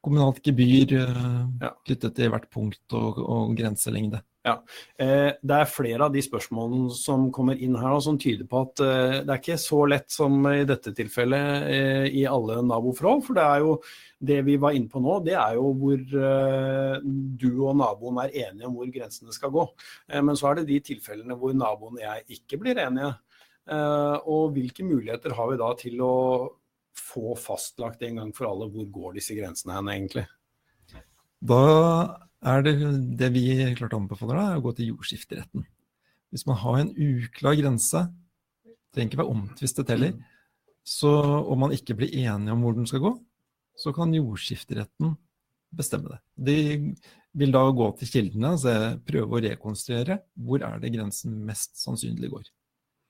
Kommunalt 0.04 0.44
gebyr 0.46 0.94
eh, 1.00 1.42
ja. 1.64 1.72
knyttet 1.88 2.18
til 2.20 2.30
hvert 2.34 2.50
punkt 2.54 2.98
og, 3.00 3.18
og 3.24 3.56
grenselengde. 3.58 4.22
Ja, 4.44 4.58
eh, 5.00 5.32
Det 5.40 5.56
er 5.56 5.70
flere 5.72 6.04
av 6.04 6.12
de 6.12 6.20
spørsmålene 6.24 6.92
som 6.92 7.30
kommer 7.32 7.56
inn 7.56 7.78
her 7.80 7.96
som 8.04 8.18
tyder 8.20 8.44
på 8.50 8.64
at 8.66 8.82
eh, 8.84 9.20
det 9.24 9.32
er 9.32 9.40
ikke 9.40 9.56
så 9.62 9.80
lett 9.88 10.12
som 10.12 10.36
i 10.50 10.66
dette 10.68 10.92
tilfellet 10.96 11.70
eh, 11.72 12.08
i 12.12 12.26
alle 12.28 12.58
naboforhold. 12.68 13.24
For 13.24 13.40
det 13.40 13.46
er 13.46 13.64
jo 13.64 13.78
det 14.20 14.42
vi 14.44 14.58
var 14.60 14.76
inne 14.76 14.92
på 14.92 15.00
nå, 15.04 15.16
det 15.24 15.38
er 15.40 15.56
jo 15.56 15.70
hvor 15.80 16.04
du 16.04 17.48
og 17.54 17.78
naboen 17.80 18.20
er 18.24 18.36
enige 18.50 18.68
om 18.68 18.76
hvor 18.80 18.92
grensene 18.92 19.36
skal 19.36 19.52
gå. 19.52 19.66
Men 20.16 20.40
så 20.40 20.50
er 20.50 20.60
det 20.60 20.70
de 20.70 20.80
tilfellene 20.92 21.36
hvor 21.40 21.56
naboen 21.56 22.00
og 22.00 22.04
jeg 22.04 22.40
ikke 22.40 22.60
blir 22.62 22.80
enige. 22.80 23.10
Og 24.32 24.56
hvilke 24.56 24.88
muligheter 24.88 25.36
har 25.36 25.52
vi 25.52 25.60
da 25.60 25.74
til 25.76 26.00
å 26.08 26.14
få 26.96 27.36
fastlagt 27.40 28.08
en 28.08 28.22
gang 28.22 28.32
for 28.36 28.48
alle 28.48 28.70
hvor 28.72 28.88
går 28.96 29.20
disse 29.20 29.36
grensene 29.36 29.76
hen 29.76 29.92
egentlig? 29.92 30.24
Da 31.44 31.60
er 32.44 32.66
det, 32.66 32.74
det 33.20 33.30
vi 33.36 33.48
klart 33.78 33.96
anbefaler 33.98 34.40
da, 34.40 34.46
er 34.52 34.60
å 34.60 34.66
gå 34.66 34.74
til 34.78 34.94
jordskifteretten. 34.94 35.66
Hvis 36.34 36.46
man 36.50 36.60
har 36.64 36.80
en 36.82 36.94
uklar 36.94 37.58
grense, 37.60 38.06
trenger 38.94 39.12
ikke 39.12 39.22
være 39.22 39.34
omtvistet 39.36 39.92
heller, 39.94 40.16
så 40.84 41.12
om 41.48 41.64
man 41.64 41.74
ikke 41.76 41.96
blir 41.98 42.14
enige 42.26 42.54
om 42.54 42.64
hvor 42.66 42.76
den 42.76 42.90
skal 42.90 43.04
gå, 43.04 43.14
så 43.80 43.94
kan 43.96 44.14
jordskifteretten 44.14 45.16
bestemme 45.74 46.12
det. 46.12 46.20
De 46.36 46.58
vil 47.34 47.54
da 47.54 47.64
gå 47.74 47.88
til 47.98 48.12
kildene 48.12 48.54
og 48.58 49.00
prøve 49.08 49.38
å 49.38 49.44
rekonstruere 49.48 50.20
hvor 50.46 50.66
er 50.66 50.84
det 50.84 50.94
grensen 50.94 51.40
mest 51.48 51.80
sannsynlig 51.82 52.30
går. 52.34 52.46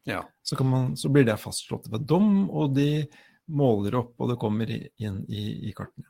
Ja. 0.07 0.21
Så, 0.43 0.59
man, 0.63 0.93
så, 0.99 1.11
blir 1.11 1.25
det 1.27 1.39
fastslått 1.39 1.89
ved 1.91 2.07
dom, 2.07 2.49
og 2.51 2.75
de 2.75 3.05
måler 3.51 3.95
opp, 3.99 4.15
og 4.19 4.31
det 4.31 4.39
kommer 4.39 4.71
inn 4.71 5.23
i, 5.27 5.69
i 5.69 5.75
kartene. 5.75 6.07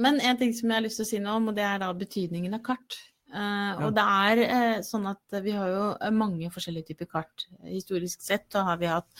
Men 0.00 0.20
en 0.24 0.40
ting 0.40 0.52
som 0.56 0.70
jeg 0.70 0.78
har 0.78 0.84
lyst 0.86 1.00
til 1.00 1.06
å 1.06 1.10
si 1.10 1.20
noe 1.22 1.36
om, 1.40 1.50
og 1.52 1.58
det 1.58 1.66
er 1.66 1.80
da 1.82 1.90
betydningen 1.96 2.56
av 2.56 2.64
kart. 2.66 2.96
Uh, 3.30 3.36
ja. 3.36 3.76
Og 3.86 3.94
det 3.94 4.06
er 4.24 4.42
uh, 4.42 4.80
sånn 4.86 5.06
at 5.10 5.38
vi 5.44 5.54
har 5.54 5.70
jo 5.70 5.84
mange 6.16 6.50
forskjellige 6.52 6.92
typer 6.92 7.10
kart. 7.18 7.46
Historisk 7.68 8.24
sett 8.24 8.48
så 8.50 8.64
har 8.66 8.80
vi 8.80 8.90
hatt 8.90 9.10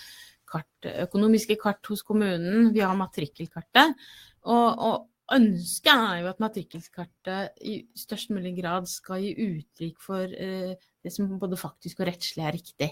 kart, 0.50 0.90
økonomiske 1.06 1.56
kart 1.60 1.86
hos 1.92 2.02
kommunen, 2.06 2.72
vi 2.74 2.82
har 2.82 2.96
matrikkelkartet. 2.98 3.94
Og, 4.48 4.68
og, 4.74 5.06
ønsket 5.30 5.92
er 5.94 6.22
jo 6.24 6.26
at 6.26 6.40
matrikkelkartet 6.42 7.60
i 7.62 7.76
størst 7.94 8.32
mulig 8.34 8.50
grad 8.56 8.88
skal 8.90 9.20
gi 9.22 9.30
uttrykk 9.44 10.00
for 10.02 10.26
uh, 10.26 10.72
det 11.04 11.12
som 11.14 11.28
både 11.38 11.58
faktisk 11.60 12.02
og 12.02 12.08
rettslig 12.10 12.42
er 12.42 12.56
riktig. 12.56 12.88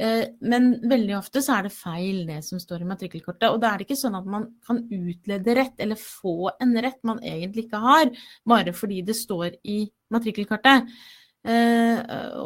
Eh, 0.00 0.24
men 0.40 0.72
veldig 0.88 1.16
ofte 1.18 1.42
så 1.44 1.58
er 1.58 1.66
det 1.66 1.74
feil 1.76 2.22
det 2.28 2.38
som 2.46 2.60
står 2.60 2.84
i 2.84 2.88
matrikkelkortet. 2.88 3.48
Og 3.50 3.60
da 3.62 3.72
er 3.72 3.80
det 3.80 3.88
ikke 3.88 4.00
sånn 4.00 4.18
at 4.18 4.28
man 4.28 4.48
kan 4.66 4.82
utlede 4.88 5.56
rett, 5.58 5.74
eller 5.82 6.00
få 6.00 6.52
en 6.62 6.76
rett 6.84 7.00
man 7.08 7.20
egentlig 7.20 7.66
ikke 7.66 7.82
har, 7.82 8.12
bare 8.48 8.74
fordi 8.76 9.02
det 9.06 9.18
står 9.18 9.58
i 9.68 9.82
matrikkelkortet. 10.12 10.94
Uh, 11.42 11.98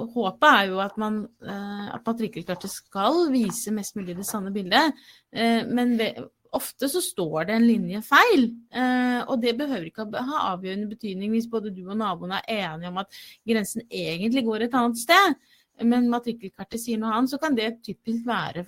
håpet 0.09 0.47
er 0.49 0.71
jo 0.71 0.79
at, 0.81 0.95
man, 0.97 1.19
uh, 1.45 1.89
at 1.93 2.07
matrikkelkartet 2.09 2.73
skal 2.73 3.27
vise 3.29 3.75
mest 3.77 3.93
mulig 3.99 4.15
det 4.17 4.25
sanne 4.25 4.55
bildet. 4.55 4.97
Men 5.69 5.99
ofte 6.57 6.89
så 6.89 7.03
står 7.05 7.51
det 7.51 7.59
en 7.59 7.67
linje 7.69 8.01
feil. 8.07 8.47
og 9.29 9.43
det 9.43 9.53
behøver 9.59 9.91
ikke 9.91 10.07
ha 10.15 10.41
avgjørende 10.55 10.89
betydning 10.89 11.35
hvis 11.35 11.51
både 11.53 11.75
du 11.77 11.83
og 11.91 11.99
naboen 12.01 12.33
er 12.39 12.49
enige 12.49 12.89
om 12.89 13.03
at 13.03 13.21
grensen 13.45 13.85
egentlig 13.91 14.47
går 14.47 14.65
et 14.65 14.79
annet 14.81 15.03
sted 15.03 15.37
men 15.85 16.11
matrikkelkartet 16.13 16.81
sier 16.81 17.01
noe 17.01 17.13
annet, 17.17 17.33
så 17.35 17.41
kan 17.43 17.57
det 17.59 17.79
typisk 17.85 18.27
være 18.29 18.67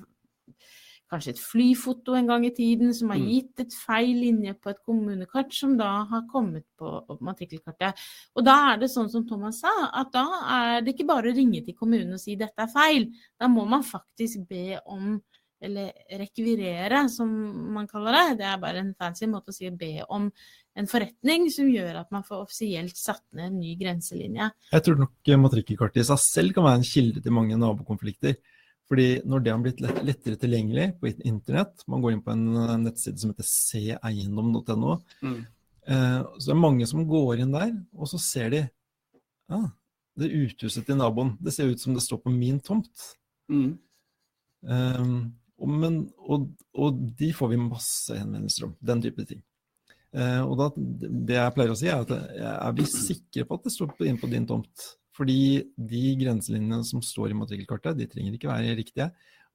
kanskje 1.08 1.32
et 1.34 1.40
flyfoto 1.40 2.14
en 2.16 2.28
gang 2.28 2.44
i 2.46 2.52
tiden 2.54 2.92
som 2.96 3.12
har 3.12 3.20
mm. 3.20 3.28
gitt 3.32 3.62
et 3.64 3.76
feil 3.86 4.12
linje 4.20 4.54
på 4.60 4.72
et 4.72 4.80
kommunekart, 4.84 5.54
som 5.56 5.76
da 5.78 5.88
har 6.10 6.26
kommet 6.28 6.66
på 6.78 7.18
matrikkelkartet. 7.24 8.02
Og 8.36 8.44
da 8.46 8.58
er 8.72 8.82
det 8.82 8.90
sånn 8.92 9.08
som 9.12 9.24
Thomas 9.28 9.62
sa, 9.64 9.72
at 9.88 10.12
da 10.12 10.26
er 10.58 10.84
det 10.84 10.94
ikke 10.94 11.08
bare 11.08 11.32
å 11.32 11.36
ringe 11.36 11.62
til 11.64 11.76
kommunen 11.78 12.16
og 12.16 12.22
si 12.22 12.36
dette 12.38 12.64
er 12.64 12.72
feil. 12.72 13.08
Da 13.40 13.48
må 13.48 13.64
man 13.68 13.86
faktisk 13.86 14.44
be 14.50 14.80
om 14.84 15.16
eller 15.58 15.90
rekvirere, 16.20 17.08
som 17.10 17.30
man 17.74 17.88
kaller 17.90 18.14
det. 18.14 18.36
Det 18.38 18.46
er 18.46 18.60
bare 18.62 18.78
en 18.84 18.92
fancy 18.94 19.26
måte 19.26 19.50
å 19.50 19.56
si 19.56 19.66
be 19.74 20.04
om 20.06 20.28
en 20.78 20.88
forretning 20.90 21.48
som 21.50 21.68
gjør 21.70 22.00
at 22.02 22.12
man 22.14 22.24
får 22.26 22.44
offisielt 22.44 22.98
satt 22.98 23.24
ned 23.36 23.50
en 23.50 23.58
ny 23.58 23.74
grenselinje. 23.80 24.50
Jeg 24.72 24.86
tror 24.86 25.00
nok 25.02 25.32
matrikkelkartet 25.42 26.04
i 26.04 26.08
seg 26.08 26.22
selv 26.22 26.56
kan 26.56 26.68
være 26.68 26.80
en 26.80 26.86
kilde 26.86 27.22
til 27.24 27.34
mange 27.34 27.58
nabokonflikter. 27.58 28.38
Fordi 28.88 29.08
når 29.28 29.42
det 29.44 29.52
har 29.52 29.60
blitt 29.60 29.82
lettere 29.84 30.38
tilgjengelig 30.40 30.86
på 31.00 31.10
internett, 31.28 31.82
man 31.92 32.00
går 32.00 32.14
inn 32.14 32.22
på 32.24 32.32
en 32.32 32.46
nettside 32.86 33.20
som 33.20 33.34
heter 33.34 33.48
seeiendom.no, 33.50 34.98
mm. 35.20 35.38
Eh, 35.88 36.20
så 36.36 36.50
det 36.50 36.52
er 36.52 36.60
mange 36.60 36.86
som 36.88 37.06
går 37.08 37.42
inn 37.42 37.54
der, 37.54 37.70
og 37.96 38.10
så 38.10 38.20
ser 38.20 38.50
de 38.52 38.58
ah, 39.48 39.70
det 40.20 40.30
uthuset 40.36 40.84
til 40.84 40.98
naboen. 41.00 41.32
Det 41.40 41.54
ser 41.54 41.70
ut 41.70 41.80
som 41.80 41.94
det 41.96 42.04
står 42.04 42.20
på 42.24 42.32
min 42.34 42.58
tomt. 42.60 43.06
Mm. 43.48 43.70
Um, 44.68 45.14
og, 45.58 45.70
men, 45.70 45.96
og, 46.18 46.48
og, 46.76 46.98
de 47.18 47.30
får 47.32 47.52
vi 47.54 47.60
masse 47.62 48.18
henvendelser 48.18 48.68
om. 48.68 48.74
Den 48.84 49.02
type 49.06 49.24
ting. 49.30 49.40
Uh, 50.16 50.40
og 50.48 50.54
da, 50.56 50.68
det 51.28 51.36
jeg 51.36 51.54
pleier 51.56 51.72
å 51.74 51.76
si, 51.76 51.88
er 51.92 52.00
at 52.00 52.12
er 52.14 52.76
vi 52.78 52.86
sikre 52.88 53.44
på 53.44 53.58
at 53.58 53.66
det 53.66 53.74
står 53.74 53.92
inne 54.06 54.20
på 54.20 54.30
din 54.30 54.46
tomt? 54.48 54.86
Fordi 55.18 55.64
de 55.74 56.02
grenselinjene 56.20 56.84
som 56.86 57.02
står 57.02 57.32
i 57.32 57.38
matrikkelkartet, 57.38 57.98
de 57.98 58.06
trenger 58.10 58.36
ikke 58.36 58.50
være 58.50 58.76
riktige. 58.78 59.08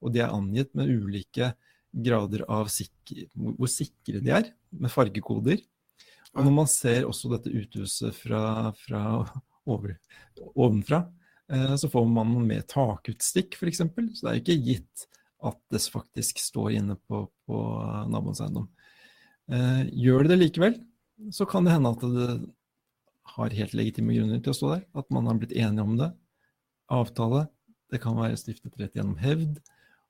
Og 0.04 0.12
de 0.12 0.20
er 0.20 0.34
angitt 0.34 0.74
med 0.76 0.90
ulike 0.92 1.54
grader 1.94 2.44
av 2.50 2.68
sikre, 2.72 3.26
hvor 3.32 3.70
sikre 3.70 4.20
de 4.20 4.34
er, 4.34 4.50
med 4.74 4.92
fargekoder. 4.92 5.62
Og 6.34 6.44
når 6.44 6.54
man 6.54 6.68
ser 6.70 7.06
også 7.08 7.30
dette 7.32 7.52
uthuset 7.54 8.14
fra, 8.18 8.74
fra 8.76 9.02
over, 9.70 9.96
ovenfra, 10.52 11.04
uh, 11.54 11.74
så 11.80 11.90
får 11.90 12.06
man 12.12 12.36
med 12.44 12.68
takutstikk, 12.70 13.56
f.eks. 13.56 13.80
Så 13.80 14.20
det 14.20 14.30
er 14.30 14.38
jo 14.38 14.44
ikke 14.44 14.60
gitt 14.68 15.08
at 15.44 15.60
det 15.72 15.82
faktisk 15.92 16.40
står 16.40 16.76
inne 16.78 16.96
på, 17.08 17.24
på 17.48 17.60
naboens 18.12 18.40
eiendom. 18.44 18.68
Eh, 19.52 19.82
gjør 20.04 20.24
de 20.24 20.32
det 20.32 20.40
likevel, 20.40 20.76
så 21.34 21.46
kan 21.48 21.66
det 21.66 21.74
hende 21.74 21.92
at 21.92 22.04
det 22.04 22.28
har 23.34 23.56
helt 23.58 23.76
legitime 23.76 24.16
grunner 24.16 24.40
til 24.42 24.52
å 24.52 24.56
stå 24.56 24.72
der. 24.74 24.82
At 24.96 25.10
man 25.14 25.28
har 25.28 25.38
blitt 25.40 25.56
enige 25.56 25.84
om 25.84 25.96
det. 26.00 26.10
Avtale. 26.92 27.46
Det 27.92 28.00
kan 28.02 28.16
være 28.18 28.38
stiftet 28.40 28.76
rett 28.80 28.96
gjennom 28.96 29.16
hevd. 29.20 29.60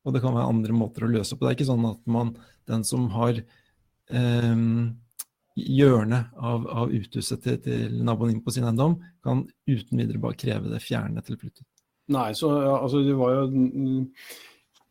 Og 0.04 0.14
det 0.14 0.20
kan 0.24 0.34
være 0.36 0.50
andre 0.52 0.76
måter 0.76 1.06
å 1.06 1.12
løse 1.12 1.36
på. 1.36 1.44
Det 1.44 1.52
er 1.52 1.58
ikke 1.58 1.70
sånn 1.70 1.86
at 1.88 2.02
man, 2.10 2.34
den 2.68 2.84
som 2.86 3.06
har 3.14 3.38
eh, 3.40 4.64
hjørnet 5.54 6.34
av, 6.34 6.66
av 6.66 6.92
uthuset 6.94 7.44
til, 7.44 7.60
til 7.64 8.00
naboen 8.04 8.34
inn 8.34 8.42
på 8.44 8.52
sin 8.54 8.66
eiendom, 8.66 8.98
kan 9.24 9.46
uten 9.70 10.02
videre 10.02 10.20
bare 10.22 10.38
kreve 10.38 10.72
det 10.72 10.82
fjernet 10.84 11.30
eller 11.30 11.40
flyttet. 11.40 11.66
Nei, 12.12 12.34
så 12.36 12.50
altså 12.74 13.00
det 13.00 13.14
var 13.16 13.32
jo 13.32 13.44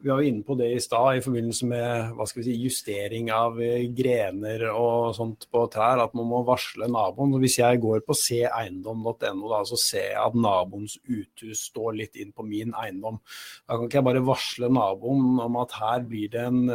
vi 0.03 0.09
var 0.09 0.21
inne 0.21 0.43
på 0.43 0.55
det 0.59 0.67
i 0.75 0.79
stad 0.83 1.17
i 1.17 1.21
forbindelse 1.23 1.67
med 1.69 2.15
hva 2.17 2.25
skal 2.27 2.41
vi 2.41 2.45
si, 2.49 2.55
justering 2.59 3.29
av 3.31 3.59
eh, 3.63 3.85
grener 3.95 4.65
og 4.73 5.13
sånt 5.15 5.45
på 5.47 5.61
trær, 5.71 6.01
at 6.03 6.15
man 6.17 6.27
må 6.27 6.41
varsle 6.43 6.89
naboen. 6.91 7.37
Hvis 7.39 7.55
jeg 7.61 7.79
går 7.83 8.01
på 8.03 8.17
seeiendom.no, 8.19 9.51
så 9.69 9.79
ser 9.79 10.09
jeg 10.09 10.19
at 10.19 10.35
naboens 10.35 10.97
uthus 11.07 11.69
står 11.69 11.95
litt 12.01 12.19
inn 12.19 12.33
på 12.35 12.43
min 12.43 12.75
eiendom. 12.75 13.21
Da 13.63 13.77
kan 13.77 13.87
ikke 13.87 14.01
jeg 14.01 14.07
bare 14.09 14.25
varsle 14.27 14.71
naboen 14.75 15.39
om 15.45 15.61
at 15.63 15.77
her 15.79 16.03
blir 16.09 16.33
det 16.33 16.43
en 16.49 16.65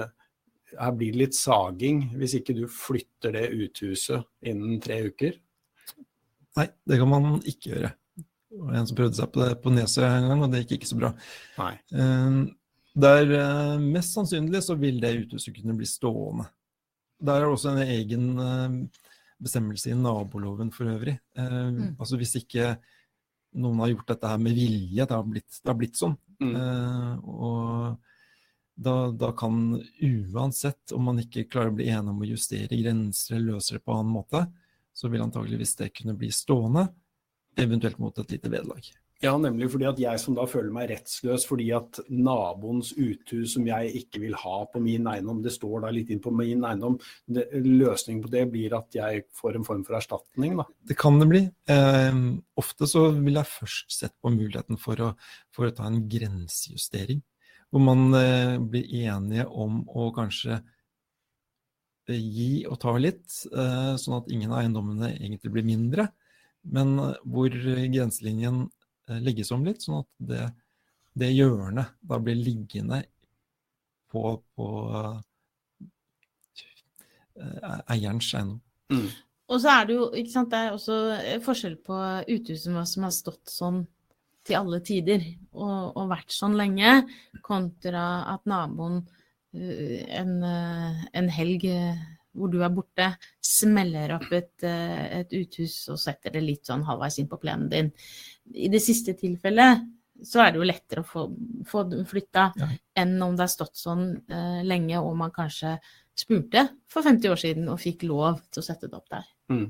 her 0.76 0.93
blir 0.97 1.14
det 1.14 1.20
litt 1.22 1.37
saging 1.37 2.03
hvis 2.20 2.35
ikke 2.37 2.57
du 2.57 2.66
flytter 2.68 3.33
det 3.37 3.47
uthuset 3.57 4.24
innen 4.49 4.81
tre 4.85 5.01
uker? 5.09 5.37
Nei, 6.59 6.66
det 6.89 6.99
kan 7.01 7.09
man 7.12 7.43
ikke 7.45 7.74
gjøre. 7.74 7.93
Det 8.49 8.61
var 8.64 8.79
en 8.81 8.89
som 8.89 8.99
prøvde 8.99 9.20
seg 9.20 9.33
på 9.33 9.43
det 9.45 9.51
på 9.62 9.72
Nesøya 9.72 10.14
en 10.16 10.31
gang, 10.33 10.45
og 10.45 10.53
det 10.53 10.64
gikk 10.64 10.79
ikke 10.79 10.91
så 10.91 10.99
bra. 10.99 11.12
Nei. 11.61 11.74
Um, 11.93 12.39
der 12.99 13.32
eh, 13.38 13.74
mest 13.82 14.16
sannsynlig 14.16 14.62
så 14.66 14.76
vil 14.78 15.01
det 15.03 15.16
uthuset 15.22 15.55
kunne 15.57 15.76
bli 15.78 15.86
stående. 15.88 16.49
Der 17.18 17.38
er 17.38 17.46
det 17.46 17.55
også 17.55 17.72
en 17.74 17.82
egen 17.84 18.26
eh, 18.42 19.05
bestemmelse 19.42 19.92
i 19.92 19.99
naboloven 19.99 20.72
for 20.74 20.90
øvrig. 20.90 21.18
Eh, 21.38 21.59
mm. 21.74 21.96
Altså 21.99 22.18
hvis 22.18 22.36
ikke 22.40 22.74
noen 23.59 23.82
har 23.82 23.92
gjort 23.94 24.12
dette 24.12 24.32
her 24.32 24.42
med 24.42 24.59
vilje, 24.59 25.07
det 25.07 25.14
har 25.14 25.26
blitt, 25.26 25.51
det 25.62 25.72
har 25.72 25.78
blitt 25.78 25.99
sånn. 25.99 26.18
Mm. 26.38 26.55
og 27.26 27.96
da, 28.78 28.92
da, 29.11 29.32
kan 29.34 29.72
uansett 30.07 30.92
om 30.94 31.09
man 31.09 31.16
ikke 31.18 31.49
klarer 31.51 31.72
å 31.72 31.74
bli 31.80 31.88
enig 31.90 32.12
om 32.12 32.20
å 32.22 32.28
justere 32.28 32.78
grenser 32.78 33.34
eller 33.34 33.57
løse 33.57 33.74
det 33.74 33.82
på 33.82 33.96
annen 33.96 34.12
måte, 34.14 34.44
så 34.94 35.11
vil 35.11 35.24
antageligvis 35.24 35.74
det 35.80 35.88
kunne 35.96 36.14
bli 36.14 36.30
stående, 36.30 36.84
eventuelt 37.59 37.99
mot 37.99 38.22
et 38.22 38.36
lite 38.36 38.53
vederlag. 38.53 38.86
Ja, 39.19 39.33
nemlig 39.35 39.66
fordi 39.73 39.87
at 39.89 39.99
jeg 39.99 40.21
som 40.23 40.37
da 40.37 40.45
føler 40.47 40.71
meg 40.71 40.93
rettsløs 40.93 41.43
fordi 41.49 41.73
at 41.75 41.99
naboens 42.07 42.93
uthus 42.95 43.57
som 43.57 43.64
jeg 43.66 43.91
ikke 43.99 44.21
vil 44.23 44.37
ha 44.39 44.61
på 44.71 44.79
min 44.83 45.09
eiendom, 45.11 45.41
det 45.43 45.57
står 45.57 45.83
da 45.83 45.91
litt 45.95 46.12
inn 46.14 46.21
på 46.23 46.31
min 46.31 46.62
eiendom. 46.69 47.01
Løsningen 47.27 48.23
på 48.23 48.31
det 48.31 48.45
blir 48.53 48.77
at 48.79 48.95
jeg 48.95 49.25
får 49.35 49.59
en 49.59 49.66
form 49.66 49.83
for 49.89 49.99
erstatning, 49.99 50.55
da. 50.61 50.69
Det 50.87 50.99
kan 51.03 51.19
det 51.19 51.29
bli. 51.33 51.43
Eh, 51.75 52.21
ofte 52.62 52.87
så 52.91 53.09
vil 53.16 53.41
jeg 53.41 53.53
først 53.57 53.99
sett 53.99 54.14
på 54.23 54.35
muligheten 54.37 54.79
for 54.79 55.03
å, 55.03 55.11
for 55.51 55.75
ta 55.75 55.91
en 55.91 56.05
grensejustering. 56.14 57.25
Hvor 57.75 57.87
man 57.91 58.14
eh, 58.14 58.55
blir 58.62 58.87
enige 59.03 59.51
om 59.51 59.83
å 59.99 60.12
kanskje 60.14 60.61
eh, 60.61 62.23
gi 62.23 62.53
og 62.71 62.79
ta 62.87 62.95
litt, 63.03 63.27
eh, 63.51 63.93
sånn 63.99 64.21
at 64.23 64.31
ingen 64.31 64.55
av 64.55 64.62
eiendommene 64.62 65.16
egentlig 65.19 65.59
blir 65.59 65.66
mindre. 65.75 66.12
Men 66.71 67.01
hvor 67.27 67.51
grenselinjen 67.51 68.69
Eh, 68.69 68.78
legges 69.22 69.52
om 69.54 69.64
litt, 69.66 69.82
sånn 69.84 70.02
at 70.02 70.11
det, 70.30 70.44
det 71.18 71.30
hjørnet 71.32 71.94
da 72.00 72.18
blir 72.22 72.38
liggende 72.38 73.02
på, 74.12 74.38
på 74.56 74.68
uh, 74.92 75.18
eierens 77.90 78.32
eiendom. 78.34 78.61
Mm. 78.92 79.09
Og 79.48 79.61
så 79.62 79.72
er 79.72 79.86
det 79.88 79.94
jo 79.96 80.09
ikke 80.16 80.32
sant, 80.32 80.50
det 80.52 80.59
er 80.61 80.74
også 80.74 80.96
forskjell 81.44 81.78
på 81.84 81.98
uthus 82.34 82.66
som 82.66 83.06
har 83.06 83.14
stått 83.16 83.48
sånn 83.48 83.82
til 84.48 84.59
alle 84.59 84.80
tider 84.84 85.24
og, 85.52 85.96
og 85.96 86.11
vært 86.11 86.32
sånn 86.32 86.56
lenge, 86.56 87.02
kontra 87.44 88.04
at 88.34 88.44
naboen 88.48 89.02
uh, 89.04 89.98
en, 90.20 90.38
uh, 90.44 91.04
en 91.16 91.32
helg 91.32 91.68
hvor 92.39 92.53
du 92.53 92.61
er 92.62 92.72
borte, 92.72 93.11
smeller 93.45 94.16
opp 94.16 94.32
et, 94.32 94.55
et, 94.64 95.34
uthus 95.34 95.76
og 95.93 95.99
setter 96.01 96.34
det 96.34 96.45
litt 96.45 96.68
sånn 96.68 96.86
halvveis 96.86 97.18
inn 97.20 97.30
på 97.30 97.41
plenen 97.43 97.68
din 97.72 97.93
i 98.55 98.68
det 98.72 98.80
siste 98.82 99.14
tilfellet 99.18 99.86
så 100.24 100.43
er 100.43 100.53
det 100.53 100.61
jo 100.61 100.66
lettere 100.66 101.03
å 101.05 101.07
få, 101.07 101.24
få 101.68 101.84
flytta 102.09 102.49
ja. 102.59 102.68
enn 103.03 103.18
om 103.22 103.36
det 103.36 103.45
har 103.45 103.53
stått 103.53 103.78
sånn 103.78 104.07
eh, 104.26 104.62
lenge 104.66 104.99
og 105.01 105.12
man 105.18 105.34
kanskje 105.34 105.76
spurte 106.18 106.64
for 106.91 107.07
50 107.07 107.30
år 107.30 107.39
siden 107.39 107.68
og 107.70 107.78
fikk 107.82 108.03
lov 108.09 108.41
til 108.51 108.62
å 108.62 108.66
sette 108.66 108.89
det 108.91 108.99
opp 108.99 109.07
der. 109.14 109.28
Mm. 109.53 109.68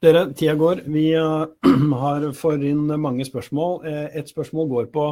Dere, 0.00 0.22
tida 0.38 0.54
går. 0.56 0.84
Vi 0.88 1.10
uh, 1.18 1.44
har 2.04 2.28
får 2.38 2.64
inn 2.70 2.86
mange 3.02 3.26
spørsmål. 3.28 3.82
Uh, 3.84 4.06
et 4.16 4.30
spørsmål 4.30 4.70
går 4.70 4.88
på 4.94 5.08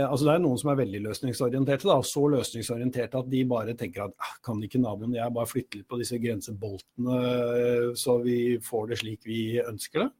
altså 0.00 0.24
Det 0.24 0.32
er 0.34 0.42
noen 0.44 0.60
som 0.60 0.70
er 0.72 0.78
veldig 0.80 1.02
løsningsorienterte. 1.04 1.88
Da, 1.90 1.98
så 2.06 2.24
løsningsorienterte 2.32 3.20
at 3.20 3.28
de 3.32 3.42
bare 3.48 3.74
tenker 3.78 4.06
at 4.06 4.14
ah, 4.16 4.32
kan 4.44 4.62
ikke 4.64 4.80
naboen 4.80 5.18
jeg 5.18 5.34
bare 5.36 5.50
flytte 5.50 5.80
litt 5.80 5.88
på 5.90 6.00
disse 6.00 6.16
grenseboltene 6.22 7.18
så 7.98 8.16
vi 8.24 8.38
får 8.64 8.88
det 8.92 9.00
slik 9.02 9.28
vi 9.28 9.42
ønsker 9.60 10.06
det? 10.06 10.10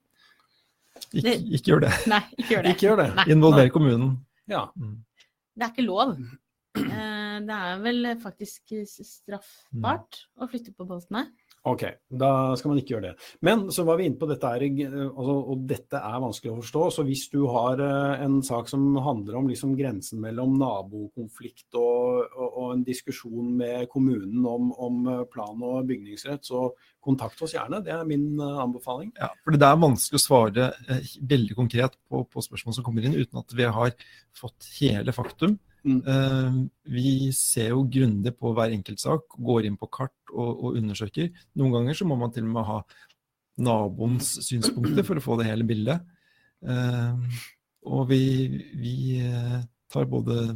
Ikke, 1.13 1.35
ikke, 1.39 1.65
gjør 1.73 1.83
det. 1.87 1.93
Nei, 2.11 2.21
ikke 2.37 2.55
gjør 2.55 2.63
det. 2.63 2.75
Ikke 2.75 2.87
gjør 2.87 3.01
det. 3.01 3.09
Involver 3.33 3.73
kommunen. 3.75 4.13
Ja. 4.51 4.67
Mm. 4.77 5.01
Det 5.57 5.67
er 5.67 5.73
ikke 5.75 5.87
lov. 5.87 6.15
Eh, 6.79 7.39
det 7.49 7.57
er 7.57 7.81
vel 7.83 8.11
faktisk 8.23 8.75
straffbart 8.97 10.21
mm. 10.23 10.43
å 10.43 10.49
flytte 10.49 10.75
på 10.77 10.87
boltene. 10.89 11.27
Ok, 11.63 11.83
da 12.11 12.57
skal 12.59 12.73
man 12.73 12.79
ikke 12.81 12.97
gjøre 12.97 13.13
det. 13.13 13.27
Men 13.47 13.69
så 13.71 13.85
var 13.87 14.01
vi 14.01 14.09
inne 14.09 14.19
på 14.19 14.27
dette 14.27 14.49
her, 14.51 14.65
altså, 14.65 15.35
og 15.53 15.61
dette 15.71 16.01
er 16.01 16.23
vanskelig 16.25 16.51
å 16.51 16.57
forstå. 16.59 16.83
Så 16.97 17.05
hvis 17.07 17.23
du 17.31 17.45
har 17.55 17.79
eh, 17.85 18.25
en 18.25 18.41
sak 18.43 18.67
som 18.71 18.89
handler 18.99 19.39
om 19.39 19.47
liksom 19.51 19.77
grensen 19.79 20.19
mellom 20.25 20.57
nabokonflikt 20.59 21.79
og, 21.79 22.27
og, 22.35 22.49
og, 22.49 22.67
en 22.75 22.83
diskusjon 22.87 23.55
med 23.61 23.87
kommunen 23.93 24.43
om, 24.43 24.73
om, 24.75 25.07
eh, 25.15 25.23
plan- 25.31 25.63
og 25.63 25.87
bygningsrett, 25.87 26.43
så 26.51 26.67
kontakt 27.03 27.39
oss 27.47 27.55
gjerne. 27.55 27.85
Det 27.87 27.95
er 27.95 28.11
min 28.11 28.27
eh, 28.43 28.63
anbefaling. 28.67 29.15
Ja, 29.23 29.31
for 29.47 29.55
Det 29.55 29.69
er 29.69 29.83
vanskelig 29.87 30.19
å 30.19 30.27
svare 30.27 30.71
veldig 31.23 31.61
konkret 31.63 31.95
på, 32.11 32.25
på 32.27 32.43
spørsmål 32.43 32.81
som 32.81 32.91
kommer 32.91 33.07
inn, 33.07 33.15
uten 33.15 33.39
at 33.39 33.55
vi 33.55 33.71
har 33.71 33.95
fått 34.35 34.73
hele 34.81 35.15
faktum. 35.15 35.61
Mm. 35.83 36.03
Uh, 36.07 36.59
vi 36.95 37.33
ser 37.35 37.73
jo 37.73 37.87
grundig 37.91 38.35
på 38.39 38.53
hver 38.55 38.75
enkelt 38.75 39.03
sak, 39.03 39.35
går 39.39 39.67
inn 39.67 39.79
på 39.81 39.91
kart 39.91 40.15
og, 40.31 40.51
og, 40.53 40.77
undersøker. 40.79 41.33
Noen 41.59 41.75
ganger 41.75 41.99
så 41.99 42.07
må 42.09 42.19
man 42.21 42.35
til 42.35 42.47
og 42.47 42.55
med 42.55 42.69
ha 42.69 42.79
naboens 43.63 44.37
synspunkter 44.47 45.05
for 45.07 45.19
å 45.19 45.25
få 45.25 45.41
det 45.41 45.49
hele 45.51 45.67
bildet. 45.69 46.05
Uh, 46.63 47.19
og 47.91 48.07
vi, 48.13 48.23
vi, 48.79 49.19
eh, 49.19 49.63
tar 49.91 50.07
både 50.07 50.55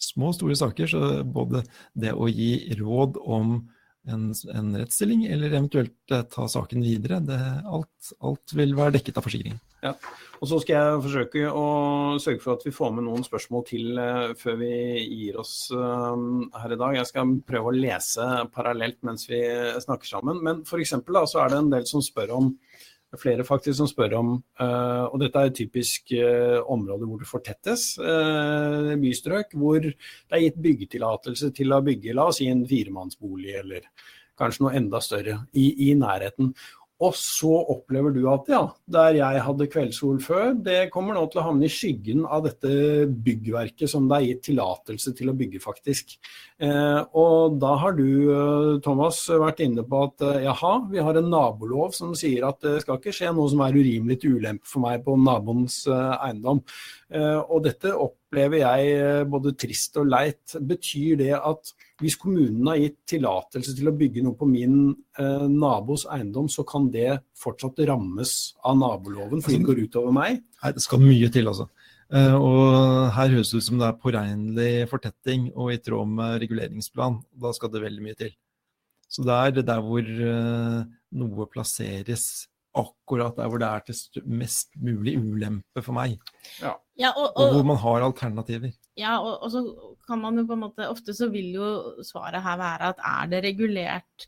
små 0.00 0.30
og 0.30 0.36
store 0.36 0.56
saker, 0.56 0.86
så 0.86 1.00
både 1.26 1.64
det 1.98 2.12
å 2.14 2.28
gi 2.30 2.70
råd 2.78 3.18
om 3.20 3.56
en, 4.12 4.30
en 4.54 4.70
rettsstilling, 4.78 5.24
eller 5.30 5.52
eventuelt 5.52 6.14
eh, 6.14 6.24
ta 6.30 6.46
saken 6.50 6.84
videre. 6.84 7.20
Det, 7.24 7.38
alt, 7.64 8.10
alt, 8.26 8.54
vil 8.56 8.74
være 8.78 8.96
dekket 8.98 9.20
av 9.20 9.26
forsikringen. 9.26 9.60
Ja. 9.80 9.94
Og 10.40 10.48
Så 10.48 10.58
skal 10.62 10.76
jeg 10.76 11.02
forsøke 11.04 11.44
å 11.52 11.64
sørge 12.20 12.42
for 12.42 12.56
at 12.56 12.64
vi 12.64 12.72
får 12.72 12.92
med 12.96 13.06
noen 13.06 13.24
spørsmål 13.24 13.64
til 13.68 13.98
uh, 14.00 14.32
før 14.40 14.56
vi 14.60 14.72
gir 15.04 15.36
oss 15.40 15.54
uh, 15.72 16.16
her 16.62 16.74
i 16.76 16.78
dag. 16.80 16.96
Jeg 16.96 17.10
skal 17.10 17.34
prøve 17.48 17.72
å 17.72 17.76
lese 17.76 18.28
parallelt 18.54 19.00
mens 19.06 19.26
vi 19.28 19.40
snakker 19.84 20.08
sammen. 20.08 20.40
Men 20.44 20.62
f.eks. 20.64 20.96
så 20.96 21.42
er 21.44 21.52
det 21.52 21.60
en 21.60 21.72
del 21.74 21.88
som 21.88 22.04
spør 22.04 22.36
om 22.38 22.54
flere 23.18 23.44
faktisk 23.46 23.80
som 23.80 23.88
spør 23.90 24.14
om, 24.20 24.30
uh, 24.62 25.06
og 25.10 25.18
dette 25.22 25.40
er 25.40 25.50
et 25.50 25.56
typisk 25.58 26.12
uh, 26.14 26.60
område 26.70 27.08
hvor 27.08 27.18
det 27.22 27.30
fortettes, 27.30 27.84
uh, 27.98 28.92
bystrøk, 29.00 29.56
hvor 29.58 29.82
det 29.82 30.36
er 30.36 30.44
gitt 30.44 30.60
byggetillatelse 30.62 31.50
til 31.56 31.74
å 31.74 31.82
bygge 31.86 32.14
la 32.14 32.28
oss 32.30 32.38
si 32.38 32.46
en 32.50 32.62
firemannsbolig 32.70 33.56
eller 33.64 33.88
kanskje 34.40 34.64
noe 34.64 34.76
enda 34.78 35.00
større 35.04 35.40
i, 35.52 35.90
i 35.90 35.94
nærheten. 35.98 36.54
Og 37.00 37.14
så 37.16 37.50
opplever 37.72 38.12
du 38.12 38.26
at 38.28 38.48
ja, 38.52 38.60
der 38.92 39.14
jeg 39.16 39.44
hadde 39.46 39.68
kveldssol 39.72 40.18
før, 40.20 40.50
det 40.52 40.90
kommer 40.92 41.16
nå 41.16 41.22
til 41.32 41.40
å 41.40 41.46
havne 41.46 41.64
i 41.64 41.72
skyggen 41.72 42.26
av 42.28 42.44
dette 42.44 43.06
byggverket 43.08 43.88
som 43.88 44.08
det 44.10 44.18
er 44.18 44.26
gitt 44.26 44.42
tillatelse 44.50 45.14
til 45.16 45.32
å 45.32 45.36
bygge, 45.38 45.62
faktisk. 45.64 46.18
Eh, 46.60 47.00
og 47.16 47.56
da 47.62 47.72
har 47.80 47.96
du, 47.96 48.04
eh, 48.34 48.80
Thomas, 48.84 49.22
vært 49.32 49.64
inne 49.64 49.86
på 49.88 50.02
at 50.10 50.26
eh, 50.28 50.42
jaha, 50.44 50.74
vi 50.92 51.00
har 51.00 51.16
en 51.16 51.32
nabolov 51.32 51.96
som 51.96 52.12
sier 52.12 52.44
at 52.48 52.60
det 52.66 52.82
skal 52.84 53.00
ikke 53.00 53.16
skje 53.16 53.32
noe 53.32 53.48
som 53.48 53.64
er 53.64 53.80
urimelig 53.80 54.20
til 54.20 54.36
ulempe 54.36 54.68
for 54.68 54.84
meg 54.84 55.00
på 55.06 55.16
naboens 55.16 55.86
eh, 55.88 56.16
eiendom. 56.28 56.60
Eh, 57.08 57.38
og 57.40 57.64
dette 57.64 57.96
opplever 57.96 58.60
jeg 58.60 59.28
både 59.32 59.56
trist 59.56 59.96
og 59.96 60.12
leit. 60.12 60.58
Betyr 60.60 61.16
det 61.24 61.32
at 61.38 61.72
hvis 62.00 62.16
kommunen 62.20 62.66
har 62.70 62.80
gitt 62.80 62.98
tillatelse 63.12 63.74
til 63.76 63.90
å 63.90 63.94
bygge 63.96 64.24
noe 64.24 64.36
på 64.38 64.48
min 64.48 64.76
eh, 65.20 65.46
nabos 65.52 66.06
eiendom, 66.10 66.48
så 66.52 66.64
kan 66.68 66.88
det 66.92 67.20
fortsatt 67.38 67.80
rammes 67.90 68.34
av 68.66 68.78
naboloven 68.80 69.44
fordi 69.44 69.60
det 69.60 69.68
går 69.68 69.82
utover 69.86 70.16
meg? 70.16 70.42
Nei, 70.62 70.74
det 70.76 70.84
skal 70.84 71.02
mye 71.04 71.30
til, 71.32 71.50
altså. 71.52 71.68
Eh, 72.10 72.34
og 72.34 73.10
her 73.14 73.36
høres 73.36 73.52
det 73.52 73.60
ut 73.60 73.68
som 73.68 73.80
det 73.80 73.86
er 73.86 73.98
påregnelig 74.02 74.70
fortetting 74.90 75.50
og 75.54 75.74
i 75.74 75.80
tråd 75.82 76.14
med 76.16 76.38
reguleringsplan. 76.42 77.20
Da 77.38 77.52
skal 77.54 77.70
det 77.74 77.84
veldig 77.84 78.06
mye 78.08 78.18
til. 78.18 78.32
Så 79.10 79.26
det 79.26 79.36
er 79.36 79.60
der 79.62 79.84
hvor 79.84 80.06
eh, 80.06 80.80
noe 81.20 81.50
plasseres 81.50 82.26
akkurat 82.76 83.38
der 83.38 83.48
hvor 83.50 83.58
det 83.58 83.68
er 83.68 83.82
til 83.88 84.26
mest 84.30 84.76
mulig 84.78 85.16
ulempe 85.18 85.82
for 85.82 85.96
meg. 85.96 86.18
Ja. 86.62 86.76
Ja, 87.00 87.14
og, 87.16 87.32
og, 87.32 87.46
og, 87.46 87.54
hvor 87.54 87.66
man 87.70 87.78
har 87.80 88.04
alternativer. 88.04 88.74
Ja, 88.98 89.16
og, 89.24 89.38
og, 89.42 89.50
så 89.50 89.62
kan 90.06 90.20
man 90.20 90.36
jo 90.36 90.44
på 90.44 90.52
en 90.52 90.64
måte 90.66 90.88
Ofte 90.90 91.14
så 91.16 91.30
vil 91.32 91.54
jo 91.56 91.70
svaret 92.04 92.42
her 92.44 92.58
være 92.60 92.90
at 92.92 93.00
er 93.00 93.30
det 93.32 93.44
regulert 93.46 94.26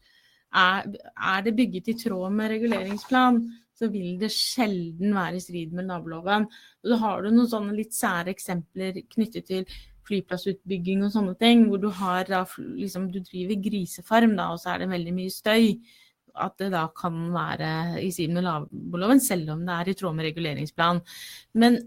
er, 0.53 0.88
er 1.16 1.45
det 1.45 1.57
bygget 1.57 1.90
i 1.93 1.97
tråd 2.01 2.32
med 2.32 2.53
reguleringsplan, 2.53 3.40
så 3.76 3.88
vil 3.93 4.18
det 4.20 4.30
sjelden 4.34 5.14
være 5.16 5.38
i 5.38 5.40
strid 5.45 5.72
med 5.76 5.88
naboloven. 5.88 6.45
Og 6.82 6.93
så 6.93 6.99
har 7.01 7.22
du 7.22 7.30
noen 7.30 7.49
sånne 7.51 7.76
litt 7.76 7.97
sære 7.97 8.32
eksempler 8.34 9.01
knyttet 9.14 9.49
til 9.49 9.66
flyplassutbygging 10.09 11.05
og 11.07 11.12
sånne 11.14 11.34
ting, 11.40 11.66
hvor 11.70 11.80
du 11.80 11.88
har 11.95 12.26
da 12.28 12.45
liksom 12.59 13.11
Du 13.12 13.20
driver 13.20 13.61
grisefarm, 13.64 14.36
da, 14.36 14.51
og 14.53 14.61
så 14.61 14.74
er 14.74 14.82
det 14.82 14.93
veldig 14.93 15.14
mye 15.16 15.32
støy 15.32 15.76
at 16.35 16.57
det 16.61 16.70
da 16.72 16.87
kan 16.97 17.28
være 17.35 18.01
i 18.03 18.11
siden 18.14 18.39
med 18.39 18.47
laboloven, 18.47 19.20
selv 19.20 19.53
om 19.55 19.64
det 19.66 19.74
er 19.76 19.91
i 19.91 19.95
tråd 19.99 20.16
med 20.16 20.28
reguleringsplan. 20.30 21.01
Men, 21.61 21.78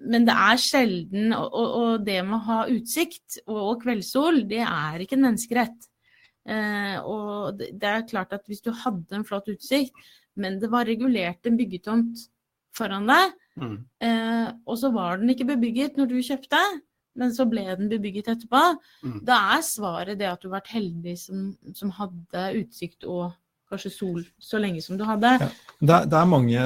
men 0.00 0.26
det 0.28 0.36
er 0.48 0.60
sjelden 0.62 1.36
og, 1.36 1.56
og, 1.56 2.06
det 2.06 2.18
med 2.24 2.38
å 2.38 2.44
ha 2.48 2.58
utsikt 2.72 3.42
og, 3.46 3.58
og 3.58 3.82
kveldssol, 3.84 4.44
det 4.50 4.62
er 4.64 5.04
ikke 5.04 5.18
en 5.18 5.26
menneskerett. 5.28 5.88
Eh, 6.48 6.96
og 7.06 7.58
det, 7.58 7.72
det 7.78 7.90
er 7.90 8.08
klart 8.08 8.32
at 8.34 8.48
hvis 8.50 8.64
du 8.64 8.72
hadde 8.74 9.18
en 9.18 9.26
flott 9.26 9.50
utsikt, 9.52 9.94
men 10.40 10.56
det 10.62 10.70
var 10.72 10.88
regulert 10.88 11.44
en 11.46 11.58
byggetomt 11.58 12.24
foran 12.72 13.10
deg, 13.10 13.36
mm. 13.60 13.76
eh, 14.00 14.48
og 14.64 14.80
så 14.80 14.88
var 14.94 15.20
den 15.20 15.34
ikke 15.34 15.50
bebygget 15.52 16.00
når 16.00 16.08
du 16.08 16.16
kjøpte, 16.24 16.62
men 17.20 17.34
så 17.36 17.44
ble 17.48 17.66
den 17.76 17.90
bebygget 17.92 18.30
etterpå. 18.32 18.62
Mm. 19.04 19.18
Da 19.28 19.38
er 19.58 19.66
svaret 19.66 20.20
det 20.20 20.30
at 20.30 20.40
du 20.40 20.48
har 20.48 20.60
vært 20.60 20.72
heldig 20.72 21.16
som, 21.20 21.50
som 21.76 21.92
hadde 21.98 22.46
utsikt 22.62 23.04
og 23.04 23.34
kanskje 23.72 23.92
sol 23.94 24.24
så 24.40 24.60
lenge 24.62 24.82
som 24.84 24.98
du 25.00 25.04
hadde. 25.08 25.34
Ja. 25.42 25.50
Det, 25.80 25.92
er, 25.92 26.08
det, 26.08 26.18
er, 26.18 26.28
mange 26.30 26.64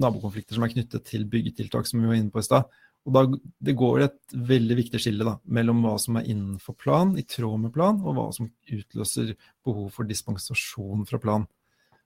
nabokonflikter 0.00 0.56
som 0.56 0.66
er 0.66 0.72
knyttet 0.72 1.06
til 1.08 1.26
byggetiltak, 1.30 1.88
som 1.88 2.02
vi 2.02 2.10
var 2.10 2.18
inne 2.18 2.32
på 2.32 2.42
i 2.42 2.48
stad. 2.48 2.68
Og 3.08 3.14
da, 3.16 3.22
Det 3.68 3.76
går 3.78 4.04
et 4.04 4.34
veldig 4.50 4.76
viktig 4.82 5.00
skille 5.00 5.26
da, 5.26 5.38
mellom 5.48 5.84
hva 5.84 5.94
som 6.00 6.18
er 6.20 6.28
innenfor 6.28 6.76
plan, 6.80 7.14
i 7.18 7.24
tråd 7.24 7.62
med 7.64 7.74
plan, 7.76 8.00
og 8.04 8.16
hva 8.16 8.26
som 8.36 8.50
utløser 8.68 9.34
behov 9.64 9.88
for 9.94 10.08
dispensasjon 10.08 11.06
fra 11.08 11.22
plan. 11.22 11.46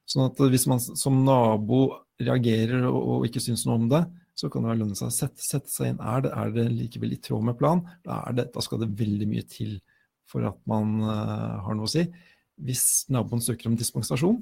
Sånn 0.06 0.28
at 0.28 0.38
Hvis 0.52 0.68
man 0.70 0.82
som 0.82 1.22
nabo 1.24 1.86
reagerer 2.20 2.84
og, 2.90 3.00
og 3.00 3.26
ikke 3.26 3.42
syns 3.42 3.64
noe 3.66 3.80
om 3.80 3.88
det, 3.90 4.04
så 4.34 4.50
kan 4.50 4.66
det 4.66 4.76
lønne 4.80 4.98
seg 4.98 5.08
å 5.08 5.14
sette, 5.14 5.42
sette, 5.42 5.70
seg 5.70 5.92
inn. 5.92 6.00
Er 6.02 6.24
det, 6.24 6.32
er 6.34 6.54
det, 6.54 6.66
likevel 6.74 7.14
i 7.14 7.20
tråd 7.22 7.46
med 7.46 7.58
plan? 7.58 7.82
Da, 8.06 8.20
det, 8.34 8.48
da, 8.54 8.62
skal 8.64 8.82
det 8.82 8.94
veldig 8.98 9.28
mye 9.30 9.46
til 9.50 9.76
for 10.30 10.46
at 10.48 10.58
man 10.70 10.96
uh, 11.04 11.62
har 11.64 11.76
noe 11.78 11.86
å 11.86 11.92
si. 11.92 12.06
Hvis 12.62 13.04
naboen 13.12 13.42
søker 13.42 13.70
om 13.70 13.78
dispensasjon, 13.78 14.38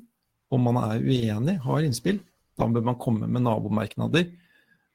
og 0.52 0.60
man 0.60 0.78
er 0.82 1.00
uenig, 1.00 1.56
har 1.64 1.86
innspill, 1.86 2.20
da 2.58 2.68
bør 2.68 2.84
man 2.90 3.00
komme 3.00 3.28
med 3.30 3.44
nabomerknader. 3.46 4.28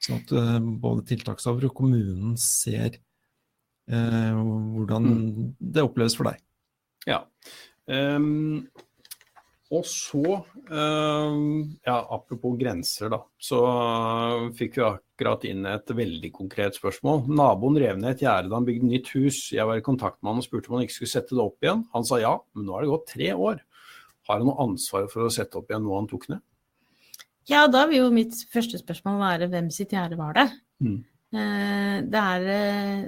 Sånn 0.04 0.20
at 0.22 0.34
uh, 0.38 0.58
både 0.62 1.08
tiltakshaver 1.10 1.70
og 1.70 1.74
kommunen 1.80 2.36
ser 2.38 3.00
uh, 3.90 4.36
hvordan 4.38 5.08
mm. 5.08 5.48
det 5.58 5.86
oppleves 5.88 6.18
for 6.20 6.30
deg. 6.30 6.44
Ja. 7.10 7.24
Um, 7.90 8.68
og 9.74 9.84
så, 9.90 10.38
um, 10.70 11.66
ja, 11.84 11.98
apropos 11.98 12.56
grenser, 12.60 13.10
da, 13.12 13.24
så 13.42 13.64
uh, 13.66 14.46
fikk 14.56 14.78
vi 14.78 14.86
akkurat 15.18 15.48
inn 15.50 15.66
et 15.66 15.90
veldig 15.98 16.30
konkret 16.36 16.78
spørsmål. 16.78 17.24
Naboen 17.26 17.80
rev 17.82 17.98
ned 17.98 18.14
et 18.14 18.22
gjerde 18.22 18.52
da 18.52 18.60
han 18.60 18.68
bygde 18.68 18.86
nytt 18.92 19.10
hus. 19.16 19.40
Jeg 19.52 19.66
var 19.66 19.82
i 19.82 19.86
kontakt 19.86 20.22
med 20.22 20.36
han 20.36 20.44
og 20.44 20.46
spurte 20.46 20.70
om 20.70 20.78
han 20.78 20.86
ikke 20.86 21.00
skulle 21.00 21.16
sette 21.16 21.34
det 21.34 21.42
opp 21.42 21.66
igjen. 21.66 21.82
Han 21.96 22.06
sa 22.06 22.20
ja, 22.22 22.36
men 22.54 22.68
nå 22.68 22.76
har 22.76 22.86
det 22.86 22.92
gått 22.94 23.10
tre 23.16 23.32
år. 23.34 23.64
Har 24.30 24.38
han 24.38 24.46
noe 24.46 24.62
ansvar 24.68 25.08
for 25.10 25.26
å 25.26 25.34
sette 25.34 25.58
opp 25.58 25.72
igjen 25.74 25.84
noe 25.88 25.98
han 25.98 26.10
tok 26.12 26.30
ned? 26.30 26.44
Ja, 27.50 27.64
da 27.72 27.86
vil 27.90 28.04
jo 28.04 28.12
mitt 28.14 28.38
første 28.54 28.78
spørsmål 28.78 29.18
være 29.24 29.50
hvem 29.50 29.72
sitt 29.74 29.96
gjerde 29.96 30.20
var 30.20 30.38
det? 30.38 30.50
Mm. 30.86 31.00
Uh, 31.34 31.98
det, 32.08 32.22
er, 32.22 32.46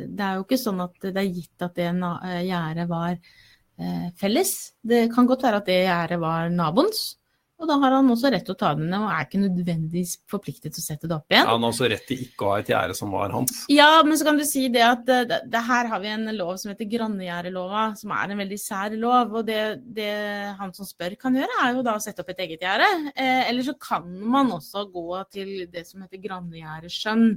det 0.09 0.25
er 0.25 0.39
jo 0.39 0.47
ikke 0.47 0.59
sånn 0.59 0.81
at 0.83 0.97
det 1.05 1.13
er 1.21 1.29
gitt 1.29 1.67
at 1.69 1.77
det 1.77 1.91
gjerdet 2.47 2.89
var 2.89 3.21
Eh, 3.79 4.11
felles. 4.19 4.73
Det 4.83 5.07
kan 5.13 5.27
godt 5.27 5.45
være 5.45 5.61
at 5.61 5.69
det 5.69 5.77
gjerdet 5.85 6.19
var 6.19 6.49
naboens, 6.51 7.15
og 7.59 7.67
da 7.67 7.75
har 7.81 7.91
han 7.97 8.07
også 8.13 8.29
rett 8.31 8.45
til 8.47 8.55
å 8.55 8.59
ta 8.59 8.69
den 8.77 8.87
ned, 8.87 9.01
og 9.03 9.11
er 9.11 9.25
ikke 9.25 9.41
nødvendigvis 9.41 10.13
forpliktet 10.31 10.71
til 10.71 10.79
å 10.79 10.85
sette 10.85 11.09
det 11.09 11.15
opp 11.17 11.27
igjen. 11.27 11.43
Ja, 11.43 11.51
han 11.51 11.65
har 11.65 11.73
også 11.73 11.89
rett 11.91 12.05
til 12.07 12.23
ikke 12.23 12.45
å 12.45 12.53
ha 12.53 12.61
et 12.61 12.71
gjerde 12.71 12.95
som 12.95 13.11
var 13.11 13.33
hans. 13.35 13.65
Ja, 13.71 13.89
men 14.07 14.19
så 14.19 14.27
kan 14.29 14.39
du 14.39 14.45
si 14.47 14.63
det 14.71 14.85
at 14.85 15.03
det, 15.07 15.19
det, 15.27 15.41
det 15.51 15.63
her 15.67 15.89
har 15.91 16.03
vi 16.03 16.11
en 16.13 16.31
lov 16.37 16.53
som 16.61 16.71
heter 16.71 16.87
Grannegjerdelova, 16.93 17.83
som 17.99 18.13
er 18.15 18.31
en 18.31 18.43
veldig 18.45 18.59
sær 18.63 18.95
lov. 18.95 19.35
Og 19.41 19.47
det, 19.49 19.63
det, 19.97 20.11
han 20.59 20.71
som 20.77 20.87
spør 20.87 21.17
kan 21.19 21.35
gjøre, 21.35 21.57
er 21.65 21.73
jo 21.75 21.83
da 21.85 21.97
å 21.99 22.03
sette 22.03 22.23
opp 22.23 22.31
et 22.31 22.43
eget 22.45 22.63
gjerde. 22.63 22.87
Eh, 23.11 23.49
eller 23.49 23.67
så 23.67 23.75
kan 23.75 24.07
man 24.07 24.53
også 24.55 24.85
gå 24.93 25.23
til 25.35 25.55
det 25.73 25.83
som 25.89 26.05
heter 26.05 26.23
grannegjerdeskjønn. 26.29 27.27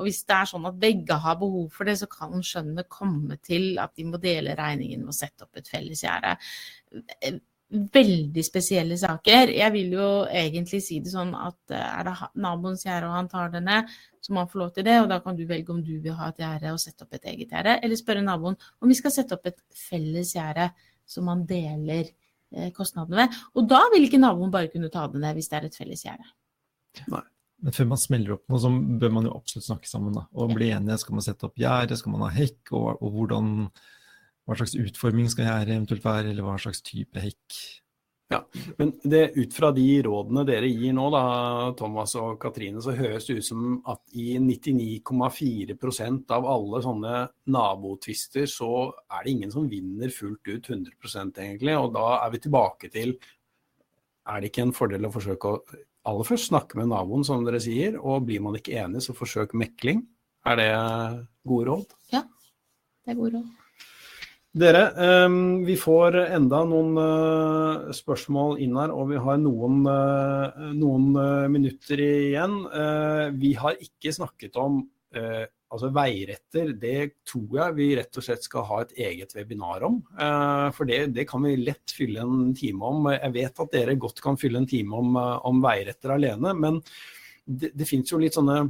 Og 0.00 0.08
hvis 0.08 0.22
det 0.28 0.36
er 0.36 0.48
sånn 0.48 0.68
at 0.68 0.76
begge 0.80 1.16
har 1.20 1.38
behov 1.40 1.72
for 1.72 1.88
det, 1.88 1.98
så 2.00 2.08
kan 2.10 2.44
skjønnet 2.44 2.88
komme 2.92 3.36
til 3.44 3.80
at 3.80 3.92
de 3.96 4.06
må 4.08 4.20
dele 4.20 4.56
regningen 4.58 5.04
med 5.04 5.12
å 5.12 5.16
sette 5.16 5.44
opp 5.44 5.60
et 5.60 5.68
felles 5.68 6.04
gjerde. 6.04 6.36
Veldig 7.72 8.42
spesielle 8.44 8.96
saker. 9.00 9.50
Jeg 9.56 9.72
vil 9.72 9.94
jo 9.96 10.08
egentlig 10.28 10.82
si 10.84 10.98
det 11.00 11.12
sånn 11.14 11.30
at 11.38 11.72
eh, 11.72 11.80
er 11.80 12.08
det 12.08 12.14
naboens 12.44 12.84
gjerde 12.84 13.08
og 13.08 13.16
han 13.16 13.30
tar 13.32 13.52
det 13.54 13.62
ned, 13.64 13.92
så 14.20 14.34
må 14.34 14.42
han 14.42 14.50
få 14.52 14.60
lov 14.60 14.74
til 14.76 14.86
det. 14.88 14.98
Og 15.00 15.08
da 15.08 15.18
kan 15.24 15.38
du 15.38 15.44
velge 15.48 15.72
om 15.72 15.80
du 15.84 15.94
vil 16.04 16.16
ha 16.18 16.28
et 16.28 16.42
gjerde 16.42 16.74
og 16.74 16.82
sette 16.82 17.06
opp 17.06 17.16
et 17.16 17.30
eget 17.32 17.54
gjerde, 17.54 17.78
eller 17.80 18.00
spørre 18.00 18.24
naboen 18.26 18.58
om 18.80 18.92
vi 18.92 18.98
skal 18.98 19.14
sette 19.14 19.38
opp 19.38 19.48
et 19.48 19.58
felles 19.88 20.34
gjerde 20.36 20.68
som 21.08 21.26
man 21.30 21.46
deler 21.48 22.04
eh, 22.04 22.70
kostnadene 22.76 23.24
ved. 23.24 23.42
Og 23.56 23.68
da 23.72 23.82
vil 23.94 24.08
ikke 24.08 24.20
naboen 24.20 24.52
bare 24.52 24.70
kunne 24.72 24.92
ta 24.92 25.06
det 25.10 25.22
ned 25.22 25.38
hvis 25.38 25.48
det 25.52 25.60
er 25.60 25.68
et 25.70 25.78
felles 25.80 26.04
gjerde. 26.06 26.28
Men 27.62 27.74
før 27.74 27.88
man 27.92 28.00
smeller 28.00 28.34
opp 28.34 28.44
noe, 28.50 28.60
så 28.60 28.68
bør 28.74 29.16
man 29.16 29.26
jo 29.28 29.34
absolutt 29.38 29.68
snakke 29.68 29.88
sammen 29.88 30.16
da, 30.16 30.26
og 30.34 30.54
bli 30.56 30.72
enige. 30.74 30.98
Skal 31.00 31.16
man 31.16 31.24
sette 31.24 31.46
opp 31.46 31.60
gjerde, 31.62 31.98
skal 31.98 32.16
man 32.16 32.24
ha 32.26 32.30
hekk, 32.34 32.72
og, 32.74 32.88
og 32.98 33.16
hvordan, 33.16 33.52
hva 34.46 34.58
slags 34.58 34.74
utforming 34.78 35.30
skal 35.30 35.48
gjerdet 35.48 35.76
eventuelt 35.76 36.04
være, 36.04 36.32
eller 36.32 36.46
hva 36.46 36.58
slags 36.60 36.82
type 36.84 37.22
hekk? 37.22 37.60
Ja, 38.32 38.38
men 38.78 38.94
det, 39.04 39.36
Ut 39.36 39.52
fra 39.54 39.68
de 39.76 39.84
rådene 40.06 40.44
dere 40.48 40.68
gir 40.70 40.94
nå, 40.96 41.04
da, 41.12 41.22
Thomas 41.76 42.14
og 42.16 42.38
Katrine, 42.40 42.80
så 42.80 42.94
høres 42.96 43.26
det 43.28 43.36
ut 43.42 43.46
som 43.46 43.76
at 43.92 44.00
i 44.16 44.38
99,4% 44.40 46.32
av 46.32 46.48
alle 46.48 46.80
sånne 46.84 47.20
nabotvister, 47.52 48.48
så 48.48 48.72
er 49.12 49.24
det 49.24 49.34
ingen 49.34 49.52
som 49.52 49.68
vinner 49.68 50.12
fullt 50.14 50.48
ut 50.48 50.72
100% 50.72 51.42
egentlig. 51.44 51.76
Og 51.76 51.92
da 51.98 52.06
er 52.22 52.32
vi 52.32 52.42
tilbake 52.46 52.92
til 52.94 53.16
er 54.22 54.40
det 54.40 54.52
ikke 54.52 54.68
en 54.68 54.76
fordel 54.76 55.08
å 55.08 55.12
forsøke 55.12 55.50
å 55.50 55.80
aller 56.08 56.26
først 56.26 56.50
snakke 56.50 56.78
med 56.80 56.90
naboen, 56.90 57.26
som 57.26 57.44
dere 57.46 57.60
sier, 57.62 57.98
og 58.00 58.24
blir 58.26 58.42
man 58.42 58.56
ikke 58.58 58.78
enig, 58.80 59.04
så 59.04 59.14
forsøk 59.14 59.52
mekling. 59.58 60.02
Er 60.48 60.58
det 60.58 60.70
gode 61.46 61.68
råd? 61.68 61.98
Ja, 62.14 62.24
det 63.04 63.12
er 63.12 63.18
gode 63.20 63.36
råd. 63.36 63.61
Dere, 64.52 64.82
um, 65.24 65.62
vi 65.64 65.78
får 65.80 66.18
enda 66.26 66.58
noen 66.68 66.98
uh, 67.00 67.92
spørsmål 67.96 68.58
inn 68.60 68.76
her, 68.76 68.92
og 68.92 69.08
vi 69.08 69.20
har 69.24 69.38
noen, 69.40 69.78
uh, 69.88 70.66
noen 70.76 71.06
uh, 71.16 71.48
minutter 71.48 72.02
igjen. 72.04 72.58
vi 73.40 73.54
har 73.56 73.80
ikke 73.80 74.12
snakket 74.12 74.58
om 74.60 74.82
Altså 75.72 75.88
Veiretter, 75.88 76.74
det 76.76 76.96
tror 77.24 77.54
jeg 77.56 77.76
vi 77.78 77.86
rett 77.96 78.18
og 78.20 78.24
slett 78.26 78.44
skal 78.44 78.66
ha 78.68 78.82
et 78.82 78.92
eget 79.06 79.32
webinar 79.38 79.86
om. 79.86 80.02
Eh, 80.20 80.66
for 80.76 80.88
det, 80.88 81.14
det, 81.16 81.24
kan 81.30 81.46
vi 81.46 81.54
lett 81.56 81.94
fylle 81.96 82.20
en 82.20 82.50
time 82.56 82.90
om. 82.90 83.08
Jeg 83.14 83.32
vet 83.38 83.62
at 83.64 83.72
dere 83.72 83.96
godt 84.00 84.20
kan 84.24 84.36
fylle 84.40 84.60
en 84.60 84.68
time 84.68 84.98
om, 85.00 85.16
eh, 85.16 85.38
om 85.48 85.62
veiretter 85.64 86.12
alene, 86.18 86.52
men 86.52 86.82
det, 87.46 87.72
det 87.72 87.88
finnes 87.88 88.12
jo 88.12 88.20
litt 88.20 88.36
sånne 88.36 88.66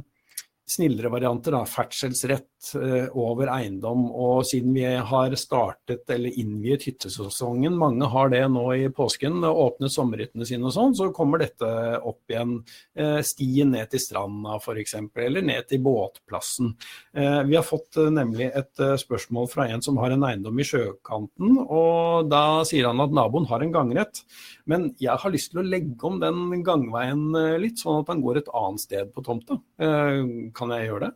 snillere 0.65 1.09
varianter. 1.09 1.51
da, 1.51 1.65
Ferdselsrett 1.65 2.73
eh, 2.75 3.07
over 3.17 3.49
eiendom. 3.51 4.05
Og 4.11 4.45
siden 4.47 4.73
vi 4.75 4.85
har 4.85 5.35
startet 5.39 6.09
eller 6.13 6.39
innviet 6.39 6.85
hyttesesongen, 6.87 7.75
mange 7.77 8.07
har 8.09 8.31
det 8.31 8.43
nå 8.51 8.65
i 8.75 8.87
påsken, 8.93 9.43
åpnet 9.43 9.93
sommerhyttene 9.93 10.47
sine 10.47 10.69
og 10.69 10.75
sånn, 10.75 10.95
så 10.95 11.09
kommer 11.15 11.43
dette 11.43 11.67
opp 11.99 12.31
igjen. 12.31 12.55
Eh, 12.95 13.19
stien 13.25 13.73
ned 13.75 13.91
til 13.91 14.03
stranda 14.03 14.57
f.eks., 14.59 14.95
eller 15.23 15.45
ned 15.45 15.67
til 15.69 15.83
båtplassen. 15.83 16.73
Eh, 17.15 17.41
vi 17.49 17.59
har 17.59 17.67
fått 17.67 17.99
nemlig 18.13 18.49
et 18.53 18.83
spørsmål 19.03 19.49
fra 19.51 19.67
en 19.71 19.83
som 19.83 19.99
har 20.01 20.15
en 20.15 20.25
eiendom 20.27 20.59
i 20.59 20.67
sjøkanten, 20.67 21.59
og 21.63 22.31
da 22.31 22.63
sier 22.67 22.89
han 22.89 23.03
at 23.03 23.13
naboen 23.13 23.47
har 23.51 23.63
en 23.63 23.75
gangrett. 23.75 24.23
Men 24.69 24.91
jeg 25.01 25.19
har 25.19 25.33
lyst 25.33 25.51
til 25.51 25.59
å 25.59 25.67
legge 25.67 25.99
om 26.07 26.19
den 26.21 26.63
gangveien 26.63 27.25
litt, 27.59 27.81
sånn 27.81 28.01
at 28.01 28.11
han 28.13 28.23
går 28.23 28.39
et 28.39 28.51
annet 28.55 28.83
sted 28.83 29.11
på 29.13 29.23
tomta. 29.25 29.59
Eh, 29.83 30.53
kan 30.63 30.73
jeg 30.77 30.89
gjøre 30.89 31.09
det? 31.09 31.13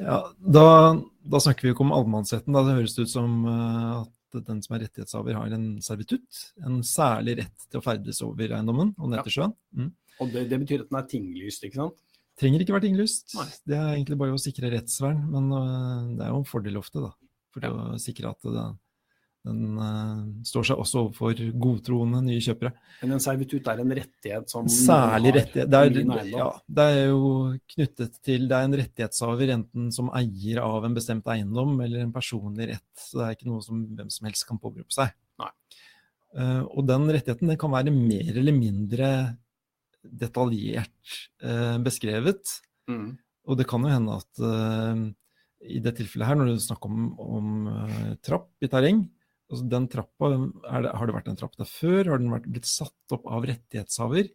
Ja, 0.00 0.18
da, 0.40 0.66
da 1.34 1.40
snakker 1.42 1.66
vi 1.66 1.74
ikke 1.74 1.84
om 1.84 1.94
allemannsretten. 1.94 2.54
Da 2.56 2.64
det 2.64 2.76
høres 2.78 2.96
ut 2.96 3.10
som 3.12 3.40
eh, 3.50 3.96
at 4.00 4.46
den 4.46 4.60
som 4.64 4.76
er 4.76 4.84
rettighetshaver 4.86 5.36
har 5.36 5.56
en 5.56 5.66
servitutt. 5.84 6.44
En 6.66 6.80
særlig 6.86 7.40
rett 7.42 7.66
til 7.66 7.80
å 7.80 7.84
ferdes 7.84 8.22
over 8.24 8.54
eiendommen 8.54 8.94
og 8.96 9.10
ned 9.12 9.24
til 9.26 9.40
sjøen. 9.40 9.56
Mm. 9.76 9.90
Og 10.20 10.30
det, 10.32 10.46
det, 10.52 10.60
betyr 10.62 10.84
at 10.84 10.92
den 10.92 11.00
er 11.00 11.08
tinglyst, 11.10 11.66
ikke 11.66 11.80
sant? 11.80 11.98
Trenger 12.40 12.62
ikke 12.62 12.76
være 12.76 12.86
tinglyst. 12.86 13.34
Nei. 13.36 13.48
Det 13.68 13.76
er 13.76 13.90
egentlig 13.94 14.20
bare 14.20 14.36
å 14.36 14.40
sikre 14.40 14.70
rettsvern. 14.72 15.18
Men 15.32 15.50
det 16.16 16.24
er 16.24 16.30
jo 16.32 16.40
en 16.40 16.48
fordel 16.48 16.78
ofte, 16.80 17.02
da. 17.02 17.10
For 17.50 17.66
ja. 17.66 17.72
å 17.74 17.98
sikre 18.00 18.30
at 18.30 18.46
det, 18.46 18.66
den 19.48 19.78
uh, 19.80 20.24
står 20.44 20.66
seg 20.68 20.80
også 20.82 21.04
overfor 21.06 21.38
godtroende 21.62 22.20
nye 22.26 22.42
kjøpere. 22.44 22.74
Men 23.00 23.16
en 23.16 23.22
servitutt 23.24 23.68
er 23.72 23.80
en 23.80 23.94
rettighet 23.96 24.52
som 24.52 24.66
Særlig 24.68 25.32
rettighet. 25.38 25.70
Det 25.72 25.78
er, 25.80 26.24
ja, 26.28 26.48
det 26.68 26.88
er 26.92 26.98
jo 27.08 27.30
knyttet 27.72 28.18
til 28.26 28.44
Det 28.50 28.58
er 28.58 28.66
en 28.68 28.76
rettighetshaver 28.82 29.52
enten 29.56 29.86
som 29.96 30.10
eier 30.18 30.60
av 30.60 30.84
en 30.84 30.96
bestemt 30.96 31.30
eiendom 31.32 31.72
eller 31.80 32.04
en 32.04 32.12
personlig 32.12 32.68
rett. 32.74 32.90
Så 33.00 33.16
det 33.16 33.26
er 33.26 33.38
ikke 33.38 33.48
noe 33.48 33.64
som 33.64 33.86
hvem 33.88 34.10
som 34.12 34.28
helst 34.28 34.44
kan 34.48 34.60
påberope 34.60 34.92
seg. 34.96 35.14
Uh, 36.30 36.62
og 36.76 36.84
den 36.86 37.08
rettigheten 37.10 37.48
den 37.50 37.58
kan 37.58 37.72
være 37.72 37.94
mer 37.94 38.36
eller 38.38 38.54
mindre 38.54 39.08
detaljert 40.04 41.16
uh, 41.46 41.80
beskrevet. 41.82 42.58
Mm. 42.92 43.16
Og 43.48 43.56
det 43.56 43.66
kan 43.70 43.82
jo 43.82 43.90
hende 43.90 44.18
at 44.20 44.44
i 45.64 45.80
det 45.82 45.94
tilfellet 45.96 46.28
her, 46.28 46.36
når 46.38 46.50
det 46.50 46.52
er 46.54 46.62
snakk 46.62 46.84
om, 46.86 47.08
om 47.18 47.48
trapp 48.24 48.62
i 48.62 48.68
terreng, 48.70 49.00
altså 49.50 49.66
den 49.70 49.86
trappa, 49.90 50.30
det, 50.32 50.38
Har 50.94 51.08
det 51.08 51.16
vært 51.16 51.30
en 51.32 51.38
trapp 51.38 51.56
der 51.58 51.68
før? 51.68 52.12
Har 52.12 52.22
den 52.22 52.32
vært, 52.32 52.48
blitt 52.50 52.68
satt 52.70 53.14
opp 53.16 53.26
av 53.30 53.46
rettighetshaver? 53.50 54.30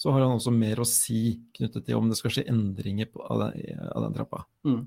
Så 0.00 0.14
har 0.14 0.24
han 0.24 0.38
også 0.38 0.52
mer 0.54 0.80
å 0.80 0.88
si 0.88 1.40
knyttet 1.56 1.84
til 1.88 1.98
om 1.98 2.08
det 2.08 2.16
skal 2.16 2.32
skje 2.32 2.46
endringer 2.48 3.10
på, 3.10 3.20
av, 3.20 3.42
den, 3.42 3.82
av, 3.90 4.06
den, 4.06 4.14
trappa. 4.16 4.44
Mm. 4.64 4.78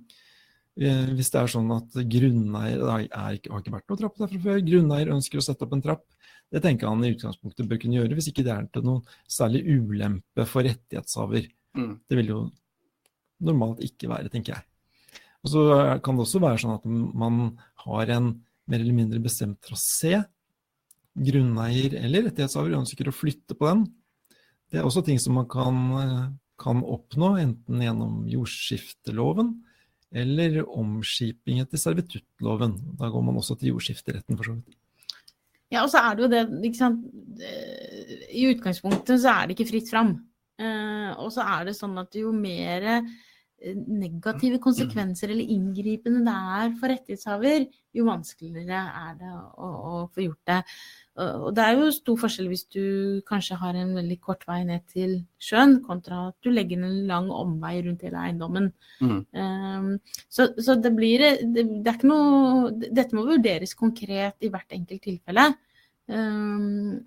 Eh, 0.82 1.12
hvis 1.14 1.30
det 1.30 1.42
er 1.44 1.52
sånn 1.54 1.70
at 1.76 2.00
grunneier 2.10 2.80
Det 2.82 2.96
har 3.14 3.36
ikke 3.38 3.76
vært 3.76 3.92
noen 3.92 4.00
trapp 4.00 4.18
der 4.18 4.32
fra 4.32 4.42
før. 4.48 4.64
Grunneier 4.66 5.14
ønsker 5.14 5.38
å 5.38 5.46
sette 5.46 5.68
opp 5.68 5.76
en 5.78 5.86
trapp. 5.86 6.08
Det 6.54 6.64
tenker 6.64 6.90
han 6.90 7.06
i 7.06 7.12
utgangspunktet 7.14 7.70
bør 7.70 7.82
kunne 7.82 8.00
gjøre, 8.00 8.18
hvis 8.18 8.32
ikke 8.32 8.46
det 8.46 8.56
er 8.56 8.66
til 8.74 8.86
noen 8.86 9.06
særlig 9.30 9.64
ulempe 9.70 10.48
for 10.50 10.66
rettighetshaver. 10.66 11.48
Mm. 11.78 11.94
Det 12.10 12.20
vil 12.20 12.34
jo 12.34 12.42
normalt 13.44 13.84
ikke 13.86 14.10
være, 14.12 14.34
tenker 14.34 14.56
jeg. 14.56 14.66
Og 15.44 15.52
så 15.52 15.64
kan 16.04 16.16
det 16.16 16.24
også 16.24 16.42
være 16.42 16.62
sånn 16.62 16.76
at 16.78 16.86
man 16.88 17.40
har 17.84 18.12
en 18.16 18.30
mer 18.70 18.82
eller 18.82 18.95
mindre 18.95 19.22
bestemt 19.24 19.59
trasé. 19.66 20.22
Grunneier 21.14 21.97
eller 21.99 22.28
rettighetshaver 22.28 22.78
ønsker 22.80 23.09
å 23.09 23.16
flytte 23.16 23.57
på 23.57 23.70
den. 23.70 23.84
Det 24.72 24.80
er 24.82 24.88
også 24.88 25.03
ting 25.05 25.20
som 25.22 25.38
man 25.38 25.45
kan, 25.51 25.76
kan 26.61 26.82
oppnå, 26.82 27.36
enten 27.41 27.84
gjennom 27.84 28.24
jordskifteloven 28.32 29.53
eller 30.14 30.61
omskiping 30.70 31.59
etter 31.64 31.82
servituttloven. 31.82 32.76
Da 32.99 33.09
går 33.09 33.26
man 33.26 33.38
også 33.41 33.57
til 33.57 33.74
jordskifteretten, 33.74 34.38
for 34.38 34.49
så 34.49 34.55
vidt. 34.57 34.78
Ja, 35.74 35.82
og 35.82 35.89
så 35.89 36.03
er 36.05 36.16
det 36.16 36.24
jo 36.24 36.30
det, 36.30 36.41
ikke 36.70 36.82
sant. 36.82 37.05
I 38.30 38.45
utgangspunktet 38.51 39.24
så 39.24 39.34
er 39.34 39.47
det 39.49 39.55
ikke 39.57 39.72
fritt 39.72 39.89
fram. 39.89 40.14
Eh, 40.61 41.11
og 41.18 41.32
så 41.34 41.45
er 41.55 41.70
det 41.70 41.78
sånn 41.78 41.97
at 41.97 42.14
jo 42.18 42.30
mer 42.36 43.01
negative 43.88 44.59
konsekvenser 44.64 45.32
eller 45.32 45.53
inngripende 45.55 46.24
det 46.26 46.34
er 46.34 46.74
for 46.80 46.91
rettighetshaver, 46.91 47.66
jo 47.93 48.05
vanskeligere 48.07 48.82
er 49.03 49.16
det 49.20 49.32
å, 49.32 49.70
å, 49.70 50.03
få 50.14 50.26
gjort 50.26 50.49
det. 50.49 50.59
Og 51.24 51.49
det 51.53 51.64
er 51.64 51.78
jo 51.78 51.89
stor 51.93 52.18
forskjell 52.24 52.47
hvis 52.49 52.66
du 52.74 52.86
kanskje 53.30 53.59
har 53.61 53.78
en 53.78 53.93
veldig 53.95 54.18
kort 54.24 54.47
vei 54.49 54.64
ned 54.66 54.82
til 54.89 55.20
sjøen, 55.38 55.78
kontra 55.86 56.30
at 56.32 56.38
du 56.41 56.49
legger 56.49 56.82
en 56.82 57.03
lang 57.09 57.30
omvei 57.34 57.76
rundt 57.86 58.01
hele 58.05 58.22
eiendommen. 58.26 58.72
Mm. 58.99 59.20
Um, 59.38 59.91
så, 60.26 60.49
så, 60.57 60.76
det 60.82 60.93
blir 60.97 61.22
det, 61.22 61.34
det, 61.53 61.84
er 61.86 61.99
ikke 61.99 62.09
noe 62.09 62.72
Dette 62.74 63.14
må 63.14 63.28
vurderes 63.30 63.78
konkret 63.78 64.41
i 64.41 64.49
hvert 64.53 64.74
enkelt 64.74 65.05
tilfelle. 65.05 65.51
Um, 66.09 67.03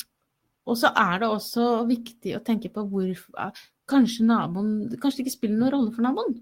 og 0.67 0.79
så 0.79 0.91
er 0.99 1.19
det 1.23 1.31
også 1.31 1.67
viktig 1.91 2.37
å 2.39 2.45
tenke 2.47 2.71
på 2.73 2.87
hvorfor 2.91 3.51
Kanskje 3.87 4.25
naboen 4.27 4.71
Kanskje 4.99 5.21
det 5.21 5.27
ikke 5.27 5.37
spiller 5.37 5.61
noen 5.61 5.75
rolle 5.75 5.93
for 5.95 6.07
naboen. 6.07 6.39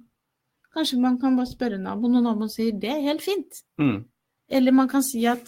Kanskje 0.75 1.01
man 1.03 1.19
kan 1.23 1.37
bare 1.39 1.51
spørre 1.51 1.79
naboen, 1.81 2.19
og 2.19 2.27
naboen 2.27 2.51
sier 2.53 2.75
det 2.81 2.91
er 2.91 3.05
helt 3.07 3.23
fint. 3.25 3.63
Mm. 3.81 4.01
Eller 4.59 4.75
man 4.77 4.91
kan 4.91 5.05
si 5.07 5.23
at 5.31 5.47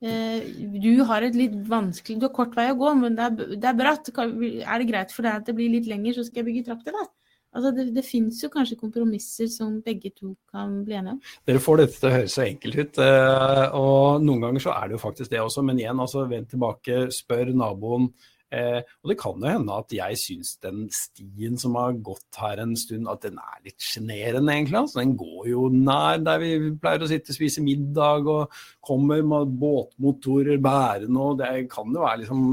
eh, 0.00 0.46
du 0.78 1.04
har 1.08 1.26
et 1.26 1.36
litt 1.36 1.56
vanskelig 1.68 2.16
Du 2.20 2.28
har 2.28 2.34
kort 2.36 2.56
vei 2.56 2.68
å 2.72 2.78
gå, 2.78 2.94
men 3.00 3.18
det 3.18 3.26
er, 3.26 3.54
det 3.58 3.70
er 3.70 3.78
bratt. 3.78 4.10
Er 4.14 4.78
det 4.78 4.90
greit 4.90 5.14
for 5.14 5.26
deg 5.26 5.42
at 5.42 5.48
det 5.50 5.56
blir 5.58 5.72
litt 5.74 5.90
lenger, 5.90 6.16
så 6.16 6.26
skal 6.26 6.42
jeg 6.42 6.50
bygge 6.52 6.68
trapp 6.70 6.84
til 6.86 6.96
deg? 6.96 7.10
Altså 7.58 7.70
det, 7.72 7.84
det 7.96 8.04
finnes 8.04 8.38
jo 8.42 8.50
kanskje 8.52 8.76
kompromisser 8.78 9.48
som 9.50 9.78
begge 9.84 10.10
to 10.12 10.34
kan 10.52 10.82
bli 10.84 10.98
enige 10.98 11.16
om. 11.16 11.20
Dere 11.48 11.62
får 11.64 11.80
dette 11.80 11.96
til 11.96 12.10
å 12.10 12.14
høres 12.14 12.34
så 12.36 12.44
enkelt 12.44 12.76
ut, 12.78 12.98
eh, 13.02 13.62
og 13.78 14.24
noen 14.24 14.44
ganger 14.44 14.64
så 14.66 14.74
er 14.76 14.88
det 14.88 14.98
jo 14.98 15.04
faktisk 15.04 15.32
det 15.32 15.40
også. 15.42 15.64
Men 15.64 15.80
igjen, 15.80 16.02
altså 16.04 16.26
vend 16.28 16.50
tilbake, 16.52 17.06
spør 17.14 17.54
naboen 17.56 18.10
Eh, 18.54 18.78
og 19.02 19.10
det 19.10 19.18
kan 19.20 19.42
jo 19.42 19.50
hende 19.50 19.74
at 19.76 19.92
jeg 19.92 20.18
syns 20.20 20.54
den 20.64 20.86
stien 20.94 21.58
som 21.60 21.74
har 21.76 21.98
gått 22.04 22.38
her 22.40 22.62
en 22.62 22.74
stund, 22.78 23.08
at 23.10 23.26
den 23.26 23.40
er 23.42 23.58
litt 23.66 23.84
sjenerende, 23.84 24.54
egentlig. 24.54 24.78
Altså, 24.80 25.02
den 25.02 25.16
går 25.20 25.50
jo 25.50 25.66
nær 25.74 26.22
der 26.24 26.40
vi 26.42 26.52
pleier 26.80 27.04
å 27.04 27.10
sitte 27.10 27.34
og 27.34 27.38
spise 27.38 27.64
middag, 27.64 28.28
og 28.28 28.54
kommer 28.84 29.20
med 29.26 29.52
båtmotorer 29.60 30.62
bærende, 30.64 31.26
og 31.26 31.42
det 31.42 31.66
kan 31.72 31.92
jo 31.92 32.06
være 32.06 32.22
liksom 32.24 32.46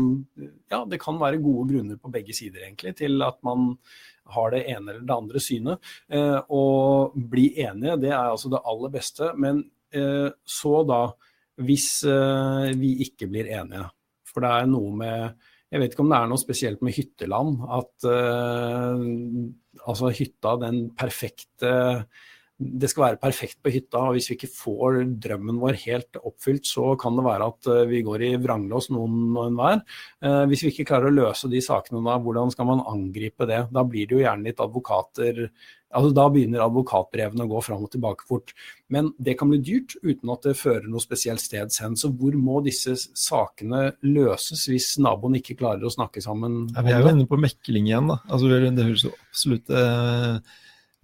Ja, 0.72 0.82
det 0.89 1.00
kan 1.00 1.20
være 1.22 1.39
gode 1.43 1.70
grunner 1.72 1.98
på 2.02 2.12
begge 2.12 2.36
sider, 2.36 2.66
egentlig, 2.66 2.96
til 3.00 3.22
at 3.24 3.38
man 3.46 3.76
har 4.34 4.52
det 4.52 4.64
ene 4.72 4.91
eller 4.91 5.06
det 5.06 5.16
andre 5.16 5.41
synet. 5.43 5.91
Eh, 6.10 6.39
og 6.54 7.16
bli 7.16 7.52
enige, 7.62 8.00
det 8.02 8.12
er 8.12 8.32
altså 8.32 8.52
det 8.52 8.64
aller 8.66 8.93
beste. 8.93 9.32
Men 9.38 9.62
eh, 9.93 10.30
så 10.43 10.80
da, 10.88 11.02
hvis 11.62 11.89
eh, 12.10 12.72
vi 12.80 12.96
ikke 13.06 13.30
blir 13.32 13.52
enige, 13.60 13.86
for 14.28 14.43
det 14.43 14.52
er 14.52 14.72
noe 14.72 14.96
med 15.00 15.52
jeg 15.76 15.82
vet 15.82 15.96
ikke 15.96 16.06
om 16.06 16.14
det 16.14 16.22
er 16.22 16.30
noe 16.32 16.40
spesielt 16.40 16.86
med 16.86 16.96
hytteland. 16.96 17.58
At 17.76 18.08
uh, 18.08 19.04
altså 19.84 20.14
hytta, 20.16 20.56
den 20.64 20.88
perfekte 20.96 21.74
Det 22.56 22.88
skal 22.88 23.04
være 23.04 23.20
perfekt 23.20 23.58
på 23.60 23.74
hytta. 23.74 24.00
og 24.00 24.14
Hvis 24.16 24.30
vi 24.30 24.38
ikke 24.38 24.48
får 24.56 25.02
drømmen 25.20 25.58
vår 25.60 25.76
helt 25.82 26.16
oppfylt, 26.22 26.64
så 26.64 26.94
kan 26.96 27.18
det 27.20 27.26
være 27.26 27.50
at 27.52 27.68
uh, 27.68 27.82
vi 27.90 28.00
går 28.08 28.24
i 28.24 28.30
vranglås 28.40 28.88
noen 28.96 29.36
og 29.36 29.50
enhver. 29.50 29.82
Uh, 30.24 30.46
hvis 30.48 30.64
vi 30.64 30.72
ikke 30.72 30.88
klarer 30.94 31.12
å 31.12 31.18
løse 31.18 31.52
de 31.52 31.60
sakene 31.60 32.00
da, 32.08 32.16
hvordan 32.24 32.56
skal 32.56 32.72
man 32.72 32.86
angripe 32.88 33.50
det? 33.50 33.66
Da 33.76 33.84
blir 33.84 34.08
det 34.08 34.16
jo 34.16 34.24
gjerne 34.24 34.48
litt 34.48 34.64
advokater 34.64 35.50
Altså, 35.94 36.12
da 36.18 36.26
begynner 36.34 36.64
advokatbrevene 36.66 37.46
å 37.46 37.50
gå 37.50 37.60
fram 37.64 37.84
og 37.86 37.92
tilbake 37.94 38.26
fort. 38.28 38.52
Men 38.92 39.12
det 39.22 39.38
kan 39.40 39.52
bli 39.52 39.62
dyrt 39.64 39.96
uten 40.02 40.32
at 40.34 40.48
det 40.48 40.56
fører 40.60 40.88
noe 40.90 41.04
spesielt 41.04 41.44
sted 41.44 41.72
hen. 41.82 41.98
Så 42.00 42.10
hvor 42.18 42.36
må 42.40 42.60
disse 42.66 42.98
sakene 42.98 43.92
løses 44.04 44.66
hvis 44.72 44.96
naboen 45.04 45.38
ikke 45.40 45.58
klarer 45.62 45.86
å 45.86 45.94
snakke 45.94 46.24
sammen? 46.26 46.66
Ja, 46.74 46.84
vi 46.86 46.96
er 46.96 47.06
jo 47.06 47.14
inne 47.14 47.28
på 47.30 47.40
mekling 47.40 47.90
igjen. 47.92 48.10
da. 48.12 48.20
Altså, 48.28 48.50
det 48.52 48.88
høres 48.88 49.06
absolutt 49.12 49.72
uh, 49.72 50.42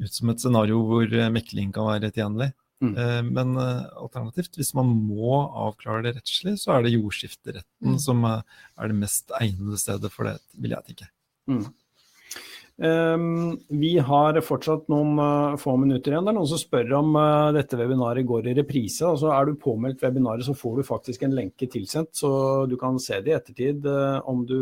ut 0.02 0.18
som 0.18 0.34
et 0.34 0.44
scenario 0.44 0.82
hvor 0.88 1.06
eh, 1.06 1.32
mekling 1.34 1.72
kan 1.76 1.88
være 1.88 2.12
tjenlig. 2.16 2.52
Mm. 2.82 2.96
Uh, 2.98 3.20
men 3.30 3.54
alternativt, 3.62 4.58
hvis 4.58 4.74
man 4.76 4.90
må 4.92 5.44
avklare 5.46 6.08
det 6.08 6.18
rettslig, 6.18 6.58
så 6.60 6.76
er 6.76 6.88
det 6.88 6.98
jordskifteretten 6.98 7.96
mm. 7.96 8.02
som 8.02 8.26
er 8.28 8.44
det 8.82 8.98
mest 8.98 9.32
egnede 9.40 9.80
stedet 9.80 10.12
for 10.12 10.28
det, 10.28 10.40
vil 10.58 10.76
jeg 10.76 10.90
tenke. 10.90 11.12
Mm. 11.48 11.70
Um, 12.82 13.60
vi 13.70 13.92
har 14.02 14.40
fortsatt 14.42 14.88
noen 14.90 15.20
uh, 15.22 15.58
få 15.62 15.76
minutter 15.78 16.16
igjen. 16.16 16.26
Det 16.26 16.32
er 16.32 16.38
noen 16.40 16.50
som 16.50 16.58
spør 16.58 16.96
om 16.98 17.12
uh, 17.14 17.52
dette 17.54 17.78
webinaret 17.78 18.26
går 18.26 18.50
i 18.50 18.56
reprise. 18.58 19.06
Altså, 19.06 19.30
er 19.36 19.46
du 19.46 19.60
påmeldt 19.62 20.02
webinaret, 20.02 20.48
så 20.48 20.56
får 20.58 20.80
du 20.80 20.88
faktisk 20.88 21.28
en 21.28 21.36
lenke 21.38 21.70
tilsendt, 21.70 22.16
så 22.18 22.32
du 22.66 22.74
kan 22.82 22.98
se 23.02 23.22
det 23.22 23.36
i 23.36 23.38
ettertid 23.38 23.86
uh, 23.86 24.18
om 24.26 24.42
du 24.50 24.58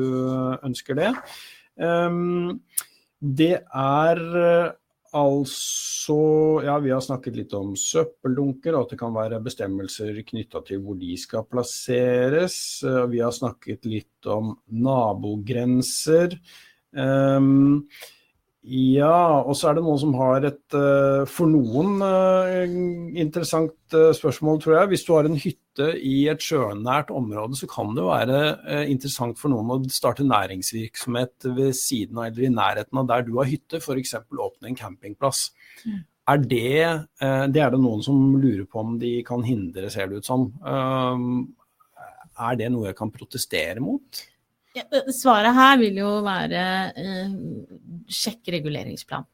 ønsker 0.68 1.00
det. 1.00 1.14
Um, 1.80 2.60
det 3.20 3.56
er 3.64 4.24
altså 5.10 6.16
Ja, 6.62 6.76
vi 6.84 6.92
har 6.92 7.02
snakket 7.02 7.38
litt 7.40 7.54
om 7.58 7.72
søppeldunker, 7.80 8.76
og 8.76 8.84
at 8.84 8.92
det 8.94 9.00
kan 9.00 9.16
være 9.16 9.40
bestemmelser 9.42 10.20
knytta 10.28 10.62
til 10.68 10.84
hvor 10.84 11.00
de 11.00 11.16
skal 11.18 11.48
plasseres. 11.50 12.58
Vi 12.84 13.24
har 13.24 13.34
snakket 13.34 13.88
litt 13.90 14.30
om 14.30 14.54
nabogrenser. 14.70 16.36
Um, 16.94 17.88
ja, 18.70 19.40
og 19.40 19.56
så 19.56 19.70
er 19.70 19.78
det 19.78 19.84
noen 19.86 20.00
som 20.02 20.12
har 20.20 20.44
et 20.50 20.76
uh, 20.76 21.24
for 21.32 21.48
noen 21.48 22.02
uh, 22.04 22.66
interessant 23.18 23.96
uh, 23.96 24.12
spørsmål, 24.14 24.60
tror 24.60 24.76
jeg. 24.76 24.90
Hvis 24.92 25.06
du 25.08 25.14
har 25.16 25.30
en 25.30 25.40
hytte 25.40 25.88
i 26.04 26.28
et 26.28 26.44
sjønært 26.44 27.14
område, 27.16 27.56
så 27.56 27.70
kan 27.72 27.94
det 27.96 28.04
være 28.04 28.40
interessant 28.92 29.40
for 29.40 29.54
noen 29.54 29.72
å 29.74 29.80
starte 29.94 30.28
næringsvirksomhet 30.28 31.48
ved 31.56 31.72
siden 31.78 32.20
av 32.20 32.28
eller 32.28 32.50
i 32.50 32.54
nærheten 32.54 33.00
av 33.00 33.08
der 33.10 33.24
du 33.26 33.38
har 33.40 33.48
hytte, 33.48 33.80
f.eks. 33.80 34.18
åpne 34.28 34.74
en 34.74 34.78
campingplass. 34.78 35.46
Mm. 35.86 36.02
Er 36.30 36.44
det, 36.44 36.82
det 37.56 37.62
er 37.64 37.72
det 37.74 37.80
noen 37.82 38.04
som 38.06 38.36
lurer 38.38 38.68
på 38.70 38.84
om 38.84 39.00
de 39.02 39.16
kan 39.26 39.42
hindre, 39.42 39.88
ser 39.90 40.12
det 40.12 40.20
ut 40.20 40.28
som. 40.28 40.44
er 42.38 42.60
det 42.60 42.68
noe 42.70 42.92
jeg 42.92 43.00
kan 43.00 43.10
protestere 43.16 43.82
mot? 43.82 44.20
Svaret 45.16 45.56
her 45.58 45.78
vil 45.82 45.98
jo 45.98 46.14
være 46.26 46.64
eh, 46.94 47.36
sjekk 48.10 48.52
reguleringsplan. 48.54 49.26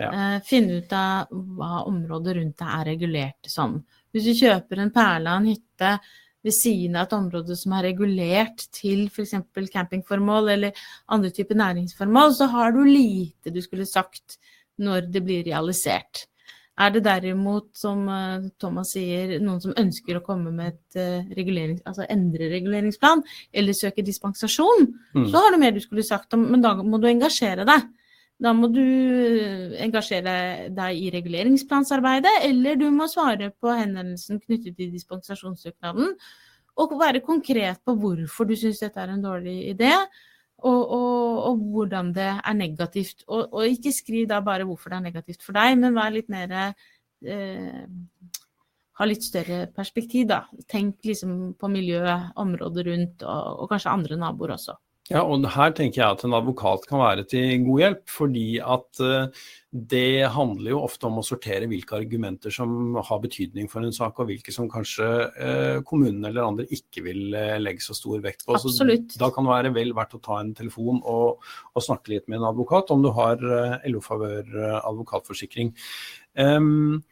Ja. 0.00 0.10
Eh, 0.10 0.36
finne 0.46 0.80
ut 0.80 0.92
av 0.96 1.30
hva 1.30 1.84
området 1.90 2.36
rundt 2.38 2.58
deg 2.62 2.74
er 2.78 2.88
regulert 2.92 3.50
som. 3.50 3.80
Hvis 4.14 4.30
du 4.30 4.34
kjøper 4.38 4.80
en 4.80 4.92
perle 4.94 5.32
av 5.32 5.42
en 5.42 5.50
hytte 5.50 5.94
ved 6.40 6.56
siden 6.56 6.96
av 6.96 7.08
et 7.08 7.16
område 7.18 7.56
som 7.58 7.74
er 7.76 7.90
regulert 7.90 8.64
til 8.72 9.04
f.eks. 9.10 9.34
campingformål 9.74 10.54
eller 10.54 10.86
andre 11.12 11.32
typer 11.36 11.58
næringsformål, 11.60 12.34
så 12.38 12.48
har 12.54 12.72
du 12.72 12.80
lite 12.86 13.52
du 13.52 13.60
skulle 13.64 13.86
sagt 13.88 14.38
når 14.80 15.10
det 15.12 15.24
blir 15.26 15.44
realisert. 15.44 16.24
Er 16.78 16.92
det 16.94 17.02
derimot, 17.04 17.68
som 17.76 18.06
eh, 18.08 18.48
Thomas 18.60 18.94
sier, 18.94 19.36
noen 19.42 19.60
som 19.60 19.74
ønsker 19.78 20.16
å 20.16 20.24
komme 20.24 20.52
med 20.54 20.72
et 20.72 21.00
eh, 21.00 21.30
regulerings, 21.36 21.82
altså 21.84 22.06
endre 22.08 22.48
reguleringsplan, 22.52 23.24
eller 23.52 23.76
søke 23.76 24.04
dispensasjon, 24.06 24.86
mm. 25.16 25.26
så 25.28 25.42
har 25.44 25.52
du 25.52 25.60
mer 25.60 25.74
du 25.76 25.80
skulle 25.84 26.06
sagt 26.06 26.36
om, 26.36 26.46
men 26.52 26.64
da 26.64 26.76
må 26.80 27.00
du 27.02 27.08
engasjere 27.10 27.66
deg. 27.68 27.88
Da 28.40 28.54
må 28.56 28.70
du 28.72 28.80
eh, 28.80 29.76
engasjere 29.84 30.70
deg 30.72 31.02
i 31.04 31.10
reguleringsplansarbeidet, 31.12 32.38
eller 32.48 32.80
du 32.80 32.88
må 32.94 33.10
svare 33.12 33.50
på 33.52 33.74
henvendelsen 33.74 34.40
knyttet 34.46 34.78
til 34.78 34.94
dispensasjonssøknaden, 34.94 36.14
og 36.80 36.96
være 36.96 37.20
konkret 37.20 37.82
på 37.84 37.92
hvorfor 38.00 38.48
du 38.48 38.56
syns 38.56 38.80
dette 38.80 39.02
er 39.02 39.12
en 39.12 39.24
dårlig 39.24 39.58
idé 39.74 39.92
og, 40.62 40.80
og, 40.96 41.38
og, 41.50 41.62
hvordan 41.72 42.12
det 42.16 42.28
er 42.32 42.56
negativt. 42.56 43.24
Og, 43.28 43.48
og, 43.52 43.64
ikke 43.66 43.92
skriv 43.94 44.28
da 44.30 44.40
bare 44.44 44.66
hvorfor 44.68 44.92
det 44.92 45.00
er 45.00 45.06
negativt 45.08 45.44
for 45.46 45.56
deg, 45.56 45.78
men 45.80 45.96
vær 45.96 46.12
litt 46.14 46.30
mer 46.32 46.54
eh, 46.60 47.82
Ha 49.00 49.06
litt 49.08 49.24
større 49.24 49.62
perspektiv, 49.72 50.26
da. 50.28 50.42
Tenk 50.68 51.06
liksom 51.08 51.54
på 51.56 51.68
miljøet, 51.72 52.34
området 52.36 52.82
rundt, 52.84 53.22
og, 53.24 53.62
kanskje 53.70 53.94
andre 53.94 54.18
naboer 54.20 54.58
også. 54.58 54.74
Ja, 55.10 55.24
og 55.26 55.42
her 55.50 55.72
tenker 55.74 55.98
jeg 55.98 56.14
at 56.14 56.20
en 56.22 56.36
advokat 56.38 56.84
kan 56.86 57.00
være 57.02 57.24
til 57.26 57.64
god 57.66 57.80
hjelp, 57.82 58.02
fordi 58.14 58.44
at 58.62 59.00
uh, 59.02 59.46
det 59.70 60.28
handler 60.30 60.70
jo 60.70 60.82
ofte 60.86 61.08
om 61.08 61.18
å 61.18 61.24
sortere 61.26 61.66
hvilke 61.70 61.96
argumenter 61.98 62.54
som 62.54 62.94
har 62.94 63.22
betydning 63.22 63.66
for 63.72 63.82
en 63.82 63.94
sak, 63.96 64.20
og 64.22 64.28
hvilke 64.30 64.54
som 64.54 64.68
kanskje 64.70 65.08
uh, 65.34 65.80
kommunen 65.86 66.28
eller 66.28 66.46
andre 66.46 66.68
ikke 66.70 67.02
vil 67.08 67.34
uh, 67.34 67.56
legge 67.58 67.82
så 67.82 67.96
stor 67.98 68.22
vekt 68.22 68.46
på. 68.46 68.54
Absolutt. 68.54 69.16
Så 69.16 69.22
da 69.24 69.32
kan 69.34 69.48
det 69.48 69.54
være 69.56 69.72
vel 69.80 69.90
verdt 69.98 70.14
å 70.14 70.22
ta 70.22 70.38
en 70.44 70.54
telefon 70.54 71.02
og, 71.02 71.42
og 71.74 71.86
snakke 71.88 72.14
litt 72.14 72.30
med 72.30 72.38
en 72.38 72.52
advokat, 72.52 72.94
om 72.94 73.02
du 73.02 73.10
har 73.16 73.42
LO-favør 73.90 74.54
advokatforsikring. 74.78 75.74
Um, 76.38 77.02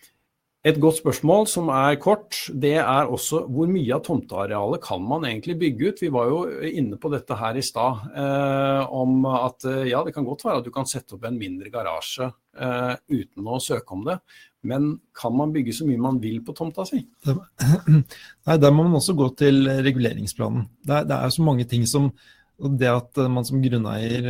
et 0.66 0.78
godt 0.82 0.98
spørsmål 0.98 1.44
som 1.46 1.68
er 1.70 2.00
kort, 2.02 2.34
det 2.50 2.74
er 2.80 3.06
også 3.06 3.44
hvor 3.46 3.68
mye 3.70 3.92
av 3.94 4.02
tomtearealet 4.06 4.82
kan 4.82 5.04
man 5.06 5.22
egentlig 5.28 5.54
bygge 5.60 5.90
ut? 5.92 6.00
Vi 6.02 6.10
var 6.10 6.32
jo 6.32 6.40
inne 6.66 6.98
på 6.98 7.12
dette 7.12 7.36
her 7.38 7.58
i 7.60 7.62
stad, 7.62 8.08
eh, 8.10 8.80
om 8.90 9.22
at 9.30 9.68
eh, 9.70 9.86
ja, 9.92 10.02
det 10.02 10.16
kan 10.16 10.26
godt 10.26 10.42
være 10.48 10.62
at 10.62 10.66
du 10.66 10.72
kan 10.74 10.88
sette 10.90 11.14
opp 11.14 11.28
en 11.28 11.38
mindre 11.38 11.70
garasje 11.70 12.26
eh, 12.58 12.94
uten 13.14 13.46
å 13.46 13.60
søke 13.62 13.94
om 13.94 14.02
det. 14.08 14.18
Men 14.66 14.90
kan 15.14 15.36
man 15.38 15.54
bygge 15.54 15.76
så 15.78 15.86
mye 15.86 16.02
man 16.08 16.18
vil 16.18 16.42
på 16.42 16.56
tomta 16.58 16.82
si? 16.88 17.04
Nei, 17.28 18.58
Der 18.58 18.74
må 18.74 18.88
man 18.88 18.98
også 18.98 19.14
gå 19.14 19.30
til 19.38 19.62
reguleringsplanen. 19.86 20.66
Det 20.82 20.96
er, 21.04 21.06
det 21.06 21.22
er 21.22 21.38
så 21.38 21.46
mange 21.46 21.70
ting 21.70 21.86
som 21.86 22.10
det 22.58 22.90
at 22.90 23.18
man 23.30 23.46
som 23.46 23.62
grunneier 23.62 24.24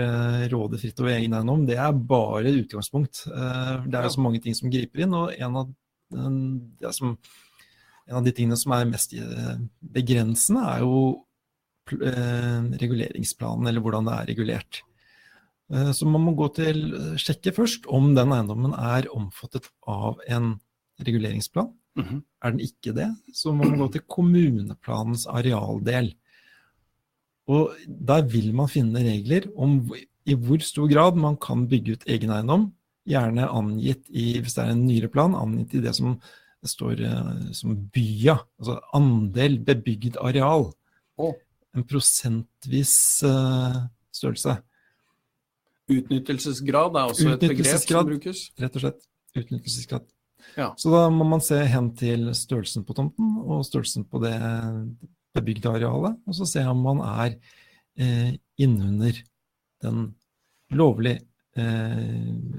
råder 0.53 0.77
fritt 0.77 0.99
over 1.01 1.15
egen 1.15 1.33
eiendom, 1.33 1.63
det 1.65 1.79
er 1.81 1.97
bare 1.97 2.53
utgangspunkt. 2.53 3.23
Det 3.25 3.97
er 3.97 4.05
jo 4.05 4.11
så 4.13 4.21
mange 4.21 4.43
ting 4.45 4.53
som 4.53 4.69
griper 4.69 5.07
inn, 5.07 5.15
og 5.17 5.33
en 5.33 5.57
av, 5.63 5.71
som, 6.11 7.17
en 8.09 8.19
av 8.21 8.25
de 8.25 8.33
tingene 8.35 8.57
som 8.57 8.73
er 8.77 8.89
mest 8.89 9.15
begrensende, 9.81 10.65
er 10.65 10.85
jo 10.85 11.01
reguleringsplanen, 11.89 13.69
eller 13.69 13.85
hvordan 13.85 14.09
det 14.09 14.15
er 14.15 14.31
regulert. 14.33 14.83
Eh, 15.73 15.91
så 15.93 16.09
man 16.09 16.25
må 16.25 16.35
gå 16.37 16.49
til 16.57 16.85
sjekke 17.21 17.53
først 17.57 17.89
om 17.93 18.13
den 18.17 18.33
eiendommen 18.35 18.75
er 18.77 19.09
omfattet 19.15 19.69
av 19.89 20.21
en 20.29 20.57
reguleringsplan. 21.05 21.73
Mm 21.99 22.05
-hmm. 22.05 22.23
Er 22.43 22.51
den 22.51 22.61
ikke 22.61 22.93
det, 22.93 23.11
så 23.35 23.53
må 23.53 23.65
man 23.65 23.79
gå 23.79 23.93
til 23.93 24.01
kommuneplanens 24.01 25.27
arealdel. 25.27 26.15
Og 27.47 27.71
der 27.87 28.23
vil 28.23 28.55
man 28.55 28.69
finne 28.69 29.01
regler 29.01 29.49
om 29.57 29.93
i 30.27 30.35
hvor 30.35 30.59
stor 30.59 30.87
grad 30.87 31.17
man 31.17 31.37
kan 31.37 31.69
bygge 31.69 31.93
ut 31.93 32.05
egen 32.07 32.31
eiendom. 32.31 32.73
Gjerne 33.09 33.49
angitt 33.49 34.05
i, 34.09 34.35
hvis 34.43 34.57
det 34.57 34.65
er 34.65 34.75
en 34.75 34.85
nyere 34.85 35.11
plan, 35.13 35.37
angitt 35.39 35.79
i 35.79 35.83
det 35.85 35.95
som 35.97 36.19
står 36.67 37.01
uh, 37.07 37.51
som 37.57 37.77
bya. 37.95 38.39
Altså 38.61 38.79
andel 38.97 39.61
bebygd 39.65 40.19
areal. 40.21 40.69
Oh. 41.17 41.35
En 41.77 41.87
prosentvis 41.89 42.95
uh, 43.25 43.87
størrelse. 44.15 44.59
Utnyttelsesgrad 45.89 46.99
er 47.01 47.13
også 47.15 47.33
et 47.33 47.45
begrep 47.47 47.85
som 47.87 48.09
brukes? 48.11 48.49
Rett 48.61 48.77
og 48.77 48.85
slett. 48.85 49.05
Utnyttelsesgrad. 49.39 50.09
Ja. 50.59 50.73
Så 50.77 50.91
da 50.93 51.07
må 51.13 51.25
man 51.29 51.43
se 51.45 51.59
hen 51.69 51.93
til 51.99 52.29
størrelsen 52.37 52.85
på 52.87 52.97
tomten 52.97 53.39
og 53.45 53.65
størrelsen 53.67 54.05
på 54.09 54.21
det 54.23 54.37
bebygde 55.37 55.71
arealet, 55.71 56.19
og 56.27 56.37
så 56.37 56.47
se 56.49 56.65
om 56.67 56.81
man 56.83 57.03
er 57.05 57.35
eh, 57.99 58.37
innunder 58.61 59.19
den 59.85 60.13
lovlige, 60.75 61.21
eh, 61.21 61.27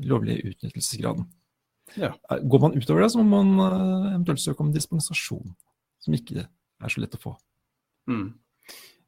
lovlige 0.05 0.51
utnyttelsesgraden. 0.51 1.27
Ja. 1.97 2.13
Går 2.29 2.61
man 2.61 2.77
utover 2.77 3.01
det, 3.03 3.11
så 3.13 3.23
må 3.23 3.43
man 3.43 3.63
eh, 3.65 4.11
eventuelt 4.13 4.41
søke 4.43 4.65
om 4.65 4.73
dispensasjon, 4.73 5.55
som 6.03 6.17
ikke 6.17 6.45
er 6.45 6.93
så 6.93 7.01
lett 7.01 7.17
å 7.17 7.21
få. 7.21 7.33
Mm. 8.09 8.27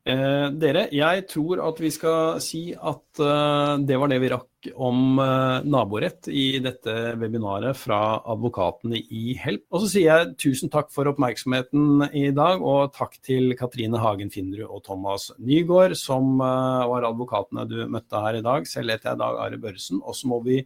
Eh, 0.01 0.47
dere, 0.57 0.87
jeg 0.97 1.25
tror 1.29 1.59
at 1.61 1.77
vi 1.77 1.89
skal 1.93 2.39
si 2.41 2.71
at 2.73 3.19
eh, 3.21 3.73
det 3.85 3.97
var 4.01 4.09
det 4.09 4.17
vi 4.23 4.31
rakk 4.31 4.69
om 4.81 5.19
eh, 5.21 5.67
naborett 5.69 6.25
i 6.33 6.57
dette 6.63 6.95
webinaret 7.21 7.77
fra 7.77 8.17
advokatene 8.33 8.97
i 8.97 9.35
Help. 9.37 9.67
Og 9.69 9.83
så 9.83 9.91
sier 9.91 10.07
jeg 10.09 10.31
tusen 10.41 10.71
takk 10.73 10.89
for 10.93 11.09
oppmerksomheten 11.11 12.07
i 12.17 12.31
dag, 12.33 12.65
og 12.65 12.95
takk 12.97 13.19
til 13.21 13.53
Katrine 13.59 14.01
Hagen 14.01 14.33
Finderud 14.33 14.73
og 14.73 14.81
Thomas 14.87 15.29
Nygaard, 15.37 15.93
som 15.99 16.41
uh, 16.41 16.87
var 16.89 17.05
advokatene 17.11 17.67
du 17.69 17.77
møtte 17.85 18.23
her 18.25 18.39
i 18.39 18.45
dag. 18.45 18.65
Selv 18.69 18.95
heter 18.95 19.11
jeg 19.11 19.21
Dag 19.21 19.37
Are 19.45 19.61
Børresen. 19.61 20.01
Og 20.01 20.17
så 20.17 20.31
må 20.31 20.41
vi 20.45 20.63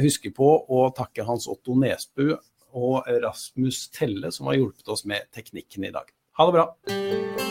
huske 0.00 0.32
på 0.32 0.48
å 0.64 0.86
takke 0.96 1.26
Hans 1.28 1.48
Otto 1.50 1.76
Nesbu 1.76 2.30
og 2.78 3.08
Rasmus 3.24 3.86
Telle, 3.92 4.32
som 4.32 4.48
har 4.48 4.60
hjulpet 4.60 4.92
oss 4.92 5.04
med 5.08 5.28
teknikken 5.36 5.88
i 5.88 5.92
dag. 5.92 6.08
Ha 6.40 6.48
det 6.48 6.56
bra. 6.56 7.47